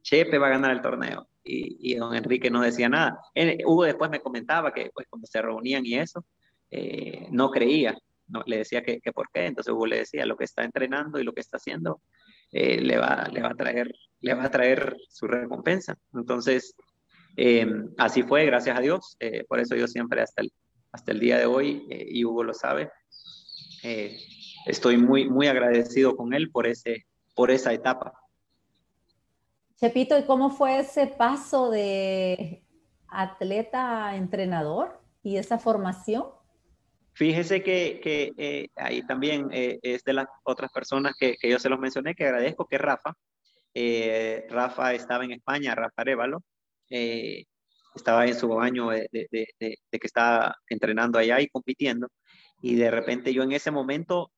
Chepe 0.04 0.38
va 0.38 0.47
a 0.47 0.52
ganar 0.52 0.71
el 0.71 0.82
torneo. 0.82 1.28
Y, 1.43 1.93
y 1.93 1.95
don 1.95 2.15
Enrique 2.15 2.52
no 2.52 2.62
decía 2.62 2.88
nada. 2.88 3.19
Hugo 3.65 3.84
después 3.84 4.12
me 4.12 4.19
comentaba 4.19 4.71
que 4.71 4.91
pues, 4.93 5.08
cuando 5.10 5.28
se 5.28 5.41
reunían 5.41 5.86
y 5.86 5.95
eso, 5.95 6.24
eh, 6.69 7.28
no 7.32 7.50
creía, 7.50 7.97
no, 8.28 8.43
le 8.45 8.58
decía 8.58 8.84
que, 8.84 9.02
que, 9.02 9.12
por 9.12 9.30
qué, 9.34 9.47
entonces 9.47 9.74
Hugo 9.74 9.88
le 9.88 9.97
decía 9.97 10.26
lo 10.26 10.38
que 10.38 10.45
está 10.45 10.63
entrenando 10.63 11.19
y 11.19 11.24
lo 11.24 11.34
que 11.34 11.41
está 11.41 11.58
haciendo 11.58 12.02
eh, 12.51 12.81
le, 12.81 12.97
va, 12.97 13.27
le, 13.31 13.41
va 13.41 13.49
a 13.49 13.55
traer, 13.55 13.93
le 14.19 14.33
va 14.33 14.45
a 14.45 14.51
traer 14.51 14.97
su 15.09 15.27
recompensa. 15.27 15.97
Entonces, 16.13 16.75
eh, 17.37 17.65
así 17.97 18.23
fue, 18.23 18.45
gracias 18.45 18.77
a 18.77 18.81
Dios, 18.81 19.17
por 19.47 19.59
eso 19.59 19.75
yo 19.75 19.87
siempre 19.87 20.21
hasta 20.21 20.41
el, 20.41 20.51
hasta 20.91 21.11
el 21.11 21.19
día 21.19 21.37
de 21.37 21.45
hoy, 21.45 21.85
y 21.89 22.25
Hugo 22.25 22.43
lo 22.43 22.53
sabe, 22.53 22.91
estoy 24.65 24.97
muy, 24.97 25.29
muy 25.29 25.47
agradecido 25.47 26.15
con 26.15 26.33
él 26.33 26.51
por, 26.51 26.67
ese, 26.67 27.05
por 27.35 27.51
esa 27.51 27.71
etapa. 27.73 28.13
Chepito, 29.81 30.17
¿y 30.17 30.23
cómo 30.25 30.51
fue 30.51 30.79
ese 30.79 31.07
paso 31.07 31.71
de 31.71 32.63
atleta 33.07 34.05
a 34.05 34.15
entrenador 34.15 35.01
y 35.23 35.37
esa 35.37 35.57
formación? 35.57 36.25
Fíjese 37.13 37.62
que, 37.62 38.00
eh, 38.38 38.69
ahí 38.76 39.06
también 39.06 39.50
eh, 39.52 39.80
es 39.82 40.04
de 40.04 40.13
las 40.13 40.28
otras 40.43 40.71
personas 40.71 41.13
que, 41.19 41.36
yo 41.43 41.60
se 41.60 41.69
los 41.69 41.80
mencioné, 41.80 42.15
que 42.15 42.26
agradezco, 42.26 42.67
que 42.67 42.78
Rafa. 42.78 43.13
Eh, 43.74 44.45
Rafa 44.50 44.93
estaba 44.93 45.24
en 45.26 45.32
España, 45.32 45.76
Rafa 45.76 46.02
Arevalo. 46.02 46.43
estaba 47.95 48.26
en 48.26 48.36
su 48.36 48.60
año 48.60 48.89
de, 48.89 49.08
de, 49.12 49.56
que 49.91 50.08
estaba 50.08 50.56
entrenando 50.67 51.19
allá 51.19 51.41
y 51.41 51.47
compitiendo. 51.47 52.08
Y 52.62 52.76
de 52.76 52.91
repente 52.91 53.34
yo 53.34 53.43
en 53.43 53.52
ese 53.54 53.71
momento 53.71 54.32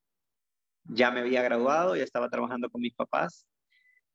ya 0.86 1.12
me 1.12 1.22
había 1.22 1.42
graduado, 1.44 1.96
ya 1.96 2.04
estaba 2.04 2.30
trabajando 2.30 2.70
con 2.70 2.82
mis 2.82 2.96
papás. 2.96 3.46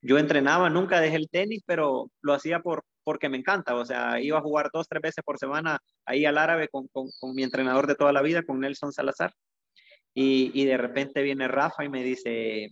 Yo 0.02 0.18
entrenaba, 0.18 0.70
nunca 0.70 1.00
dejé 1.00 1.16
el 1.16 1.28
tenis, 1.30 1.62
pero 1.66 2.10
lo 2.22 2.34
hacía 2.34 2.60
por, 2.60 2.84
porque 3.08 3.30
me 3.30 3.38
encanta, 3.38 3.74
o 3.74 3.86
sea, 3.86 4.20
iba 4.20 4.36
a 4.36 4.42
jugar 4.42 4.68
dos, 4.70 4.86
tres 4.86 5.00
veces 5.00 5.24
por 5.24 5.38
semana 5.38 5.80
ahí 6.04 6.26
al 6.26 6.36
árabe 6.36 6.68
con, 6.68 6.88
con, 6.88 7.08
con 7.18 7.34
mi 7.34 7.42
entrenador 7.42 7.86
de 7.86 7.94
toda 7.94 8.12
la 8.12 8.20
vida, 8.20 8.42
con 8.42 8.60
Nelson 8.60 8.92
Salazar, 8.92 9.32
y, 10.12 10.50
y, 10.52 10.66
de 10.66 10.76
repente 10.76 11.22
viene 11.22 11.48
Rafa 11.48 11.86
y 11.86 11.88
me 11.88 12.04
dice, 12.04 12.68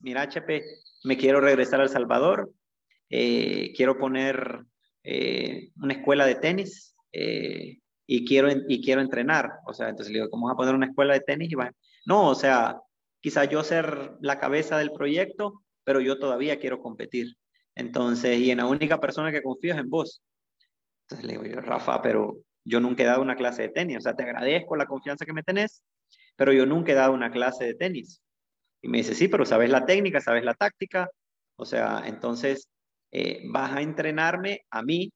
mira, 0.00 0.28
Chepe, 0.28 0.62
me 1.04 1.16
quiero 1.16 1.40
regresar 1.40 1.80
a 1.80 1.84
El 1.84 1.88
Salvador, 1.88 2.52
eh, 3.08 3.72
quiero 3.74 3.96
poner 3.98 4.60
eh, 5.04 5.70
una 5.82 5.94
escuela 5.94 6.26
de 6.26 6.34
tenis 6.34 6.94
eh, 7.10 7.78
y, 8.06 8.26
quiero, 8.26 8.50
y 8.68 8.84
quiero 8.84 9.00
entrenar, 9.00 9.52
o 9.66 9.72
sea, 9.72 9.88
entonces 9.88 10.12
le 10.12 10.18
digo, 10.18 10.30
¿cómo 10.30 10.48
vas 10.48 10.52
a 10.52 10.58
poner 10.58 10.74
una 10.74 10.88
escuela 10.88 11.14
de 11.14 11.20
tenis? 11.20 11.50
Y 11.50 11.54
va, 11.54 11.72
no, 12.04 12.28
o 12.28 12.34
sea, 12.34 12.78
quizá 13.22 13.46
yo 13.46 13.64
ser 13.64 14.12
la 14.20 14.38
cabeza 14.38 14.76
del 14.76 14.92
proyecto, 14.92 15.62
pero 15.82 16.02
yo 16.02 16.18
todavía 16.18 16.58
quiero 16.58 16.82
competir. 16.82 17.38
Entonces, 17.78 18.38
y 18.40 18.50
en 18.50 18.58
la 18.58 18.66
única 18.66 18.98
persona 19.00 19.30
que 19.30 19.40
confío 19.40 19.72
es 19.72 19.78
en 19.78 19.88
vos. 19.88 20.20
Entonces 21.02 21.24
le 21.24 21.32
digo 21.34 21.44
yo, 21.44 21.60
Rafa, 21.60 22.02
pero 22.02 22.36
yo 22.64 22.80
nunca 22.80 23.04
he 23.04 23.06
dado 23.06 23.22
una 23.22 23.36
clase 23.36 23.62
de 23.62 23.68
tenis. 23.68 23.98
O 23.98 24.00
sea, 24.00 24.16
te 24.16 24.24
agradezco 24.24 24.74
la 24.76 24.86
confianza 24.86 25.24
que 25.24 25.32
me 25.32 25.44
tenés, 25.44 25.84
pero 26.36 26.52
yo 26.52 26.66
nunca 26.66 26.90
he 26.90 26.96
dado 26.96 27.12
una 27.12 27.30
clase 27.30 27.64
de 27.64 27.74
tenis. 27.74 28.20
Y 28.82 28.88
me 28.88 28.98
dice, 28.98 29.14
sí, 29.14 29.28
pero 29.28 29.46
sabes 29.46 29.70
la 29.70 29.86
técnica, 29.86 30.20
sabes 30.20 30.44
la 30.44 30.54
táctica. 30.54 31.08
O 31.56 31.64
sea, 31.64 32.02
entonces 32.04 32.68
eh, 33.12 33.42
vas 33.52 33.72
a 33.72 33.80
entrenarme 33.80 34.62
a 34.70 34.82
mí, 34.82 35.12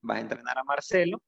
vas 0.00 0.18
a 0.18 0.20
entrenar 0.20 0.56
a 0.56 0.64
Marcelo, 0.64 1.20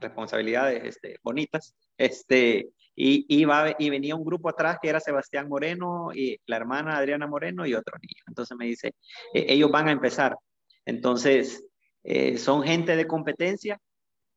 responsabilidades 0.00 0.82
este, 0.82 1.18
bonitas, 1.22 1.74
este, 2.04 2.70
y, 2.94 3.24
iba, 3.28 3.74
y 3.78 3.90
venía 3.90 4.16
un 4.16 4.24
grupo 4.24 4.48
atrás 4.48 4.78
que 4.80 4.88
era 4.88 5.00
Sebastián 5.00 5.48
Moreno 5.48 6.10
y 6.14 6.38
la 6.46 6.56
hermana 6.56 6.96
Adriana 6.96 7.26
Moreno 7.26 7.66
y 7.66 7.74
otro 7.74 7.96
niño. 7.98 8.22
Entonces 8.26 8.56
me 8.56 8.66
dice, 8.66 8.94
e, 9.32 9.46
ellos 9.52 9.70
van 9.70 9.88
a 9.88 9.92
empezar. 9.92 10.36
Entonces, 10.84 11.64
eh, 12.04 12.36
son 12.38 12.62
gente 12.62 12.96
de 12.96 13.06
competencia 13.06 13.78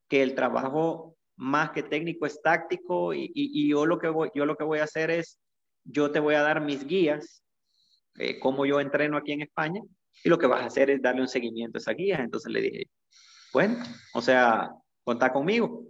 que 0.08 0.22
el 0.22 0.34
trabajo 0.34 1.16
más 1.36 1.72
que 1.72 1.82
técnico 1.82 2.26
es 2.26 2.40
táctico 2.40 3.12
y, 3.12 3.30
y, 3.34 3.68
yo, 3.68 3.84
lo 3.84 3.98
que 3.98 4.08
voy, 4.08 4.30
yo 4.34 4.46
lo 4.46 4.56
que 4.56 4.64
voy 4.64 4.78
a 4.78 4.84
hacer 4.84 5.10
es 5.10 5.38
yo 5.84 6.10
te 6.10 6.20
voy 6.20 6.34
a 6.34 6.42
dar 6.42 6.60
mis 6.60 6.86
guías, 6.86 7.42
eh, 8.18 8.38
cómo 8.40 8.64
yo 8.66 8.80
entreno 8.80 9.16
aquí 9.16 9.32
en 9.32 9.42
España, 9.42 9.80
y 10.24 10.28
lo 10.28 10.38
que 10.38 10.46
vas 10.46 10.62
a 10.62 10.66
hacer 10.66 10.90
es 10.90 11.02
darle 11.02 11.20
un 11.20 11.28
seguimiento 11.28 11.78
a 11.78 11.80
esa 11.80 11.92
guía. 11.92 12.16
Entonces 12.18 12.50
le 12.50 12.62
dije, 12.62 12.88
bueno, 13.52 13.76
o 14.14 14.22
sea, 14.22 14.70
contá 15.04 15.32
conmigo. 15.32 15.84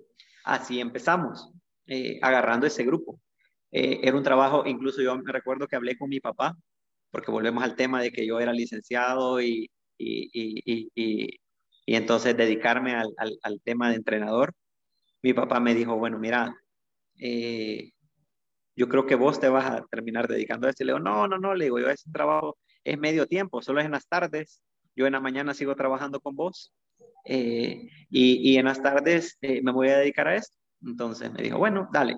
Así 0.44 0.80
empezamos, 0.80 1.50
eh, 1.86 2.18
agarrando 2.22 2.66
ese 2.66 2.84
grupo. 2.84 3.20
Eh, 3.70 4.00
era 4.02 4.16
un 4.16 4.22
trabajo, 4.22 4.64
incluso 4.66 5.02
yo 5.02 5.16
me 5.18 5.32
recuerdo 5.32 5.66
que 5.68 5.76
hablé 5.76 5.96
con 5.98 6.08
mi 6.08 6.20
papá, 6.20 6.56
porque 7.10 7.30
volvemos 7.30 7.62
al 7.62 7.76
tema 7.76 8.00
de 8.00 8.10
que 8.12 8.26
yo 8.26 8.40
era 8.40 8.52
licenciado 8.52 9.40
y, 9.40 9.70
y, 9.98 10.30
y, 10.32 10.90
y, 10.94 11.40
entonces 11.86 12.36
dedicarme 12.36 12.94
al, 12.94 13.14
al, 13.42 13.60
tema 13.62 13.90
de 13.90 13.96
entrenador. 13.96 14.52
Mi 15.22 15.32
papá 15.34 15.60
me 15.60 15.74
dijo, 15.74 15.96
bueno, 15.96 16.18
mira, 16.18 16.54
eh, 17.20 17.92
yo 18.76 18.88
creo 18.88 19.06
que 19.06 19.14
vos 19.14 19.40
te 19.40 19.48
vas 19.48 19.66
a 19.70 19.86
terminar 19.86 20.28
dedicando 20.28 20.66
a 20.66 20.70
esto. 20.70 20.82
Y 20.82 20.86
le 20.86 20.92
digo, 20.92 21.00
no, 21.04 21.28
no, 21.28 21.38
no, 21.38 21.54
le 21.54 21.64
digo, 21.66 21.78
yo 21.78 21.88
ese 21.90 22.10
trabajo 22.10 22.58
es 22.84 22.98
medio 22.98 23.26
tiempo, 23.26 23.62
solo 23.62 23.80
es 23.80 23.86
en 23.86 23.92
las 23.92 24.08
tardes. 24.08 24.60
Yo 24.96 25.06
en 25.06 25.12
la 25.12 25.20
mañana 25.20 25.54
sigo 25.54 25.76
trabajando 25.76 26.20
con 26.20 26.36
vos 26.36 26.72
y, 27.24 27.90
y, 28.10 28.56
en 28.56 28.64
las 28.66 28.82
tardes 28.82 29.38
me 29.40 29.72
voy 29.72 29.88
a 29.88 29.98
dedicar 29.98 30.28
a 30.28 30.36
esto. 30.36 30.56
Entonces 30.82 31.32
me 31.32 31.42
dijo, 31.42 31.58
bueno, 31.58 31.88
dale. 31.92 32.16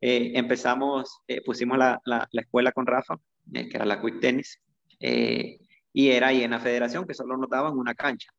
Eh, 0.00 0.32
empezamos, 0.34 1.22
eh, 1.26 1.42
pusimos 1.44 1.76
la, 1.76 2.00
la, 2.04 2.28
la, 2.30 2.40
escuela 2.40 2.72
con 2.72 2.86
Rafa, 2.86 3.16
eh, 3.52 3.68
que 3.68 3.76
era 3.76 3.84
la 3.84 4.00
Quick 4.00 4.20
Tennis, 4.20 4.60
y 5.00 6.10
era 6.10 6.28
ahí 6.28 6.42
en 6.42 6.52
la 6.52 6.60
federación, 6.60 7.06
que 7.06 7.14
solo 7.14 7.36
nos 7.36 7.50
daban 7.50 7.76
una 7.76 7.94
cancha. 7.94 8.30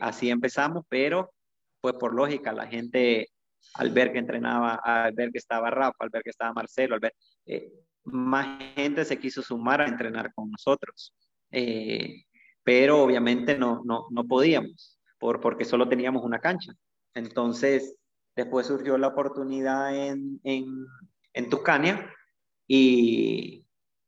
así 0.00 0.30
empezamos, 0.30 0.84
pero 0.88 1.32
pues 1.80 1.94
por 1.94 2.14
lógica, 2.14 2.52
la 2.52 2.66
gente 2.66 3.28
al 3.74 3.90
ver 3.90 4.12
que 4.12 4.18
entrenaba, 4.18 4.76
al 4.76 5.12
ver 5.12 5.30
que 5.32 5.38
estaba 5.38 5.70
Rafa, 5.70 5.96
al 6.00 6.10
ver 6.10 6.22
que 6.22 6.30
estaba 6.30 6.52
Marcelo, 6.52 6.94
al 6.94 7.00
ver, 7.00 7.14
más 8.04 8.58
gente 8.74 9.04
se 9.04 9.18
quiso 9.18 9.42
sumar 9.42 9.80
a 9.80 9.88
entrenar 9.88 10.32
con 10.34 10.50
nosotros. 10.50 11.14
pero 12.62 13.02
obviamente 13.02 13.58
no, 13.58 13.82
no, 13.84 14.06
no 14.10 14.24
podíamos, 14.26 14.98
por, 15.18 15.40
porque 15.40 15.64
solo 15.64 15.88
teníamos 15.88 16.24
una 16.24 16.40
cancha. 16.40 16.72
Entonces, 17.14 17.96
Después 18.36 18.66
surgió 18.66 18.98
la 18.98 19.08
oportunidad 19.08 19.96
en, 19.96 20.40
en, 20.44 20.86
en 21.32 21.50
Tuscania 21.50 22.12
y, 22.66 23.64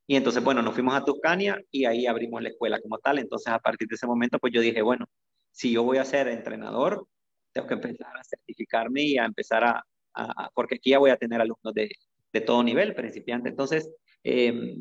y, 0.06 0.16
entonces, 0.16 0.44
bueno, 0.44 0.62
nos 0.62 0.74
fuimos 0.74 0.94
a 0.94 1.04
Tuscania 1.04 1.60
y 1.70 1.86
ahí 1.86 2.06
abrimos 2.06 2.42
la 2.42 2.50
escuela 2.50 2.80
como 2.80 2.98
tal. 2.98 3.18
Entonces, 3.18 3.52
a 3.52 3.58
partir 3.58 3.88
de 3.88 3.94
ese 3.94 4.06
momento, 4.06 4.38
pues 4.38 4.52
yo 4.52 4.60
dije, 4.60 4.82
bueno, 4.82 5.06
si 5.50 5.72
yo 5.72 5.82
voy 5.82 5.98
a 5.98 6.04
ser 6.04 6.28
entrenador, 6.28 7.06
tengo 7.52 7.66
que 7.66 7.74
empezar 7.74 8.16
a 8.16 8.22
certificarme 8.24 9.02
y 9.02 9.18
a 9.18 9.24
empezar 9.24 9.64
a, 9.64 9.84
a 10.14 10.50
porque 10.54 10.76
aquí 10.76 10.90
ya 10.90 10.98
voy 10.98 11.10
a 11.10 11.16
tener 11.16 11.40
alumnos 11.40 11.72
de, 11.74 11.90
de 12.32 12.40
todo 12.40 12.62
nivel, 12.62 12.94
principiante. 12.94 13.48
Entonces, 13.48 13.90
eh, 14.24 14.76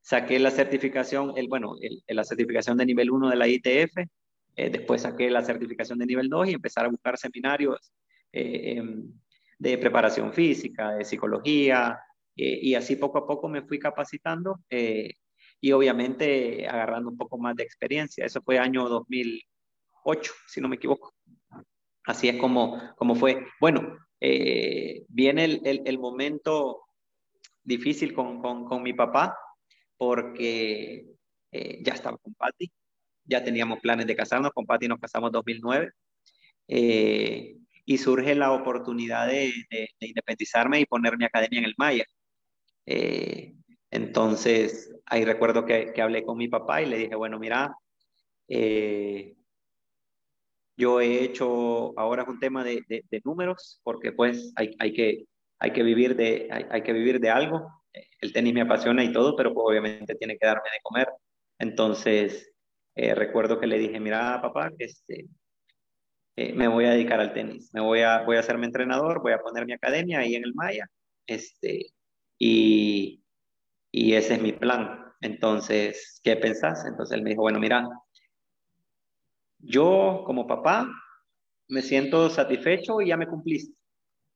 saqué 0.00 0.38
la 0.38 0.50
certificación, 0.50 1.32
el, 1.36 1.48
bueno, 1.48 1.74
el, 1.80 2.02
la 2.08 2.24
certificación 2.24 2.76
de 2.76 2.86
nivel 2.86 3.10
1 3.10 3.30
de 3.30 3.36
la 3.36 3.48
ITF, 3.48 3.96
eh, 4.56 4.70
después 4.70 5.02
saqué 5.02 5.30
la 5.30 5.44
certificación 5.44 5.98
de 5.98 6.06
nivel 6.06 6.28
2 6.28 6.48
y 6.48 6.52
empezar 6.54 6.86
a 6.86 6.88
buscar 6.88 7.16
seminarios 7.16 7.92
eh, 8.32 8.76
em, 8.76 9.12
de 9.58 9.78
preparación 9.78 10.32
física, 10.32 10.92
de 10.92 11.04
psicología, 11.04 12.00
eh, 12.36 12.58
y 12.62 12.74
así 12.74 12.96
poco 12.96 13.18
a 13.18 13.26
poco 13.26 13.48
me 13.48 13.62
fui 13.62 13.78
capacitando 13.78 14.60
eh, 14.70 15.14
y 15.60 15.72
obviamente 15.72 16.66
agarrando 16.66 17.10
un 17.10 17.16
poco 17.16 17.38
más 17.38 17.56
de 17.56 17.64
experiencia. 17.64 18.24
Eso 18.24 18.40
fue 18.42 18.58
año 18.58 18.88
2008, 18.88 20.32
si 20.46 20.60
no 20.60 20.68
me 20.68 20.76
equivoco. 20.76 21.12
Así 22.04 22.28
es 22.28 22.36
como, 22.36 22.80
como 22.96 23.14
fue. 23.14 23.46
Bueno, 23.60 23.98
viene 24.20 25.44
el, 25.44 25.60
el, 25.64 25.82
el, 25.84 25.98
momento 25.98 26.82
difícil 27.62 28.14
con, 28.14 28.40
con, 28.40 28.64
con 28.64 28.82
mi 28.82 28.94
papá 28.94 29.36
porque 29.98 31.06
ya 31.52 31.92
estaba 31.92 32.16
con 32.16 32.32
Patti, 32.34 32.72
ya 33.24 33.44
teníamos 33.44 33.80
planes 33.80 34.06
de 34.06 34.16
casarnos, 34.16 34.52
con 34.52 34.66
Patti 34.66 34.88
nos 34.88 34.98
casamos 34.98 35.28
en 35.28 35.32
2009. 35.32 35.92
Eh, 36.72 37.56
y 37.84 37.98
surge 37.98 38.34
la 38.34 38.52
oportunidad 38.52 39.26
de, 39.26 39.52
de, 39.70 39.88
de 40.00 40.06
independizarme 40.06 40.80
y 40.80 40.86
poner 40.86 41.16
mi 41.18 41.24
academia 41.24 41.60
en 41.60 41.64
el 41.66 41.74
Maya. 41.76 42.04
Eh, 42.86 43.54
entonces, 43.90 44.92
ahí 45.06 45.24
recuerdo 45.24 45.64
que, 45.64 45.92
que, 45.92 46.02
hablé 46.02 46.24
con 46.24 46.38
mi 46.38 46.48
papá 46.48 46.82
y 46.82 46.86
le 46.86 46.98
dije, 46.98 47.14
bueno, 47.14 47.38
mira, 47.38 47.74
eh, 48.48 49.34
yo 50.76 51.00
he 51.00 51.24
hecho, 51.24 51.98
ahora 51.98 52.24
un 52.24 52.40
tema 52.40 52.64
de, 52.64 52.82
números, 53.24 53.80
porque 53.84 54.12
pues 54.12 54.52
hay, 54.56 54.74
hay, 54.78 54.92
que, 54.92 55.24
hay, 55.58 55.72
que 55.72 55.82
vivir 55.82 56.16
de, 56.16 56.48
hay, 56.50 56.66
hay, 56.70 56.82
que 56.82 56.92
vivir 56.92 57.20
de 57.20 57.30
algo. 57.30 57.70
El 58.20 58.32
tenis 58.32 58.54
me 58.54 58.62
apasiona 58.62 59.04
y 59.04 59.12
todo, 59.12 59.36
pero 59.36 59.52
pues 59.54 59.64
obviamente 59.68 60.14
tiene 60.14 60.38
que 60.38 60.46
darme 60.46 60.70
de 60.72 60.80
comer. 60.82 61.08
Entonces, 61.58 62.50
eh, 62.94 63.14
recuerdo 63.14 63.60
que 63.60 63.66
le 63.66 63.78
dije, 63.78 64.00
mira, 64.00 64.40
papá, 64.42 64.70
este, 64.78 65.26
eh, 66.40 66.54
me 66.54 66.68
voy 66.68 66.86
a 66.86 66.92
dedicar 66.92 67.20
al 67.20 67.34
tenis, 67.34 67.68
me 67.74 67.82
voy 67.82 68.00
a, 68.00 68.22
voy 68.22 68.38
a 68.38 68.54
mi 68.56 68.64
entrenador, 68.64 69.20
voy 69.20 69.32
a 69.32 69.40
poner 69.40 69.66
mi 69.66 69.74
academia 69.74 70.20
ahí 70.20 70.36
en 70.36 70.44
el 70.44 70.54
Maya, 70.54 70.86
este, 71.26 71.92
y, 72.38 73.22
y 73.92 74.14
ese 74.14 74.34
es 74.36 74.42
mi 74.42 74.52
plan. 74.52 75.04
Entonces, 75.20 76.18
¿qué 76.24 76.36
pensás? 76.36 76.86
Entonces 76.86 77.18
él 77.18 77.22
me 77.22 77.30
dijo, 77.30 77.42
bueno, 77.42 77.60
mira, 77.60 77.86
yo 79.58 80.22
como 80.24 80.46
papá 80.46 80.90
me 81.68 81.82
siento 81.82 82.30
satisfecho 82.30 83.02
y 83.02 83.08
ya 83.08 83.18
me 83.18 83.26
cumpliste. 83.26 83.76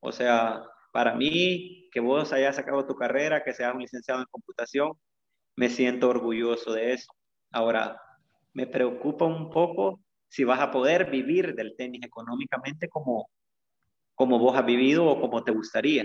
O 0.00 0.12
sea, 0.12 0.62
para 0.92 1.14
mí, 1.14 1.88
que 1.90 2.00
vos 2.00 2.34
hayas 2.34 2.56
sacado 2.56 2.86
tu 2.86 2.96
carrera, 2.96 3.42
que 3.42 3.54
seas 3.54 3.74
un 3.74 3.80
licenciado 3.80 4.20
en 4.20 4.26
computación, 4.30 4.92
me 5.56 5.70
siento 5.70 6.10
orgulloso 6.10 6.74
de 6.74 6.92
eso. 6.92 7.10
Ahora, 7.50 7.98
me 8.52 8.66
preocupa 8.66 9.24
un 9.24 9.48
poco 9.48 10.04
si 10.34 10.42
vas 10.42 10.58
a 10.58 10.72
poder 10.72 11.10
vivir 11.12 11.54
del 11.54 11.76
tenis 11.76 12.02
económicamente 12.02 12.88
como, 12.88 13.30
como 14.16 14.40
vos 14.40 14.56
has 14.56 14.66
vivido 14.66 15.06
o 15.06 15.20
como 15.20 15.44
te 15.44 15.52
gustaría. 15.52 16.04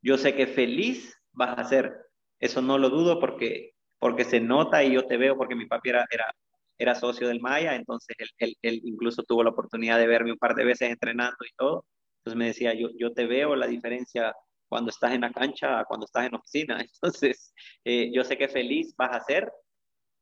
Yo 0.00 0.16
sé 0.16 0.34
que 0.34 0.46
feliz 0.46 1.14
vas 1.32 1.58
a 1.58 1.64
ser, 1.64 1.94
eso 2.38 2.62
no 2.62 2.78
lo 2.78 2.88
dudo 2.88 3.20
porque, 3.20 3.72
porque 3.98 4.24
se 4.24 4.40
nota 4.40 4.82
y 4.82 4.94
yo 4.94 5.06
te 5.06 5.18
veo 5.18 5.36
porque 5.36 5.56
mi 5.56 5.66
papi 5.66 5.90
era, 5.90 6.06
era, 6.10 6.34
era 6.78 6.94
socio 6.94 7.28
del 7.28 7.42
Maya, 7.42 7.74
entonces 7.74 8.16
él, 8.18 8.28
él, 8.38 8.56
él, 8.62 8.80
incluso 8.82 9.24
tuvo 9.24 9.44
la 9.44 9.50
oportunidad 9.50 9.98
de 9.98 10.06
verme 10.06 10.32
un 10.32 10.38
par 10.38 10.54
de 10.54 10.64
veces 10.64 10.88
entrenando 10.88 11.44
y 11.46 11.54
todo. 11.54 11.84
Entonces 12.20 12.38
me 12.38 12.46
decía, 12.46 12.72
yo, 12.72 12.88
yo 12.98 13.12
te 13.12 13.26
veo 13.26 13.56
la 13.56 13.66
diferencia 13.66 14.34
cuando 14.70 14.88
estás 14.88 15.12
en 15.12 15.20
la 15.20 15.32
cancha, 15.32 15.84
cuando 15.84 16.06
estás 16.06 16.26
en 16.26 16.34
oficina. 16.34 16.80
Entonces, 17.02 17.52
eh, 17.84 18.10
yo 18.10 18.24
sé 18.24 18.38
que 18.38 18.48
feliz 18.48 18.94
vas 18.96 19.14
a 19.14 19.20
ser, 19.20 19.52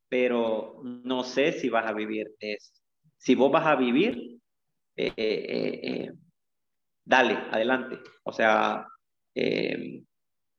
pero 0.09 0.81
no 0.83 1.23
sé 1.23 1.53
si 1.53 1.69
vas 1.69 1.87
a 1.87 1.93
vivir 1.93 2.27
de 2.41 2.55
eso 2.55 2.73
si 3.19 3.35
vos 3.35 3.51
vas 3.53 3.67
a 3.67 3.77
vivir, 3.77 4.39
eh, 4.97 5.13
eh, 5.17 5.81
eh, 5.83 6.13
dale, 7.05 7.35
adelante. 7.51 7.99
O 8.25 8.33
sea, 8.33 8.87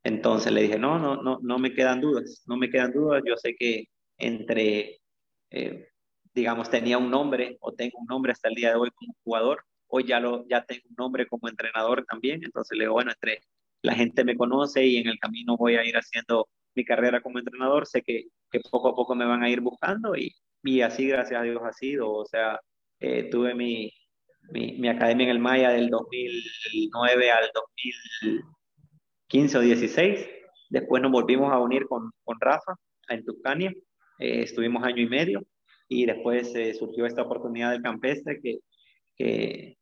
entonces 0.03 0.51
le 0.51 0.61
dije, 0.63 0.79
no, 0.79 0.99
no, 0.99 1.21
no, 1.21 1.39
no 1.41 1.59
me 1.59 1.73
quedan 1.73 2.01
dudas, 2.01 2.43
no 2.47 2.57
me 2.57 2.69
quedan 2.69 2.93
dudas. 2.93 3.23
Yo 3.25 3.35
sé 3.37 3.55
que 3.55 3.85
entre, 4.17 4.99
digamos, 6.33 6.69
tenía 6.69 6.97
un 6.97 7.09
nombre 7.11 7.57
o 7.61 7.73
tengo 7.73 7.99
un 7.99 8.07
nombre 8.07 8.31
hasta 8.31 8.49
el 8.49 8.55
día 8.55 8.69
de 8.69 8.75
hoy 8.75 8.91
como 8.91 9.13
jugador, 9.23 9.65
hoy 9.87 10.05
ya, 10.05 10.19
lo, 10.19 10.47
ya 10.47 10.65
tengo 10.65 10.83
un 10.89 10.95
nombre 10.97 11.27
como 11.27 11.49
entrenador 11.49 12.05
también. 12.05 12.43
Entonces 12.43 12.77
le 12.77 12.85
digo, 12.85 12.93
bueno, 12.93 13.11
entre 13.11 13.41
la 13.81 13.93
gente 13.95 14.23
me 14.23 14.37
conoce 14.37 14.85
y 14.85 14.97
en 14.97 15.07
el 15.07 15.19
camino 15.19 15.57
voy 15.57 15.75
a 15.75 15.85
ir 15.85 15.95
haciendo 15.95 16.47
mi 16.75 16.85
carrera 16.85 17.21
como 17.21 17.39
entrenador, 17.39 17.87
sé 17.87 18.03
que 18.03 18.27
poco 18.71 18.89
a 18.89 18.95
poco 18.95 19.15
me 19.15 19.25
van 19.25 19.43
a 19.43 19.49
ir 19.49 19.61
buscando 19.61 20.15
y, 20.15 20.35
y 20.63 20.81
así, 20.81 21.07
gracias 21.07 21.39
a 21.39 21.43
Dios, 21.43 21.61
ha 21.63 21.73
sido. 21.73 22.11
O 22.11 22.25
sea, 22.25 22.59
eh, 22.99 23.29
tuve 23.29 23.55
mi, 23.55 23.91
mi, 24.51 24.73
mi, 24.73 24.89
academia 24.89 25.25
en 25.25 25.31
el 25.31 25.39
Maya 25.39 25.69
del 25.69 25.89
2009 25.89 27.31
al 27.31 27.49
2015 27.53 29.57
o 29.57 29.61
16. 29.61 30.27
Después 30.69 31.01
nos 31.01 31.11
volvimos 31.11 31.51
a 31.51 31.59
unir 31.59 31.87
con, 31.87 32.11
con 32.23 32.37
Rafa 32.39 32.75
en 33.09 33.23
Tuscania. 33.23 33.71
Eh, 34.19 34.43
estuvimos 34.43 34.83
año 34.83 35.01
y 35.01 35.09
medio 35.09 35.41
y 35.87 36.05
después 36.05 36.53
eh, 36.55 36.73
surgió 36.73 37.05
esta 37.05 37.23
oportunidad 37.23 37.71
del 37.71 37.81
campestre 37.81 38.39
que, 38.41 38.59
que 39.15 39.77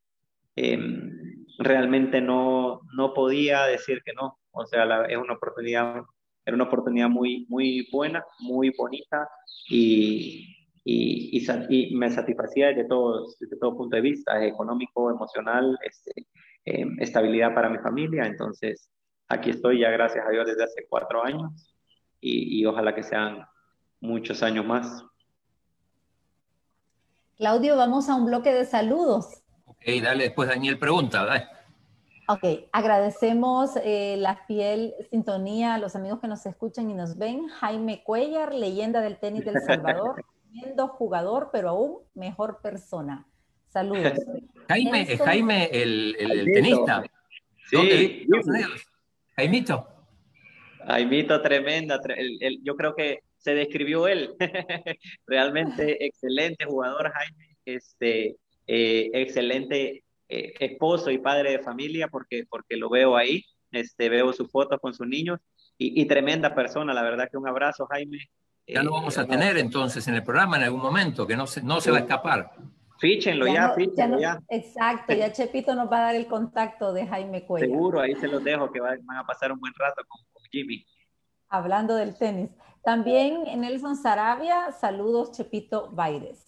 em, 0.56 1.46
realmente 1.58 2.20
no, 2.20 2.80
no 2.94 3.14
podía 3.14 3.66
decir 3.66 4.00
que 4.04 4.12
no. 4.12 4.38
O 4.52 4.66
sea, 4.66 4.84
la, 4.84 5.06
es 5.06 5.16
una 5.16 5.34
oportunidad, 5.34 6.02
era 6.44 6.54
una 6.54 6.64
oportunidad 6.64 7.08
muy, 7.08 7.46
muy 7.48 7.88
buena, 7.92 8.24
muy 8.40 8.72
bonita 8.76 9.28
y, 9.68 10.57
y, 10.90 11.38
y, 11.38 11.90
y 11.90 11.94
me 11.94 12.10
satisfacía 12.10 12.68
desde 12.68 12.84
todo, 12.84 13.26
desde 13.38 13.58
todo 13.58 13.76
punto 13.76 13.94
de 13.94 14.00
vista, 14.00 14.42
económico, 14.42 15.10
emocional, 15.10 15.78
este, 15.82 16.26
eh, 16.64 16.86
estabilidad 16.98 17.54
para 17.54 17.68
mi 17.68 17.76
familia. 17.78 18.24
Entonces, 18.24 18.88
aquí 19.28 19.50
estoy 19.50 19.80
ya, 19.80 19.90
gracias 19.90 20.24
a 20.26 20.30
Dios, 20.30 20.46
desde 20.46 20.64
hace 20.64 20.86
cuatro 20.88 21.22
años 21.22 21.74
y, 22.22 22.58
y 22.58 22.64
ojalá 22.64 22.94
que 22.94 23.02
sean 23.02 23.44
muchos 24.00 24.42
años 24.42 24.64
más. 24.64 25.04
Claudio, 27.36 27.76
vamos 27.76 28.08
a 28.08 28.14
un 28.14 28.24
bloque 28.24 28.54
de 28.54 28.64
saludos. 28.64 29.42
Ok, 29.66 29.84
dale, 30.02 30.24
después 30.24 30.48
Daniel 30.48 30.78
pregunta, 30.78 31.26
dale. 31.26 31.46
Ok, 32.30 32.68
agradecemos 32.72 33.76
eh, 33.76 34.16
la 34.18 34.36
fiel 34.46 34.94
sintonía 35.10 35.74
a 35.74 35.78
los 35.78 35.96
amigos 35.96 36.20
que 36.20 36.28
nos 36.28 36.46
escuchan 36.46 36.90
y 36.90 36.94
nos 36.94 37.18
ven. 37.18 37.48
Jaime 37.48 38.02
Cuellar, 38.02 38.54
leyenda 38.54 39.02
del 39.02 39.18
tenis 39.18 39.44
del 39.44 39.60
Salvador, 39.66 40.24
tremendo 40.60 40.88
jugador, 40.88 41.50
pero 41.52 41.70
aún 41.70 41.98
mejor 42.14 42.60
persona. 42.62 43.26
Saludos. 43.68 44.12
Jaime, 44.68 45.06
Jaime 45.18 45.70
el, 45.72 46.16
tenista. 46.52 47.02
Sí. 47.70 48.26
Jaimito. 49.36 49.86
Jaimito, 50.86 51.42
tremenda. 51.42 52.00
yo 52.62 52.76
creo 52.76 52.94
que 52.94 53.20
se 53.36 53.54
describió 53.54 54.08
él. 54.08 54.34
Realmente 55.26 56.04
excelente 56.04 56.64
jugador, 56.64 57.10
Jaime. 57.12 57.56
Este, 57.64 58.36
eh, 58.66 59.10
excelente 59.12 60.04
eh, 60.28 60.54
esposo 60.60 61.10
y 61.10 61.18
padre 61.18 61.52
de 61.52 61.58
familia 61.60 62.08
porque, 62.08 62.44
porque 62.48 62.76
lo 62.76 62.88
veo 62.88 63.16
ahí, 63.16 63.44
este, 63.70 64.08
veo 64.08 64.32
sus 64.32 64.50
fotos 64.50 64.80
con 64.80 64.94
sus 64.94 65.06
niños 65.06 65.40
y, 65.80 66.04
tremenda 66.06 66.56
persona, 66.56 66.92
la 66.92 67.02
verdad 67.02 67.28
que 67.30 67.36
un 67.36 67.46
abrazo, 67.46 67.86
Jaime. 67.86 68.18
Ya 68.68 68.82
lo 68.82 68.92
vamos 68.92 69.16
a 69.16 69.22
eh, 69.22 69.26
tener 69.26 69.56
entonces 69.56 70.06
en 70.08 70.14
el 70.14 70.22
programa 70.22 70.58
en 70.58 70.64
algún 70.64 70.82
momento, 70.82 71.26
que 71.26 71.36
no 71.36 71.46
se, 71.46 71.62
no 71.62 71.80
se 71.80 71.90
va 71.90 71.98
a 71.98 72.00
escapar. 72.00 72.52
Fíchenlo 72.98 73.46
ya, 73.46 73.72
fíchenlo 73.74 74.18
ya, 74.18 74.40
Exacto, 74.48 75.14
ya 75.14 75.32
Chepito 75.32 75.74
nos 75.74 75.90
va 75.90 75.98
a 75.98 76.02
dar 76.02 76.16
el 76.16 76.26
contacto 76.26 76.92
de 76.92 77.06
Jaime 77.06 77.46
Cuello. 77.46 77.66
Seguro, 77.66 78.00
ahí 78.00 78.14
se 78.16 78.26
los 78.26 78.42
dejo, 78.42 78.70
que 78.72 78.80
van 78.80 79.00
a 79.16 79.24
pasar 79.24 79.52
un 79.52 79.60
buen 79.60 79.72
rato 79.78 80.02
con, 80.08 80.20
Jimmy. 80.50 80.84
Hablando 81.48 81.94
del 81.94 82.16
tenis. 82.16 82.50
También 82.82 83.44
Nelson 83.60 83.96
Sarabia, 83.96 84.72
saludos 84.72 85.32
Chepito 85.32 85.90
Baires. 85.92 86.44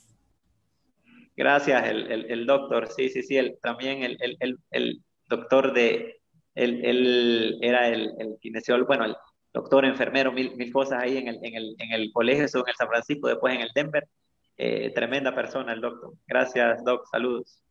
Gracias, 1.37 1.83
el, 1.87 2.47
doctor, 2.47 2.89
sí, 2.89 3.09
sí, 3.09 3.23
sí, 3.23 3.37
el, 3.37 3.59
también 3.62 4.03
el, 4.03 5.03
doctor 5.27 5.73
de, 5.73 6.21
él, 6.55 7.59
era 7.62 7.89
el, 7.89 8.37
kinesiólogo, 8.41 8.89
bueno, 8.89 9.05
el 9.05 9.16
doctor 9.53 9.84
enfermero, 9.84 10.32
mil, 10.32 10.57
mil 10.57 10.72
cosas 10.72 11.03
ahí 11.03 11.16
en 11.16 11.28
el, 11.28 11.38
en 11.42 11.55
el, 11.55 11.76
en 11.78 11.92
el 11.92 12.12
colegio, 12.12 12.44
en 12.44 12.68
el 12.68 12.74
San 12.74 12.88
Francisco, 12.88 13.28
después 13.28 13.55
en 13.55 13.62
el 13.62 13.70
Denver. 13.74 14.09
Eh, 14.57 14.92
tremenda 14.94 15.34
persona 15.34 15.72
el 15.72 15.80
doctor. 15.80 16.14
Gracias, 16.26 16.84
doc, 16.84 17.07
saludos. 17.11 17.62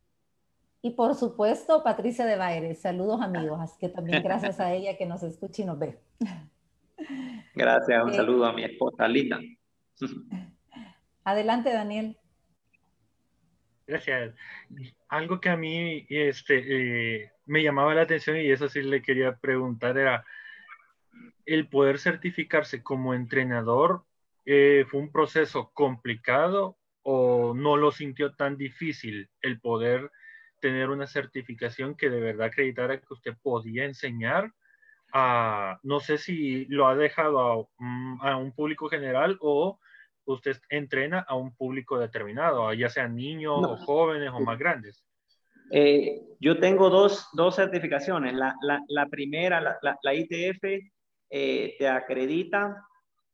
Y 0.82 0.90
por 0.90 1.14
supuesto, 1.14 1.82
Patricia 1.84 2.24
de 2.24 2.36
Baires, 2.36 2.80
saludos 2.80 3.20
amigos, 3.20 3.60
así 3.60 3.78
que 3.78 3.88
también 3.88 4.22
gracias 4.22 4.60
a 4.60 4.72
ella 4.72 4.96
que 4.96 5.06
nos 5.06 5.22
escucha 5.22 5.62
y 5.62 5.66
nos 5.66 5.78
ve. 5.78 5.98
Gracias, 7.54 8.02
un 8.02 8.10
eh, 8.10 8.16
saludo 8.16 8.46
a 8.46 8.52
mi 8.52 8.64
esposa 8.64 9.06
Linda. 9.06 9.38
Adelante, 11.24 11.72
Daniel. 11.72 12.16
Gracias. 13.86 14.34
Algo 15.08 15.40
que 15.40 15.50
a 15.50 15.56
mí 15.56 16.06
este, 16.08 17.22
eh, 17.22 17.32
me 17.46 17.62
llamaba 17.62 17.94
la 17.94 18.02
atención 18.02 18.36
y 18.38 18.50
eso 18.50 18.68
sí 18.68 18.82
le 18.82 19.02
quería 19.02 19.36
preguntar 19.36 19.98
era 19.98 20.24
el 21.46 21.68
poder 21.68 21.98
certificarse 21.98 22.82
como 22.82 23.14
entrenador 23.14 24.04
eh, 24.46 24.84
fue 24.88 25.00
un 25.00 25.12
proceso 25.12 25.70
complicado 25.74 26.78
o 27.02 27.54
no 27.54 27.76
lo 27.76 27.92
sintió 27.92 28.34
tan 28.34 28.56
difícil 28.56 29.28
el 29.42 29.60
poder 29.60 30.10
tener 30.60 30.90
una 30.90 31.06
certificación 31.06 31.96
que 31.96 32.10
de 32.10 32.20
verdad 32.20 32.48
acreditara 32.48 33.00
que 33.00 33.12
usted 33.12 33.34
podía 33.42 33.84
enseñar 33.84 34.52
a, 35.12 35.80
no 35.82 36.00
sé 36.00 36.18
si 36.18 36.66
lo 36.66 36.86
ha 36.86 36.94
dejado 36.94 37.40
a, 37.40 37.66
mm, 37.78 38.20
a 38.22 38.36
un 38.36 38.52
público 38.52 38.88
general 38.88 39.38
o 39.40 39.78
usted 40.24 40.56
entrena 40.68 41.20
a 41.20 41.34
un 41.34 41.54
público 41.54 41.98
determinado, 41.98 42.72
ya 42.72 42.88
sean 42.88 43.16
niños 43.16 43.54
o 43.56 43.76
jóvenes 43.78 44.30
o 44.32 44.40
más 44.40 44.58
grandes? 44.58 45.04
Eh, 45.72 46.20
yo 46.40 46.58
tengo 46.58 46.90
dos, 46.90 47.28
dos 47.32 47.56
certificaciones. 47.56 48.34
La, 48.34 48.54
la, 48.62 48.80
la 48.88 49.06
primera, 49.06 49.60
la, 49.60 49.78
la 49.80 50.14
ITF, 50.14 50.62
eh, 51.30 51.76
te 51.78 51.88
acredita. 51.88 52.84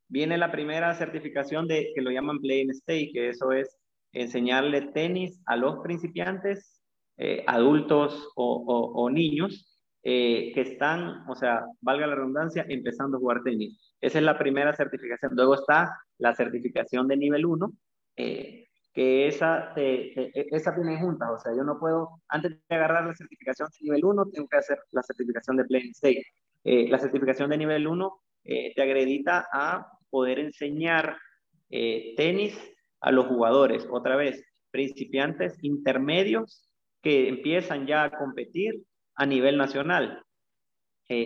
Viene 0.09 0.38
la 0.38 0.53
primera 0.53 0.94
certificación 0.94 1.66
de 1.66 1.92
que 1.94 2.03
lo 2.03 2.11
llaman 2.11 2.40
Play 2.40 2.62
and 2.62 2.70
Stay, 2.70 3.12
que 3.12 3.30
eso 3.30 3.53
es 3.53 3.76
enseñarle 4.12 4.92
tenis 4.92 5.42
a 5.47 5.57
los 5.57 5.78
principiantes, 5.82 6.80
eh, 7.16 7.44
adultos 7.47 8.30
o, 8.36 9.11
niños 9.11 9.72
que 10.03 10.53
están, 10.55 11.28
o 11.28 11.34
sea, 11.34 11.64
valga 11.80 12.07
la 12.07 12.14
redundancia, 12.14 12.64
empezando 12.68 13.16
a 13.16 13.20
jugar 13.20 13.42
tenis. 13.42 13.76
Esa 14.01 14.18
es 14.18 14.24
la 14.24 14.38
primera 14.38 14.72
certificación. 14.72 15.32
Luego 15.34 15.55
está 15.55 15.90
la 16.18 16.34
certificación 16.34 17.09
de 17.09 17.16
nivel 17.16 17.44
1, 17.44 17.72
eh, 18.16 18.68
que 18.92 19.26
esa, 19.26 19.72
esa 19.74 20.74
tiene 20.74 20.99
juntas. 20.99 21.28
O 21.34 21.38
sea, 21.38 21.53
yo 21.55 21.64
no 21.64 21.78
puedo, 21.78 22.22
antes 22.28 22.53
de 22.68 22.76
agarrar 22.76 23.07
la 23.07 23.14
certificación 23.14 23.68
de 23.68 23.84
nivel 23.84 24.05
1, 24.05 24.30
tengo 24.30 24.49
que 24.49 24.57
hacer 24.59 24.78
la 24.92 25.03
certificación 25.03 25.57
de 25.57 25.64
Play 25.64 25.90
State. 25.90 26.24
Eh, 26.67 26.89
la 26.89 26.99
certificación 26.99 27.51
de 27.51 27.59
nivel 27.59 27.87
1 27.87 28.21
eh, 28.45 28.73
te 28.75 28.83
acredita 28.83 29.47
a 29.53 29.87
poder 30.11 30.39
enseñar 30.39 31.17
tenis 31.69 32.57
a 33.01 33.11
los 33.11 33.27
jugadores. 33.27 33.89
Otra 33.91 34.14
vez, 34.14 34.41
principiantes 34.71 35.59
intermedios 35.62 36.69
que 37.03 37.29
empiezan 37.29 37.87
ya 37.87 38.05
a 38.05 38.11
competir 38.11 38.85
a 39.17 39.27
nivel 39.27 39.57
nacional. 39.57 40.23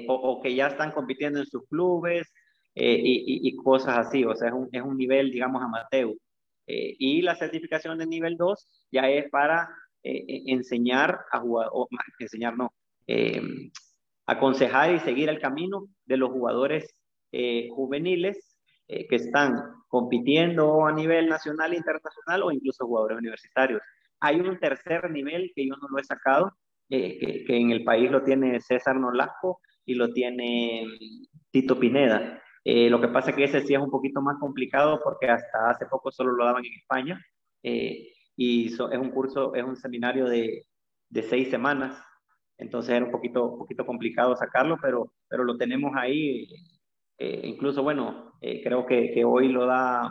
o, 0.08 0.14
o, 0.14 0.42
que 0.42 0.54
ya 0.54 0.68
están 0.68 0.92
compitiendo 0.92 1.40
en 1.40 1.46
sus 1.46 1.66
clubes, 1.68 2.30
eh, 2.74 3.00
y, 3.02 3.56
cosas 3.56 3.98
así, 4.06 4.24
o 4.24 4.34
sea, 4.34 4.48
es 4.48 4.54
un, 4.54 4.68
es 4.72 4.82
un 4.82 4.96
nivel, 4.96 5.30
digamos, 5.30 5.62
amateur. 5.62 6.14
Eh, 6.66 6.94
y 6.98 7.22
la 7.22 7.34
certificación 7.34 7.98
de 7.98 8.06
nivel 8.06 8.36
2 8.36 8.86
ya 8.92 9.08
es 9.10 9.28
para 9.30 9.68
eh, 10.02 10.44
enseñar 10.46 11.18
a 11.32 11.40
jugar, 11.40 11.68
o 11.72 11.88
enseñar 12.18 12.56
no, 12.56 12.72
aconsejar 14.30 14.94
y 14.94 15.00
seguir 15.00 15.28
el 15.28 15.40
camino 15.40 15.86
de 16.04 16.16
los 16.16 16.30
jugadores 16.30 16.94
juveniles 17.32 18.56
que 18.88 19.16
están 19.16 19.62
compitiendo 19.86 20.84
a 20.84 20.92
nivel 20.92 21.28
nacional, 21.28 21.72
internacional 21.74 22.42
o 22.42 22.50
incluso 22.50 22.86
jugadores 22.86 23.18
universitarios. 23.18 23.80
Hay 24.18 24.40
un 24.40 24.58
tercer 24.58 25.08
nivel 25.10 25.52
que 25.54 25.66
yo 25.66 25.76
no 25.76 25.88
lo 25.88 25.98
he 25.98 26.04
sacado, 26.04 26.52
que, 26.88 27.44
que, 27.46 27.56
en 27.56 27.70
el 27.70 27.84
país 27.84 28.10
lo 28.10 28.24
tiene 28.24 28.60
César 28.60 28.96
Nolasco 28.96 29.60
y 29.84 29.94
lo 29.94 30.12
tiene 30.12 30.86
Tito 31.50 31.78
Pineda. 31.78 32.42
Eh, 32.64 32.90
lo 32.90 33.00
que 33.00 33.08
pasa 33.08 33.30
es 33.30 33.36
que 33.36 33.44
ese 33.44 33.62
sí 33.62 33.74
es 33.74 33.80
un 33.80 33.90
poquito 33.90 34.20
más 34.20 34.36
complicado 34.38 35.00
porque 35.02 35.28
hasta 35.28 35.70
hace 35.70 35.86
poco 35.86 36.12
solo 36.12 36.32
lo 36.32 36.44
daban 36.44 36.64
en 36.64 36.74
España 36.74 37.20
eh, 37.62 38.12
y 38.36 38.66
es 38.66 38.78
un 38.78 39.10
curso, 39.10 39.54
es 39.54 39.64
un 39.64 39.76
seminario 39.76 40.26
de, 40.26 40.66
de, 41.08 41.22
seis 41.22 41.48
semanas, 41.48 42.02
entonces 42.60 42.94
era 42.94 43.04
un 43.04 43.10
poquito, 43.10 43.58
poquito 43.58 43.86
complicado 43.86 44.36
sacarlo, 44.36 44.76
pero, 44.80 45.12
pero 45.28 45.44
lo 45.44 45.56
tenemos 45.56 45.92
ahí. 45.96 46.48
Eh, 47.18 47.40
incluso, 47.44 47.82
bueno, 47.82 48.32
creo 48.40 48.86
que, 48.86 49.12
que, 49.12 49.24
hoy 49.24 49.48
lo 49.48 49.66
da, 49.66 50.08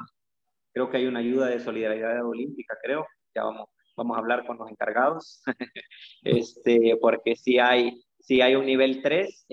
creo 0.74 0.90
que 0.90 0.98
hay 0.98 1.08
una 1.08 1.20
ayuda 1.20 1.48
de 1.48 1.60
solidaridad 1.60 2.24
olímpica, 2.26 2.78
creo, 2.84 3.08
ya 3.34 3.44
vamos, 3.44 3.70
vamos 3.98 4.16
a 4.16 4.20
hablar 4.20 4.46
con 4.46 4.58
los 4.58 4.70
encargados, 4.70 5.42
este, 6.24 6.98
porque 7.02 7.36
si 7.36 7.58
hay, 7.58 8.04
si 8.20 8.42
hay 8.42 8.56
un 8.56 8.66
nivel 8.66 9.02
3, 9.02 9.48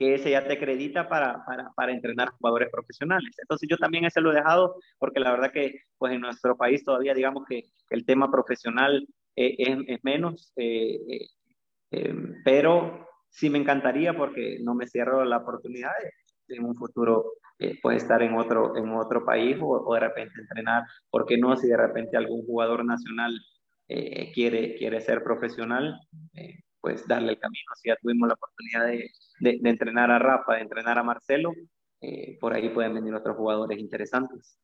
que 0.00 0.14
ese 0.14 0.30
ya 0.30 0.46
te 0.46 0.54
acredita 0.54 1.10
para, 1.10 1.44
para, 1.44 1.70
para, 1.76 1.92
entrenar 1.92 2.30
jugadores 2.30 2.70
profesionales. 2.70 3.36
Entonces 3.36 3.68
yo 3.68 3.76
también 3.76 4.06
ese 4.06 4.22
lo 4.22 4.32
he 4.32 4.36
dejado 4.36 4.76
porque 4.98 5.20
la 5.20 5.30
verdad 5.30 5.52
que 5.52 5.82
pues 5.98 6.14
en 6.14 6.22
nuestro 6.22 6.56
país 6.56 6.82
todavía 6.82 7.12
digamos 7.12 7.44
que 7.46 7.64
el 7.90 8.06
tema 8.06 8.30
profesional 8.30 9.06
eh, 9.36 9.56
es, 9.58 9.78
es, 9.86 9.98
menos, 10.02 10.54
eh, 11.90 12.08
eh, 12.08 12.14
pero 12.44 13.08
sí 13.28 13.50
me 13.50 13.58
encantaría 13.58 14.16
porque 14.16 14.58
no 14.62 14.74
me 14.74 14.86
cierro 14.86 15.24
la 15.24 15.38
oportunidad 15.38 15.92
de 16.02 16.56
en 16.56 16.64
un 16.64 16.74
futuro 16.74 17.34
pues 17.82 18.02
estar 18.02 18.22
en 18.22 18.34
otro, 18.34 18.76
en 18.76 18.90
otro 18.90 19.24
país 19.24 19.56
o, 19.60 19.68
o, 19.68 19.94
de 19.94 20.00
repente 20.00 20.40
entrenar, 20.40 20.82
porque 21.10 21.38
no 21.38 21.56
si 21.56 21.68
de 21.68 21.76
repente 21.76 22.16
algún 22.16 22.44
jugador 22.44 22.84
nacional 22.84 23.32
quiere, 24.34 24.74
quiere 24.76 25.00
ser 25.00 25.22
profesional, 25.22 26.00
pues 26.80 27.06
darle 27.06 27.32
el 27.32 27.38
camino. 27.38 27.70
Si 27.76 27.88
ya 27.88 27.96
tuvimos 28.02 28.26
la 28.28 28.34
oportunidad 28.34 28.86
de, 28.86 29.10
de, 29.40 29.70
entrenar 29.70 30.10
a 30.10 30.18
Rafa, 30.18 30.54
de 30.54 30.62
entrenar 30.62 30.98
a 30.98 31.02
Marcelo, 31.02 31.52
eh, 32.00 32.38
por 32.40 32.54
ahí 32.54 32.70
pueden 32.70 32.94
venir 32.94 33.14
otros 33.14 33.36
jugadores 33.36 33.78
interesantes. 33.78 34.58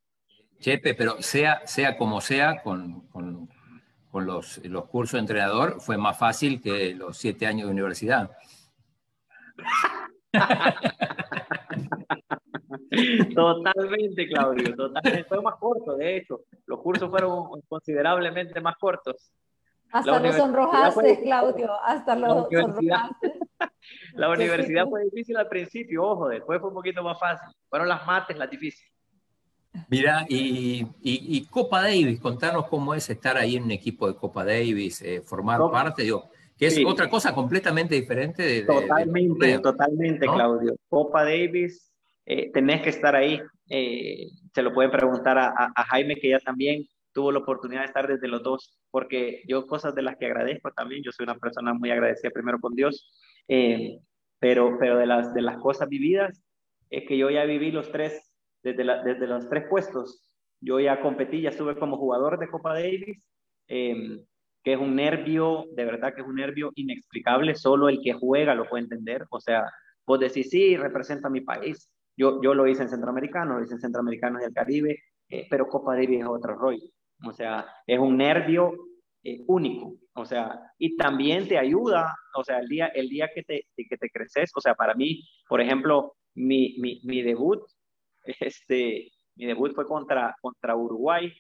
Chepe, 0.59 0.95
pero 0.95 1.21
sea, 1.21 1.67
sea 1.67 1.99
como 1.99 2.21
sea, 2.21 2.63
con, 2.63 3.07
con, 3.09 3.49
con 4.17 4.25
los, 4.25 4.65
los, 4.65 4.87
cursos 4.87 5.13
de 5.13 5.19
entrenador 5.19 5.79
fue 5.79 5.99
más 5.99 6.19
fácil 6.19 6.63
que 6.63 6.95
los 6.95 7.19
siete 7.19 7.47
años 7.47 7.67
de 7.67 7.73
universidad. 7.73 8.31
Totalmente, 13.35 14.27
Claudio, 14.27 14.75
totalmente. 14.75 15.25
Fue 15.25 15.43
más 15.43 15.57
corto, 15.57 15.99
de 15.99 16.17
hecho. 16.17 16.45
Los 16.65 16.81
cursos 16.81 17.11
fueron 17.11 17.61
considerablemente 17.69 18.59
más 18.59 18.77
cortos. 18.79 19.31
Hasta 19.93 20.19
lo 20.19 20.33
sonrojaste, 20.33 21.21
Claudio, 21.23 21.75
hasta 21.85 22.17
lo 22.17 22.49
sonrojaste. 22.51 23.39
La 24.15 24.31
universidad 24.31 24.87
fue 24.89 25.05
difícil 25.05 25.37
al 25.37 25.49
principio, 25.49 26.05
ojo, 26.05 26.29
después 26.29 26.59
fue 26.59 26.71
un 26.71 26.75
poquito 26.75 27.03
más 27.03 27.21
fácil. 27.21 27.55
Fueron 27.69 27.87
las 27.87 28.07
mates 28.07 28.39
las 28.39 28.49
difíciles. 28.49 28.96
Mira, 29.89 30.27
y, 30.29 31.47
Copa 31.51 31.83
Davis, 31.83 32.21
contanos 32.21 32.67
cómo 32.69 32.95
es 32.95 33.09
estar 33.09 33.37
ahí 33.37 33.57
en 33.57 33.65
un 33.65 33.71
equipo 33.71 34.09
de 34.09 34.17
Copa 34.17 34.45
Davis, 34.45 35.03
eh, 35.03 35.23
formar 35.23 35.61
parte. 35.71 36.03
Digo, 36.03 36.29
que 36.59 36.67
es 36.67 36.81
otra 36.85 37.09
cosa 37.09 37.35
completamente 37.35 37.95
diferente 37.95 38.43
de... 38.43 38.63
totalmente, 38.63 39.59
totalmente, 39.59 40.27
Claudio. 40.27 40.77
Copa 40.89 41.25
Davis, 41.25 41.93
eh, 42.25 42.51
tenés 42.53 42.83
que 42.83 42.91
estar 42.91 43.15
ahí. 43.15 43.41
Eh, 43.69 44.29
se 44.55 44.63
lo 44.63 44.73
pueden 44.73 44.91
preguntar 44.91 45.39
a, 45.39 45.53
a, 45.75 45.85
Jaime, 45.85 46.17
que 46.17 46.31
ya 46.31 46.39
también 46.39 46.87
tuvo 47.13 47.33
la 47.33 47.39
oportunidad 47.39 47.81
de 47.81 47.87
estar 47.87 48.07
desde 48.07 48.29
los 48.29 48.43
dos, 48.43 48.79
porque 48.91 49.43
yo 49.49 49.67
cosas 49.67 49.95
de 49.95 50.03
las 50.03 50.17
que 50.17 50.27
agradezco 50.27 50.71
también, 50.73 51.03
yo 51.03 51.13
soy 51.13 51.25
una 51.25 51.39
persona 51.39 51.73
muy 51.73 51.91
agradecida 51.91 52.31
primero 52.31 52.59
con 52.61 52.75
Dios, 52.75 53.11
eh, 53.49 53.99
pero, 54.39 54.77
pero 54.79 54.99
de, 54.99 55.07
las, 55.07 55.33
de 55.33 55.43
las 55.43 55.57
cosas 55.59 55.89
vividas, 55.89 56.43
es 56.91 57.05
que 57.09 57.17
yo 57.17 57.31
ya 57.31 57.45
viví 57.45 57.71
los 57.71 57.91
tres, 57.91 58.26
desde, 58.75 59.03
desde 59.05 59.27
los 59.27 59.49
tres 59.49 59.65
puestos, 59.69 60.23
yo 60.61 60.81
ya 60.81 61.01
competí, 61.01 61.43
ya 61.43 61.51
estuve 61.51 61.79
como 61.79 61.99
jugador 61.99 62.39
de 62.39 62.49
Copa 62.49 62.75
Davis, 62.75 63.29
eh, 63.69 64.25
que 64.63 64.73
es 64.73 64.79
un 64.79 64.97
nervio, 64.97 65.67
de 65.75 65.85
verdad 65.85 66.15
que 66.15 66.23
es 66.23 66.27
un 66.27 66.35
nervio 66.35 66.73
inexplicable, 66.75 67.55
solo 67.55 67.89
el 67.89 68.01
que 68.03 68.15
juega 68.15 68.55
lo 68.55 68.69
puede 68.69 68.85
entender, 68.85 69.25
o 69.31 69.41
sea, 69.41 69.71
vos 70.05 70.19
decís, 70.19 70.51
sí, 70.51 70.77
representa 70.77 71.29
mi 71.29 71.43
país, 71.43 71.89
yo, 72.17 72.43
yo 72.43 72.55
lo 72.55 72.67
hice 72.67 72.83
en 72.83 72.89
Centroamericano, 72.89 73.59
lo 73.59 73.65
hice 73.65 73.75
en 73.75 73.81
Centroamericano 73.81 74.41
y 74.41 74.45
el 74.45 74.53
Caribe, 74.53 74.99
eh, 75.29 75.47
pero 75.49 75.69
Copa 75.69 75.95
Davis 75.95 76.21
es 76.21 76.27
otro 76.27 76.57
rollo, 76.57 76.85
o 77.25 77.33
sea, 77.33 77.67
es 77.87 77.99
un 77.99 78.17
nervio 78.17 78.73
eh, 79.23 79.45
único, 79.47 79.95
o 80.15 80.25
sea, 80.25 80.73
y 80.79 80.97
también 80.97 81.47
te 81.47 81.59
ayuda, 81.59 82.17
o 82.35 82.43
sea, 82.43 82.59
el 82.59 82.67
día, 82.67 82.87
el 82.89 83.09
día 83.09 83.31
que, 83.33 83.43
te, 83.45 83.67
que 83.77 83.97
te 83.97 84.11
creces, 84.11 84.51
o 84.57 84.61
sea, 84.61 84.75
para 84.75 84.95
mí, 84.95 85.23
por 85.49 85.61
ejemplo, 85.61 86.15
mi, 86.35 86.77
mi, 86.79 87.01
mi 87.05 87.23
debut, 87.23 87.63
este, 88.41 89.11
mi 89.37 89.47
debut 89.47 89.75
fue 89.75 89.87
contra, 89.87 90.35
contra 90.41 90.77
Uruguay, 90.77 91.33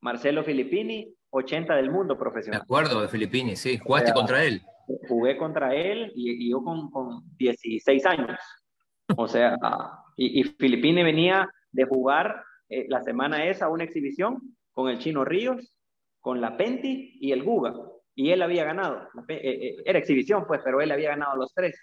Marcelo 0.00 0.44
Filippini, 0.44 1.12
80 1.30 1.74
del 1.76 1.90
mundo 1.90 2.18
profesional. 2.18 2.60
De 2.60 2.64
acuerdo, 2.64 3.02
de 3.02 3.08
Filippini, 3.08 3.56
sí. 3.56 3.78
¿Jugaste 3.78 4.12
contra 4.12 4.44
él? 4.44 4.62
Jugué 5.08 5.36
contra 5.36 5.74
él 5.74 6.12
y, 6.14 6.50
yo 6.50 6.62
con, 6.62 6.90
con, 6.90 7.22
16 7.36 8.06
años. 8.06 8.38
O 9.16 9.28
sea, 9.28 9.56
y, 10.16 10.40
y 10.40 10.44
Filippini 10.44 11.02
venía 11.02 11.48
de 11.72 11.84
jugar 11.84 12.42
eh, 12.68 12.86
la 12.88 13.02
semana 13.02 13.46
esa 13.46 13.68
una 13.68 13.84
exhibición 13.84 14.56
con 14.72 14.90
el 14.90 14.98
Chino 14.98 15.24
Ríos, 15.24 15.72
con 16.20 16.40
la 16.40 16.56
Penti 16.56 17.16
y 17.20 17.32
el 17.32 17.42
Guga. 17.42 17.74
Y 18.14 18.30
él 18.30 18.42
había 18.42 18.64
ganado. 18.64 19.08
Eh, 19.28 19.40
eh, 19.42 19.76
era 19.84 19.98
exhibición, 19.98 20.44
pues, 20.46 20.60
pero 20.64 20.80
él 20.80 20.90
había 20.90 21.10
ganado 21.10 21.36
los 21.36 21.52
tres. 21.54 21.76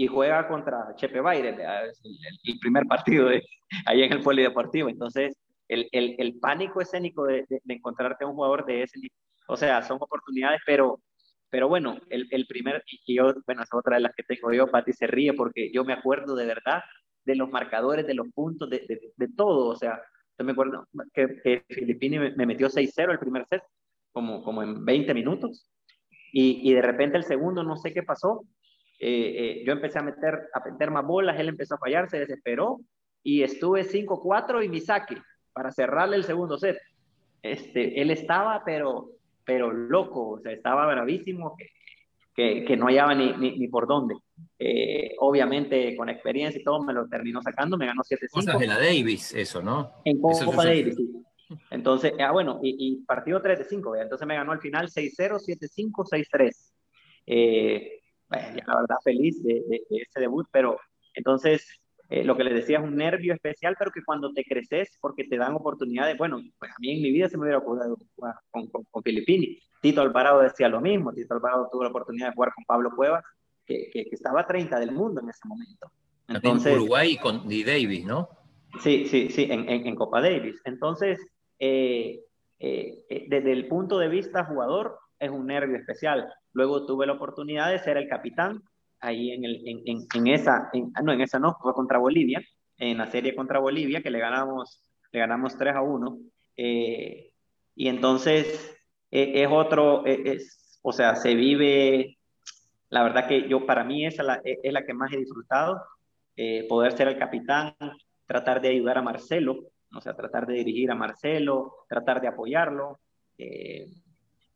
Y 0.00 0.06
juega 0.06 0.46
contra 0.46 0.94
Chepe 0.94 1.20
Baire, 1.20 1.48
el, 1.48 2.58
primer 2.60 2.84
partido 2.84 3.28
de, 3.28 3.42
ahí 3.84 4.04
en 4.04 4.12
el 4.12 4.22
polideportivo. 4.22 4.88
Entonces, 4.88 5.36
el, 5.66 5.88
el, 5.90 6.14
el 6.18 6.38
pánico 6.38 6.80
escénico 6.80 7.24
de, 7.24 7.44
de, 7.48 7.74
encontrarte 7.74 8.22
a 8.22 8.28
un 8.28 8.34
jugador 8.34 8.64
de 8.64 8.84
ese 8.84 9.00
o 9.48 9.56
sea, 9.56 9.82
son 9.82 9.98
oportunidades, 10.00 10.60
pero, 10.64 11.00
pero 11.50 11.68
bueno, 11.68 11.98
el, 12.10 12.46
primer, 12.46 12.84
y 13.06 13.16
yo, 13.16 13.34
bueno, 13.46 13.62
es 13.62 13.68
otra 13.72 13.96
de 13.96 14.02
las 14.02 14.14
que 14.14 14.22
tengo 14.22 14.52
yo, 14.52 14.68
Pati 14.68 14.92
se 14.92 15.06
ríe 15.06 15.32
porque 15.32 15.72
yo 15.72 15.84
me 15.84 15.94
acuerdo 15.94 16.36
de 16.36 16.46
verdad 16.46 16.82
de 17.24 17.34
los 17.34 17.50
marcadores, 17.50 18.06
de 18.06 18.14
los 18.14 18.28
puntos, 18.32 18.68
de, 18.70 19.12
de, 19.16 19.28
todo, 19.36 19.68
o 19.68 19.76
sea, 19.76 20.00
yo 20.38 20.44
me 20.44 20.52
acuerdo 20.52 20.86
que, 21.12 21.40
que 21.42 21.64
Filipini 21.68 22.18
me, 22.18 22.46
metió 22.46 22.68
6-0 22.68 23.10
el 23.10 23.18
primer 23.18 23.46
set, 23.46 23.62
como, 24.12 24.44
como 24.44 24.62
en 24.62 24.84
20 24.84 25.14
minutos, 25.14 25.68
y, 26.30 26.70
y 26.70 26.74
de 26.74 26.82
repente 26.82 27.16
el 27.16 27.24
segundo, 27.24 27.64
no 27.64 27.76
sé 27.76 27.94
qué 27.94 28.02
pasó, 28.02 28.44
eh, 28.98 29.60
eh, 29.60 29.62
yo 29.64 29.72
empecé 29.72 29.98
a 29.98 30.02
meter, 30.02 30.48
a 30.52 30.70
meter 30.70 30.90
más 30.90 31.04
bolas, 31.04 31.38
él 31.38 31.48
empezó 31.48 31.76
a 31.76 31.78
fallar, 31.78 32.10
se 32.10 32.18
desesperó, 32.18 32.80
y 33.22 33.42
estuve 33.42 33.84
5-4 33.84 34.64
y 34.64 34.68
mi 34.68 34.80
saque, 34.80 35.16
para 35.52 35.70
cerrarle 35.70 36.16
el 36.16 36.24
segundo 36.24 36.58
set. 36.58 36.78
Este, 37.42 38.00
él 38.00 38.10
estaba, 38.10 38.62
pero, 38.64 39.10
pero 39.44 39.72
loco, 39.72 40.30
o 40.30 40.40
sea, 40.40 40.52
estaba 40.52 40.86
bravísimo, 40.86 41.56
que, 41.56 41.68
que, 42.34 42.64
que 42.64 42.76
no 42.76 42.86
hallaba 42.86 43.14
ni, 43.14 43.32
ni, 43.34 43.58
ni 43.58 43.68
por 43.68 43.86
dónde. 43.86 44.16
Eh, 44.58 45.14
obviamente, 45.18 45.96
con 45.96 46.08
experiencia 46.08 46.60
y 46.60 46.64
todo, 46.64 46.82
me 46.82 46.92
lo 46.92 47.08
terminó 47.08 47.40
sacando, 47.42 47.76
me 47.76 47.86
ganó 47.86 48.02
7-5. 48.02 48.28
Cosas 48.30 48.58
de 48.58 48.66
la 48.66 48.78
Davis, 48.78 49.32
eso, 49.34 49.62
¿no? 49.62 49.92
En 50.04 50.20
Copa 50.20 50.64
Davis, 50.64 50.96
sí. 50.96 51.08
Entonces, 51.70 52.12
ah, 52.20 52.30
bueno, 52.32 52.60
y, 52.62 52.76
y 52.78 52.96
partido 53.04 53.40
3 53.40 53.60
de 53.60 53.64
5, 53.64 53.96
entonces 53.96 54.26
me 54.26 54.34
ganó 54.34 54.52
al 54.52 54.60
final 54.60 54.88
6-0, 54.88 55.38
7-5, 55.38 55.90
6-3. 56.04 56.72
Eh, 57.26 57.97
bueno, 58.28 58.46
la 58.66 58.76
verdad 58.80 58.96
feliz 59.02 59.42
de, 59.42 59.54
de, 59.68 59.82
de, 59.88 59.96
ese 59.96 60.20
debut, 60.20 60.46
pero 60.50 60.78
entonces 61.14 61.66
eh, 62.10 62.24
lo 62.24 62.36
que 62.36 62.44
les 62.44 62.54
decía 62.54 62.78
es 62.78 62.84
un 62.84 62.96
nervio 62.96 63.34
especial, 63.34 63.76
pero 63.78 63.90
que 63.90 64.02
cuando 64.04 64.32
te 64.32 64.44
creces, 64.44 64.96
porque 65.00 65.24
te 65.24 65.36
dan 65.36 65.54
oportunidades, 65.54 66.16
bueno, 66.16 66.40
pues 66.58 66.70
a 66.70 66.76
mí 66.78 66.92
en 66.92 67.02
mi 67.02 67.10
vida 67.10 67.28
se 67.28 67.36
me 67.36 67.44
hubiera 67.44 67.58
ocurrido 67.58 67.96
jugar 68.14 68.34
con, 68.50 68.66
con, 68.68 68.84
con 68.84 69.02
Filippini. 69.02 69.58
Tito 69.80 70.00
Alvarado 70.00 70.40
decía 70.40 70.68
lo 70.68 70.80
mismo, 70.80 71.12
Tito 71.12 71.34
Alvarado 71.34 71.68
tuvo 71.70 71.84
la 71.84 71.90
oportunidad 71.90 72.28
de 72.28 72.34
jugar 72.34 72.52
con 72.54 72.64
Pablo 72.64 72.90
Cuevas, 72.94 73.24
que, 73.66 73.90
que, 73.92 74.04
que 74.04 74.14
estaba 74.14 74.46
30 74.46 74.80
del 74.80 74.92
mundo 74.92 75.20
en 75.20 75.28
ese 75.28 75.46
momento. 75.46 75.90
Entonces, 76.28 76.72
en 76.72 76.78
Uruguay 76.80 77.16
con 77.16 77.50
y 77.50 77.64
Davis, 77.64 78.04
¿no? 78.04 78.28
Sí, 78.82 79.06
sí, 79.06 79.28
sí, 79.30 79.48
en, 79.50 79.68
en, 79.68 79.86
en 79.86 79.94
Copa 79.94 80.20
Davis. 80.20 80.60
Entonces, 80.64 81.18
eh, 81.58 82.20
eh, 82.58 83.04
eh, 83.08 83.26
desde 83.28 83.52
el 83.52 83.66
punto 83.68 83.98
de 83.98 84.08
vista 84.08 84.44
jugador, 84.44 84.98
es 85.18 85.30
un 85.30 85.46
nervio 85.46 85.76
especial. 85.76 86.32
Luego 86.58 86.84
tuve 86.84 87.06
la 87.06 87.12
oportunidad 87.12 87.70
de 87.70 87.78
ser 87.78 87.98
el 87.98 88.08
capitán 88.08 88.60
ahí 88.98 89.30
en, 89.30 89.44
el, 89.44 89.62
en, 89.64 89.80
en, 89.86 90.06
en 90.12 90.26
esa, 90.26 90.68
ah, 90.94 91.02
no, 91.04 91.12
en 91.12 91.20
esa 91.20 91.38
no, 91.38 91.56
fue 91.62 91.72
contra 91.72 91.98
Bolivia, 91.98 92.42
en 92.78 92.98
la 92.98 93.06
serie 93.06 93.36
contra 93.36 93.60
Bolivia, 93.60 94.02
que 94.02 94.10
le 94.10 94.18
ganamos, 94.18 94.82
le 95.12 95.20
ganamos 95.20 95.56
3 95.56 95.76
a 95.76 95.82
1. 95.82 96.18
Eh, 96.56 97.30
y 97.76 97.86
entonces 97.86 98.76
eh, 99.12 99.34
es 99.36 99.48
otro, 99.48 100.04
es, 100.04 100.18
es, 100.24 100.80
o 100.82 100.92
sea, 100.92 101.14
se 101.14 101.36
vive, 101.36 102.18
la 102.88 103.04
verdad 103.04 103.28
que 103.28 103.48
yo, 103.48 103.64
para 103.64 103.84
mí 103.84 104.04
esa 104.04 104.24
la, 104.24 104.40
es 104.42 104.72
la 104.72 104.84
que 104.84 104.94
más 104.94 105.12
he 105.12 105.18
disfrutado, 105.18 105.80
eh, 106.34 106.66
poder 106.68 106.90
ser 106.90 107.06
el 107.06 107.18
capitán, 107.18 107.76
tratar 108.26 108.60
de 108.60 108.70
ayudar 108.70 108.98
a 108.98 109.02
Marcelo, 109.02 109.60
o 109.94 110.00
sea, 110.00 110.16
tratar 110.16 110.44
de 110.44 110.54
dirigir 110.54 110.90
a 110.90 110.96
Marcelo, 110.96 111.84
tratar 111.88 112.20
de 112.20 112.26
apoyarlo. 112.26 112.98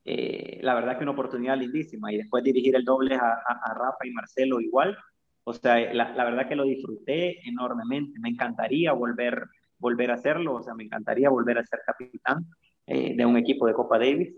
Eh, 0.05 0.59
eh, 0.59 0.59
la 0.63 0.75
verdad 0.75 0.97
que 0.97 1.05
una 1.05 1.13
oportunidad 1.13 1.57
lindísima. 1.57 2.13
Y 2.13 2.19
después 2.19 2.45
dirigir 2.45 2.77
el 2.77 2.85
doble 2.85 3.15
a, 3.15 3.21
a, 3.21 3.71
a 3.71 3.75
Rafa 3.75 4.07
y 4.07 4.11
Marcelo 4.11 4.61
igual, 4.61 4.97
o 5.45 5.53
sea, 5.53 5.93
la, 5.93 6.13
la, 6.15 6.25
verdad 6.25 6.49
que 6.49 6.57
lo 6.57 6.65
disfruté 6.65 7.47
enormemente, 7.49 8.19
me 8.21 8.29
encantaría 8.29 8.93
volver, 8.93 9.45
volver 9.79 10.11
a 10.13 10.15
hacerlo, 10.15 10.55
o 10.55 10.63
sea, 10.63 10.75
me 10.75 10.85
encantaría 10.85 11.31
volver 11.31 11.59
a 11.59 11.65
ser 11.65 11.81
capitán 11.85 12.47
eh, 12.87 13.17
de 13.17 13.27
un 13.27 13.37
equipo 13.37 13.67
de 13.67 13.75
Copa 13.75 13.99
Davis. 13.99 14.35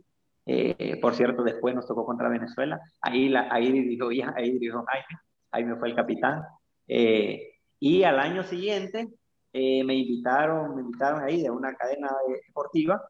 Eh, 0.47 0.99
por 1.01 1.15
cierto, 1.15 1.43
después 1.43 1.75
nos 1.75 1.87
tocó 1.87 2.05
contra 2.05 2.29
Venezuela, 2.29 2.81
ahí, 3.01 3.29
la, 3.29 3.49
ahí 3.51 3.73
dirigió 3.73 4.09
ahí 4.35 4.53
dirigió 4.53 4.85
Jaime, 4.85 5.21
Jaime 5.53 5.77
fue 5.77 5.89
el 5.89 5.95
capitán. 5.95 6.43
Eh, 6.87 7.55
y 7.81 8.03
al 8.03 8.19
año 8.19 8.43
siguiente 8.43 9.09
me 9.53 9.95
invitaron, 9.95 10.75
me 10.75 10.83
invitaron 10.83 11.23
ahí 11.23 11.43
de 11.43 11.51
una 11.51 11.75
cadena 11.75 12.11
deportiva 12.47 13.01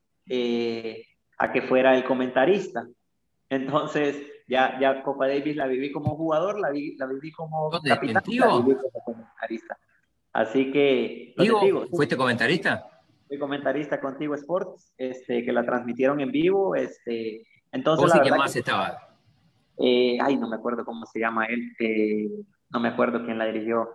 a 1.39 1.53
que 1.53 1.62
fuera 1.62 1.97
el 1.97 2.05
comentarista. 2.05 2.87
Entonces, 3.49 4.16
ya, 4.47 4.78
ya 4.80 5.03
Copa 5.03 5.28
Davis 5.28 5.57
la 5.57 5.66
viví 5.66 5.93
como 5.93 6.16
jugador, 6.16 6.61
la, 6.61 6.70
vi, 6.70 6.97
la 6.97 7.07
viví 7.07 7.32
como 7.32 7.70
capitán, 7.70 8.14
la 8.14 8.20
viví 8.20 8.76
como 8.76 9.05
comentarista. 9.05 9.78
Así 10.32 10.72
que, 10.72 11.35
¿Digo, 11.39 11.61
digo, 11.62 11.87
¿fuiste 11.91 12.16
comentarista? 12.16 12.85
Fui 13.28 13.39
comentarista 13.39 14.01
contigo 14.01 14.35
Sports, 14.35 14.93
este, 14.99 15.45
que 15.45 15.53
la 15.53 15.64
transmitieron 15.64 16.20
en 16.20 16.32
vivo. 16.32 16.74
Este, 16.74 17.47
entonces, 17.70 18.12
la 18.12 18.37
más 18.37 18.53
que, 18.53 18.59
estaba? 18.59 18.99
Eh, 19.78 20.18
ay, 20.20 20.37
no 20.37 20.49
me 20.49 20.57
acuerdo 20.57 20.85
cómo 20.85 21.07
se 21.07 21.20
llama 21.20 21.47
él, 21.47 21.72
eh, 21.78 22.28
no 22.70 22.80
me 22.80 22.89
acuerdo 22.89 23.24
quién 23.24 23.39
la 23.39 23.47
dirigió, 23.47 23.89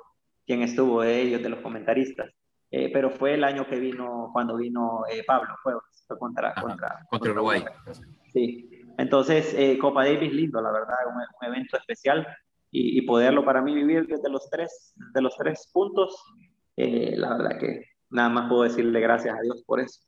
quién 0.46 0.62
estuvo 0.62 1.02
de 1.02 1.22
ellos, 1.22 1.44
de 1.44 1.50
los 1.50 1.60
comentaristas. 1.60 2.32
Eh, 2.72 2.92
pero 2.94 3.10
fue 3.10 3.34
el 3.34 3.44
año 3.44 3.66
que 3.68 3.80
vino, 3.80 4.30
cuando 4.32 4.56
vino 4.58 5.02
eh, 5.12 5.24
Pablo, 5.26 5.56
fue, 5.64 5.74
fue 6.08 6.20
contra, 6.20 6.50
Ajá, 6.50 6.62
contra, 6.62 7.06
contra, 7.10 7.32
Uruguay. 7.32 7.64
Sí, 8.32 8.70
entonces 8.98 9.56
eh, 9.58 9.78
Copa 9.80 10.06
Davis 10.06 10.32
lindo, 10.32 10.62
la 10.62 10.72
verdad, 10.72 10.96
un, 11.08 11.16
un 11.16 11.54
evento 11.56 11.78
especial 11.78 12.28
y, 12.70 13.00
y, 13.00 13.02
poderlo 13.02 13.44
para 13.44 13.62
mí 13.64 13.74
vivir 13.74 14.06
desde 14.06 14.30
los 14.30 14.48
tres, 14.52 14.94
de 15.14 15.22
los 15.22 15.36
tres 15.36 15.68
puntos, 15.74 16.16
eh, 16.78 17.16
la 17.18 17.36
verdad 17.36 17.60
que 17.60 17.86
nada 18.10 18.30
más 18.30 18.50
puedo 18.50 18.64
decirle 18.64 19.00
gracias 19.00 19.36
a 19.36 19.42
Dios 19.42 19.64
por 19.66 19.80
eso. 19.80 20.02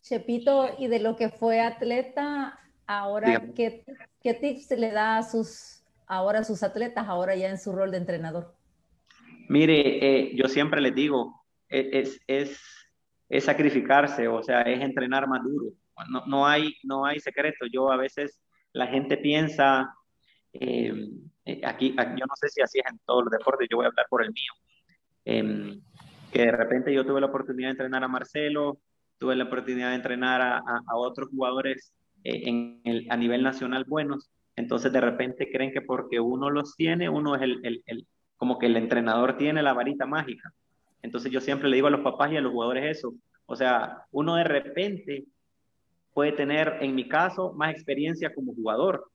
Chepito, 0.00 0.68
y 0.78 0.86
de 0.86 1.00
lo 1.00 1.16
que 1.16 1.28
fue 1.28 1.60
atleta, 1.60 2.58
ahora, 2.86 3.42
¿qué, 3.54 3.84
¿qué 4.22 4.34
tips 4.34 4.70
le 4.78 4.92
da 4.92 5.18
a 5.18 5.22
sus, 5.24 5.82
ahora 6.06 6.38
a 6.38 6.44
sus 6.44 6.62
atletas, 6.62 7.06
ahora 7.08 7.34
ya 7.34 7.50
en 7.50 7.58
su 7.58 7.72
rol 7.72 7.90
de 7.90 7.98
entrenador? 7.98 8.54
Mire, 9.48 10.28
eh, 10.30 10.36
yo 10.36 10.46
siempre 10.48 10.80
les 10.80 10.94
digo, 10.94 11.37
es, 11.68 12.20
es, 12.26 12.60
es, 13.28 13.44
sacrificarse, 13.44 14.28
o 14.28 14.42
sea, 14.42 14.62
es 14.62 14.80
entrenar 14.80 15.28
más 15.28 15.42
duro. 15.42 15.72
No, 16.10 16.24
no, 16.26 16.46
hay, 16.46 16.74
no 16.84 17.04
hay 17.04 17.20
secreto. 17.20 17.66
Yo 17.72 17.90
a 17.90 17.96
veces 17.96 18.40
la 18.72 18.86
gente 18.86 19.16
piensa, 19.16 19.94
eh, 20.52 20.92
aquí, 21.64 21.94
yo 21.96 22.26
no 22.26 22.36
sé 22.36 22.48
si 22.48 22.62
así 22.62 22.78
es 22.78 22.90
en 22.90 23.00
todos 23.04 23.24
los 23.24 23.32
deportes, 23.32 23.68
yo 23.70 23.78
voy 23.78 23.86
a 23.86 23.88
hablar 23.88 24.06
por 24.08 24.24
el 24.24 24.32
mío, 24.32 24.52
eh, 25.24 25.80
que 26.32 26.42
de 26.42 26.52
repente 26.52 26.92
yo 26.92 27.04
tuve 27.04 27.20
la 27.20 27.26
oportunidad 27.26 27.68
de 27.68 27.72
entrenar 27.72 28.04
a 28.04 28.08
Marcelo, 28.08 28.80
tuve 29.18 29.34
la 29.36 29.44
oportunidad 29.44 29.90
de 29.90 29.96
entrenar 29.96 30.40
a, 30.40 30.58
a, 30.58 30.96
otros 30.96 31.28
jugadores 31.30 31.92
eh, 32.24 33.06
a 33.10 33.16
nivel 33.16 33.42
nacional 33.42 33.84
buenos, 33.84 34.30
Entonces 34.56 34.92
de 34.92 35.00
repente 35.00 35.50
creen 35.52 35.72
que 35.72 35.82
porque 35.82 36.20
uno 36.20 36.50
los 36.50 36.76
tiene, 36.76 37.08
uno 37.08 37.34
es 37.36 37.42
el, 37.42 37.60
el, 37.64 37.82
el 37.86 38.06
como 38.36 38.58
que 38.58 38.66
el 38.66 38.76
entrenador 38.76 39.36
tiene 39.36 39.62
la 39.62 39.72
varita 39.72 40.06
mágica. 40.06 40.52
Entonces 41.08 41.32
yo 41.32 41.40
siempre 41.40 41.70
le 41.70 41.76
digo 41.76 41.88
a 41.88 41.90
los 41.90 42.02
papás 42.02 42.30
y 42.30 42.36
a 42.36 42.42
los 42.42 42.52
jugadores 42.52 42.98
eso. 42.98 43.14
O 43.46 43.56
sea, 43.56 44.04
uno 44.10 44.36
de 44.36 44.44
repente 44.44 45.24
puede 46.12 46.32
tener, 46.32 46.76
en 46.82 46.94
mi 46.94 47.08
caso, 47.08 47.54
más 47.54 47.72
experiencia 47.72 48.34
como 48.34 48.54
jugador. 48.54 49.10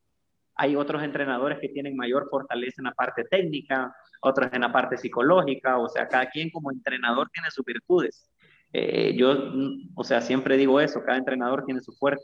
Hay 0.56 0.76
otros 0.76 1.04
entrenadores 1.04 1.60
que 1.60 1.70
tienen 1.70 1.96
mayor 1.96 2.28
fortaleza 2.32 2.78
en 2.80 2.86
la 2.86 2.94
parte 2.94 3.26
técnica, 3.26 3.96
otros 4.22 4.52
en 4.52 4.62
la 4.62 4.72
parte 4.72 4.98
psicológica, 4.98 5.78
o 5.78 5.88
sea, 5.88 6.08
cada 6.08 6.26
quien 6.32 6.50
como 6.50 6.72
entrenador 6.72 7.30
tiene 7.32 7.52
sus 7.52 7.64
virtudes. 7.64 8.28
Eh, 8.72 9.16
yo, 9.16 9.54
o 9.94 10.04
sea, 10.04 10.20
siempre 10.20 10.58
digo 10.58 10.80
eso, 10.80 11.04
cada 11.06 11.20
entrenador 11.20 11.64
tiene 11.64 11.82
su 11.82 11.94
fuerte, 11.94 12.24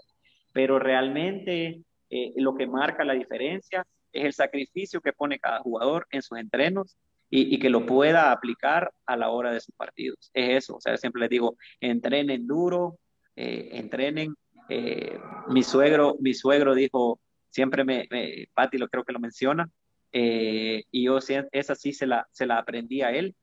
pero 0.51 0.79
realmente 0.79 1.83
eh, 2.09 2.33
lo 2.37 2.55
que 2.55 2.65
marca 2.65 3.03
la 3.03 3.13
diferencia 3.13 3.85
es 4.11 4.25
el 4.25 4.33
sacrificio 4.33 4.99
que 4.99 5.13
pone 5.13 5.37
cada 5.37 5.59
jugador 5.59 6.07
en 6.09 6.23
sus 6.23 6.39
entrenos 6.39 6.97
y, 7.29 7.59
que 7.59 7.69
lo 7.69 7.85
pueda 7.85 8.31
aplicar 8.31 8.91
a 9.05 9.15
la 9.15 9.29
hora 9.29 9.51
de 9.51 9.59
sus 9.59 9.75
partidos. 9.75 10.31
Es 10.33 10.63
eso, 10.63 10.77
o 10.77 10.81
sea, 10.81 10.97
siempre 10.97 11.21
les 11.21 11.29
digo, 11.29 11.55
entrenen 11.79 12.47
duro, 12.47 12.97
eh, 13.35 13.69
entrenen. 13.73 14.35
Eh, 14.67 15.19
mi 15.47 15.63
suegro, 15.63 16.17
mi 16.19 16.33
suegro 16.33 16.75
dijo, 16.75 17.19
siempre 17.49 17.83
me, 17.83 18.07
me 18.09 18.47
Patti 18.53 18.77
lo 18.77 18.87
creo 18.87 19.03
que 19.03 19.13
lo 19.13 19.19
menciona, 19.19 19.69
eh, 20.11 20.83
y 20.91 21.05
yo 21.05 21.19
esa 21.51 21.75
sí 21.75 21.93
se 21.93 22.07
la, 22.07 22.27
se 22.31 22.45
la 22.45 22.57
aprendí 22.57 23.01
a 23.01 23.11
él. 23.11 23.35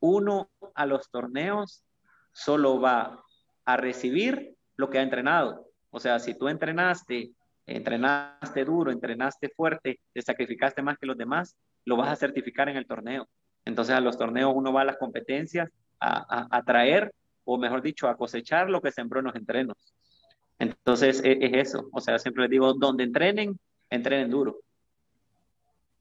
Uno 0.00 0.50
a 0.74 0.86
los 0.86 1.10
torneos 1.10 1.84
solo 2.32 2.80
va 2.80 3.22
a 3.64 3.76
recibir 3.76 4.56
lo 4.76 4.90
que 4.90 4.98
ha 4.98 5.02
entrenado. 5.02 5.66
O 5.90 6.00
sea, 6.00 6.18
si 6.18 6.36
tú 6.36 6.48
entrenaste, 6.48 7.32
entrenaste 7.66 8.64
duro, 8.64 8.90
entrenaste 8.90 9.50
fuerte, 9.50 10.00
te 10.12 10.22
sacrificaste 10.22 10.82
más 10.82 10.98
que 10.98 11.06
los 11.06 11.18
demás, 11.18 11.56
lo 11.84 11.96
vas 11.96 12.10
a 12.10 12.16
certificar 12.16 12.68
en 12.68 12.76
el 12.76 12.86
torneo. 12.86 13.28
Entonces 13.64 13.94
a 13.94 14.00
los 14.00 14.16
torneos 14.16 14.52
uno 14.54 14.72
va 14.72 14.82
a 14.82 14.84
las 14.84 14.96
competencias 14.96 15.68
a, 16.00 16.62
traer, 16.64 17.12
o 17.44 17.58
mejor 17.58 17.82
dicho, 17.82 18.08
a 18.08 18.16
cosechar 18.16 18.70
lo 18.70 18.80
que 18.80 18.90
sembró 18.90 19.20
en 19.20 19.26
los 19.26 19.34
entrenos. 19.34 19.76
Entonces 20.58 21.22
e, 21.24 21.38
es, 21.40 21.68
eso, 21.68 21.88
o 21.92 22.00
sea, 22.00 22.18
siempre 22.18 22.42
les 22.42 22.50
digo, 22.50 22.72
donde 22.74 23.04
entrenen, 23.04 23.58
entrenen 23.90 24.30
duro. 24.30 24.60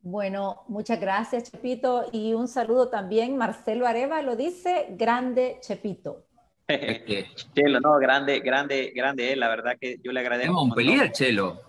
Bueno, 0.02 0.64
muchas 0.70 1.00
gracias, 1.00 1.52
Chepito. 1.52 2.06
Y 2.14 2.34
un 2.34 2.48
saludo 2.48 2.90
también, 2.90 3.36
Marcelo 3.36 3.86
Areva 3.86 4.22
lo 4.22 4.38
dice, 4.38 4.88
grande 4.92 5.58
Chepito. 5.62 6.26
Chelo, 7.54 7.80
no, 7.82 7.98
grande, 7.98 8.40
grande, 8.40 8.94
grande 8.96 9.36
la 9.36 9.50
verdad 9.50 9.78
que 9.80 9.98
yo 10.02 10.12
le 10.12 10.22
agradezco. 10.22 10.52
un 10.52 10.70
Montpellier, 10.70 11.12
Chelo. 11.12 11.69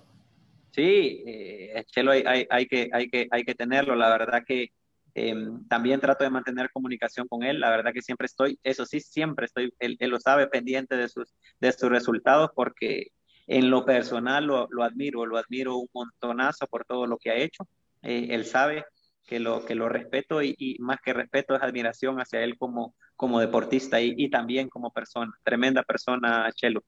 Sí, 0.72 1.24
eh, 1.26 1.84
Chelo 1.86 2.12
hay, 2.12 2.46
hay, 2.48 2.66
que, 2.66 2.90
hay, 2.92 3.10
que, 3.10 3.28
hay 3.30 3.44
que 3.44 3.54
tenerlo. 3.54 3.96
La 3.96 4.08
verdad 4.10 4.44
que 4.46 4.68
em, 5.14 5.66
también 5.68 6.00
trato 6.00 6.24
de 6.24 6.30
mantener 6.30 6.70
comunicación 6.70 7.26
con 7.28 7.42
él. 7.42 7.60
La 7.60 7.70
verdad 7.70 7.92
que 7.92 8.02
siempre 8.02 8.26
estoy, 8.26 8.58
eso 8.62 8.86
sí, 8.86 9.00
siempre 9.00 9.46
estoy, 9.46 9.74
él, 9.80 9.96
lo 10.00 10.20
sabe, 10.20 10.46
pendiente 10.46 10.96
de 10.96 11.08
sus, 11.08 11.34
de 11.60 11.72
sus 11.72 11.90
resultados 11.90 12.50
porque 12.54 13.08
en 13.46 13.70
lo 13.70 13.84
personal 13.84 14.44
lo, 14.46 14.68
lo 14.70 14.84
admiro, 14.84 15.26
lo 15.26 15.38
admiro 15.38 15.76
un 15.76 15.88
montonazo 15.92 16.66
por 16.68 16.84
todo 16.84 17.06
lo 17.06 17.18
que 17.18 17.30
ha 17.30 17.36
hecho. 17.36 17.66
Eh, 18.02 18.28
él 18.30 18.44
sabe 18.44 18.84
que 19.26 19.40
lo, 19.40 19.64
que 19.64 19.74
lo 19.74 19.88
respeto 19.88 20.42
y, 20.42 20.54
y, 20.58 20.78
más 20.80 20.98
que 21.04 21.12
respeto 21.12 21.54
es 21.54 21.62
admiración 21.62 22.20
hacia 22.20 22.42
él 22.42 22.56
como, 22.58 22.94
como 23.16 23.40
deportista 23.40 24.00
y, 24.00 24.14
y 24.16 24.30
también 24.30 24.68
como 24.68 24.92
persona. 24.92 25.32
Tremenda 25.42 25.82
persona, 25.82 26.50
Chelo. 26.52 26.84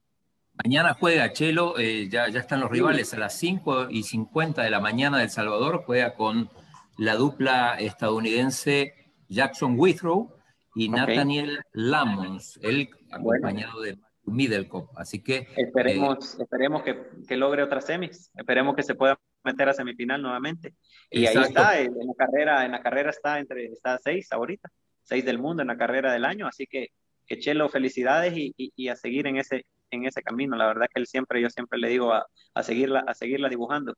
Mañana 0.65 0.95
juega 0.95 1.33
Chelo, 1.33 1.77
eh, 1.77 2.09
ya, 2.09 2.29
ya 2.29 2.39
están 2.39 2.61
los 2.61 2.71
rivales 2.71 3.13
a 3.15 3.19
las 3.19 3.37
5 3.37 3.89
y 3.91 4.05
50 4.05 4.63
de 4.63 4.71
la 4.71 4.79
mañana 4.79 5.19
del 5.19 5.31
Salvador, 5.31 5.83
juega 5.85 6.15
con 6.15 6.51
la 6.99 7.17
dupla 7.17 7.77
estadounidense 7.81 8.95
Jackson 9.29 9.75
Withrow 9.77 10.37
y 10.77 10.89
Nathaniel 10.89 11.63
Lamons, 11.73 12.61
él 12.63 12.91
acompañado 13.11 13.81
de 13.81 13.99
Middlecop. 14.25 14.97
Así 14.97 15.21
que. 15.21 15.49
Esperemos, 15.57 16.39
eh, 16.39 16.43
esperemos 16.43 16.83
que, 16.85 16.97
que, 17.27 17.37
logre 17.37 17.65
otras 17.65 17.87
semis, 17.87 18.31
esperemos 18.37 18.77
que 18.77 18.85
se 18.85 18.95
pueda 18.95 19.19
meter 19.43 19.69
a 19.69 19.73
semifinal 19.73 20.23
nuevamente. 20.23 20.75
Y 21.11 21.27
ahí 21.27 21.39
está, 21.39 21.81
en 21.81 21.93
la 21.93 22.15
carrera, 22.17 22.65
en 22.65 22.71
la 22.71 22.83
carrera 22.83 23.11
está 23.11 23.41
entre, 23.41 23.67
está 23.67 23.99
seis 23.99 24.31
ahorita, 24.31 24.69
seis 25.03 25.25
del 25.25 25.41
mundo 25.41 25.63
en 25.63 25.69
la 25.69 25.77
carrera 25.77 26.13
del 26.13 26.25
año, 26.25 26.47
así 26.47 26.69
que, 26.69 26.91
que 27.27 27.41
Chelo, 27.41 27.69
felicidades 27.69 28.35
y, 28.37 28.55
y 28.57 28.89
a 28.89 28.95
seguir 28.95 29.27
en 29.27 29.39
ese, 29.39 29.65
en 29.97 30.07
ese 30.07 30.23
camino. 30.23 30.57
La 30.57 30.67
verdad 30.67 30.87
que 30.93 31.01
él 31.01 31.07
siempre, 31.07 31.41
yo 31.41 31.51
siempre 31.51 31.79
le 31.79 31.89
digo 31.89 32.13
a, 32.13 32.27
a 32.55 32.63
seguirla, 32.63 33.05
a 33.07 33.15
seguirla 33.15 33.49
dibujando. 33.49 33.95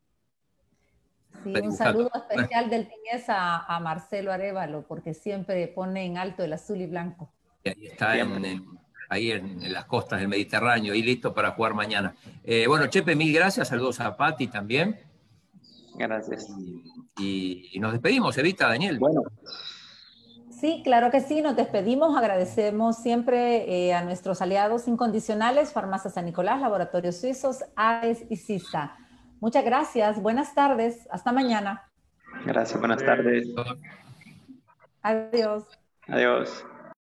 Sí, 1.42 1.52
un 1.62 1.72
saludo 1.72 2.10
especial 2.14 2.70
del 2.70 2.88
Tinés 2.88 3.28
a, 3.28 3.58
a, 3.58 3.80
Marcelo 3.80 4.32
Arevalo, 4.32 4.82
porque 4.86 5.14
siempre 5.14 5.66
pone 5.68 6.04
en 6.04 6.16
alto 6.16 6.44
el 6.44 6.52
azul 6.52 6.80
y 6.80 6.86
blanco. 6.86 7.32
ahí 7.64 7.86
está 7.86 8.16
en, 8.16 8.64
ahí 9.08 9.32
en, 9.32 9.72
las 9.72 9.84
costas 9.86 10.20
del 10.20 10.28
Mediterráneo 10.28 10.94
y 10.94 11.02
listo 11.02 11.34
para 11.34 11.50
jugar 11.50 11.74
mañana. 11.74 12.14
Eh, 12.44 12.66
bueno, 12.66 12.86
Chepe, 12.86 13.16
mil 13.16 13.34
gracias. 13.34 13.68
Saludos 13.68 14.00
a 14.00 14.16
Pati 14.16 14.46
también. 14.46 14.98
Gracias. 15.96 16.48
Y, 17.18 17.68
y, 17.72 17.80
nos 17.80 17.92
despedimos, 17.92 18.36
Evita, 18.38 18.68
Daniel. 18.68 18.98
Bueno, 18.98 19.22
Sí, 20.64 20.80
claro 20.82 21.10
que 21.10 21.20
sí, 21.20 21.42
nos 21.42 21.56
despedimos, 21.56 22.16
agradecemos 22.16 22.96
siempre 22.96 23.70
eh, 23.70 23.92
a 23.92 24.02
nuestros 24.02 24.40
aliados 24.40 24.88
incondicionales, 24.88 25.74
Farmacia 25.74 26.10
San 26.10 26.24
Nicolás, 26.24 26.58
Laboratorios 26.58 27.20
Suizos, 27.20 27.62
AES 27.76 28.24
y 28.30 28.36
CISA. 28.36 28.96
Muchas 29.40 29.62
gracias, 29.62 30.22
buenas 30.22 30.54
tardes, 30.54 31.06
hasta 31.10 31.32
mañana. 31.32 31.92
Gracias, 32.46 32.80
buenas 32.80 33.04
tardes. 33.04 33.46
Adiós. 35.02 35.64
Adiós. 36.08 36.64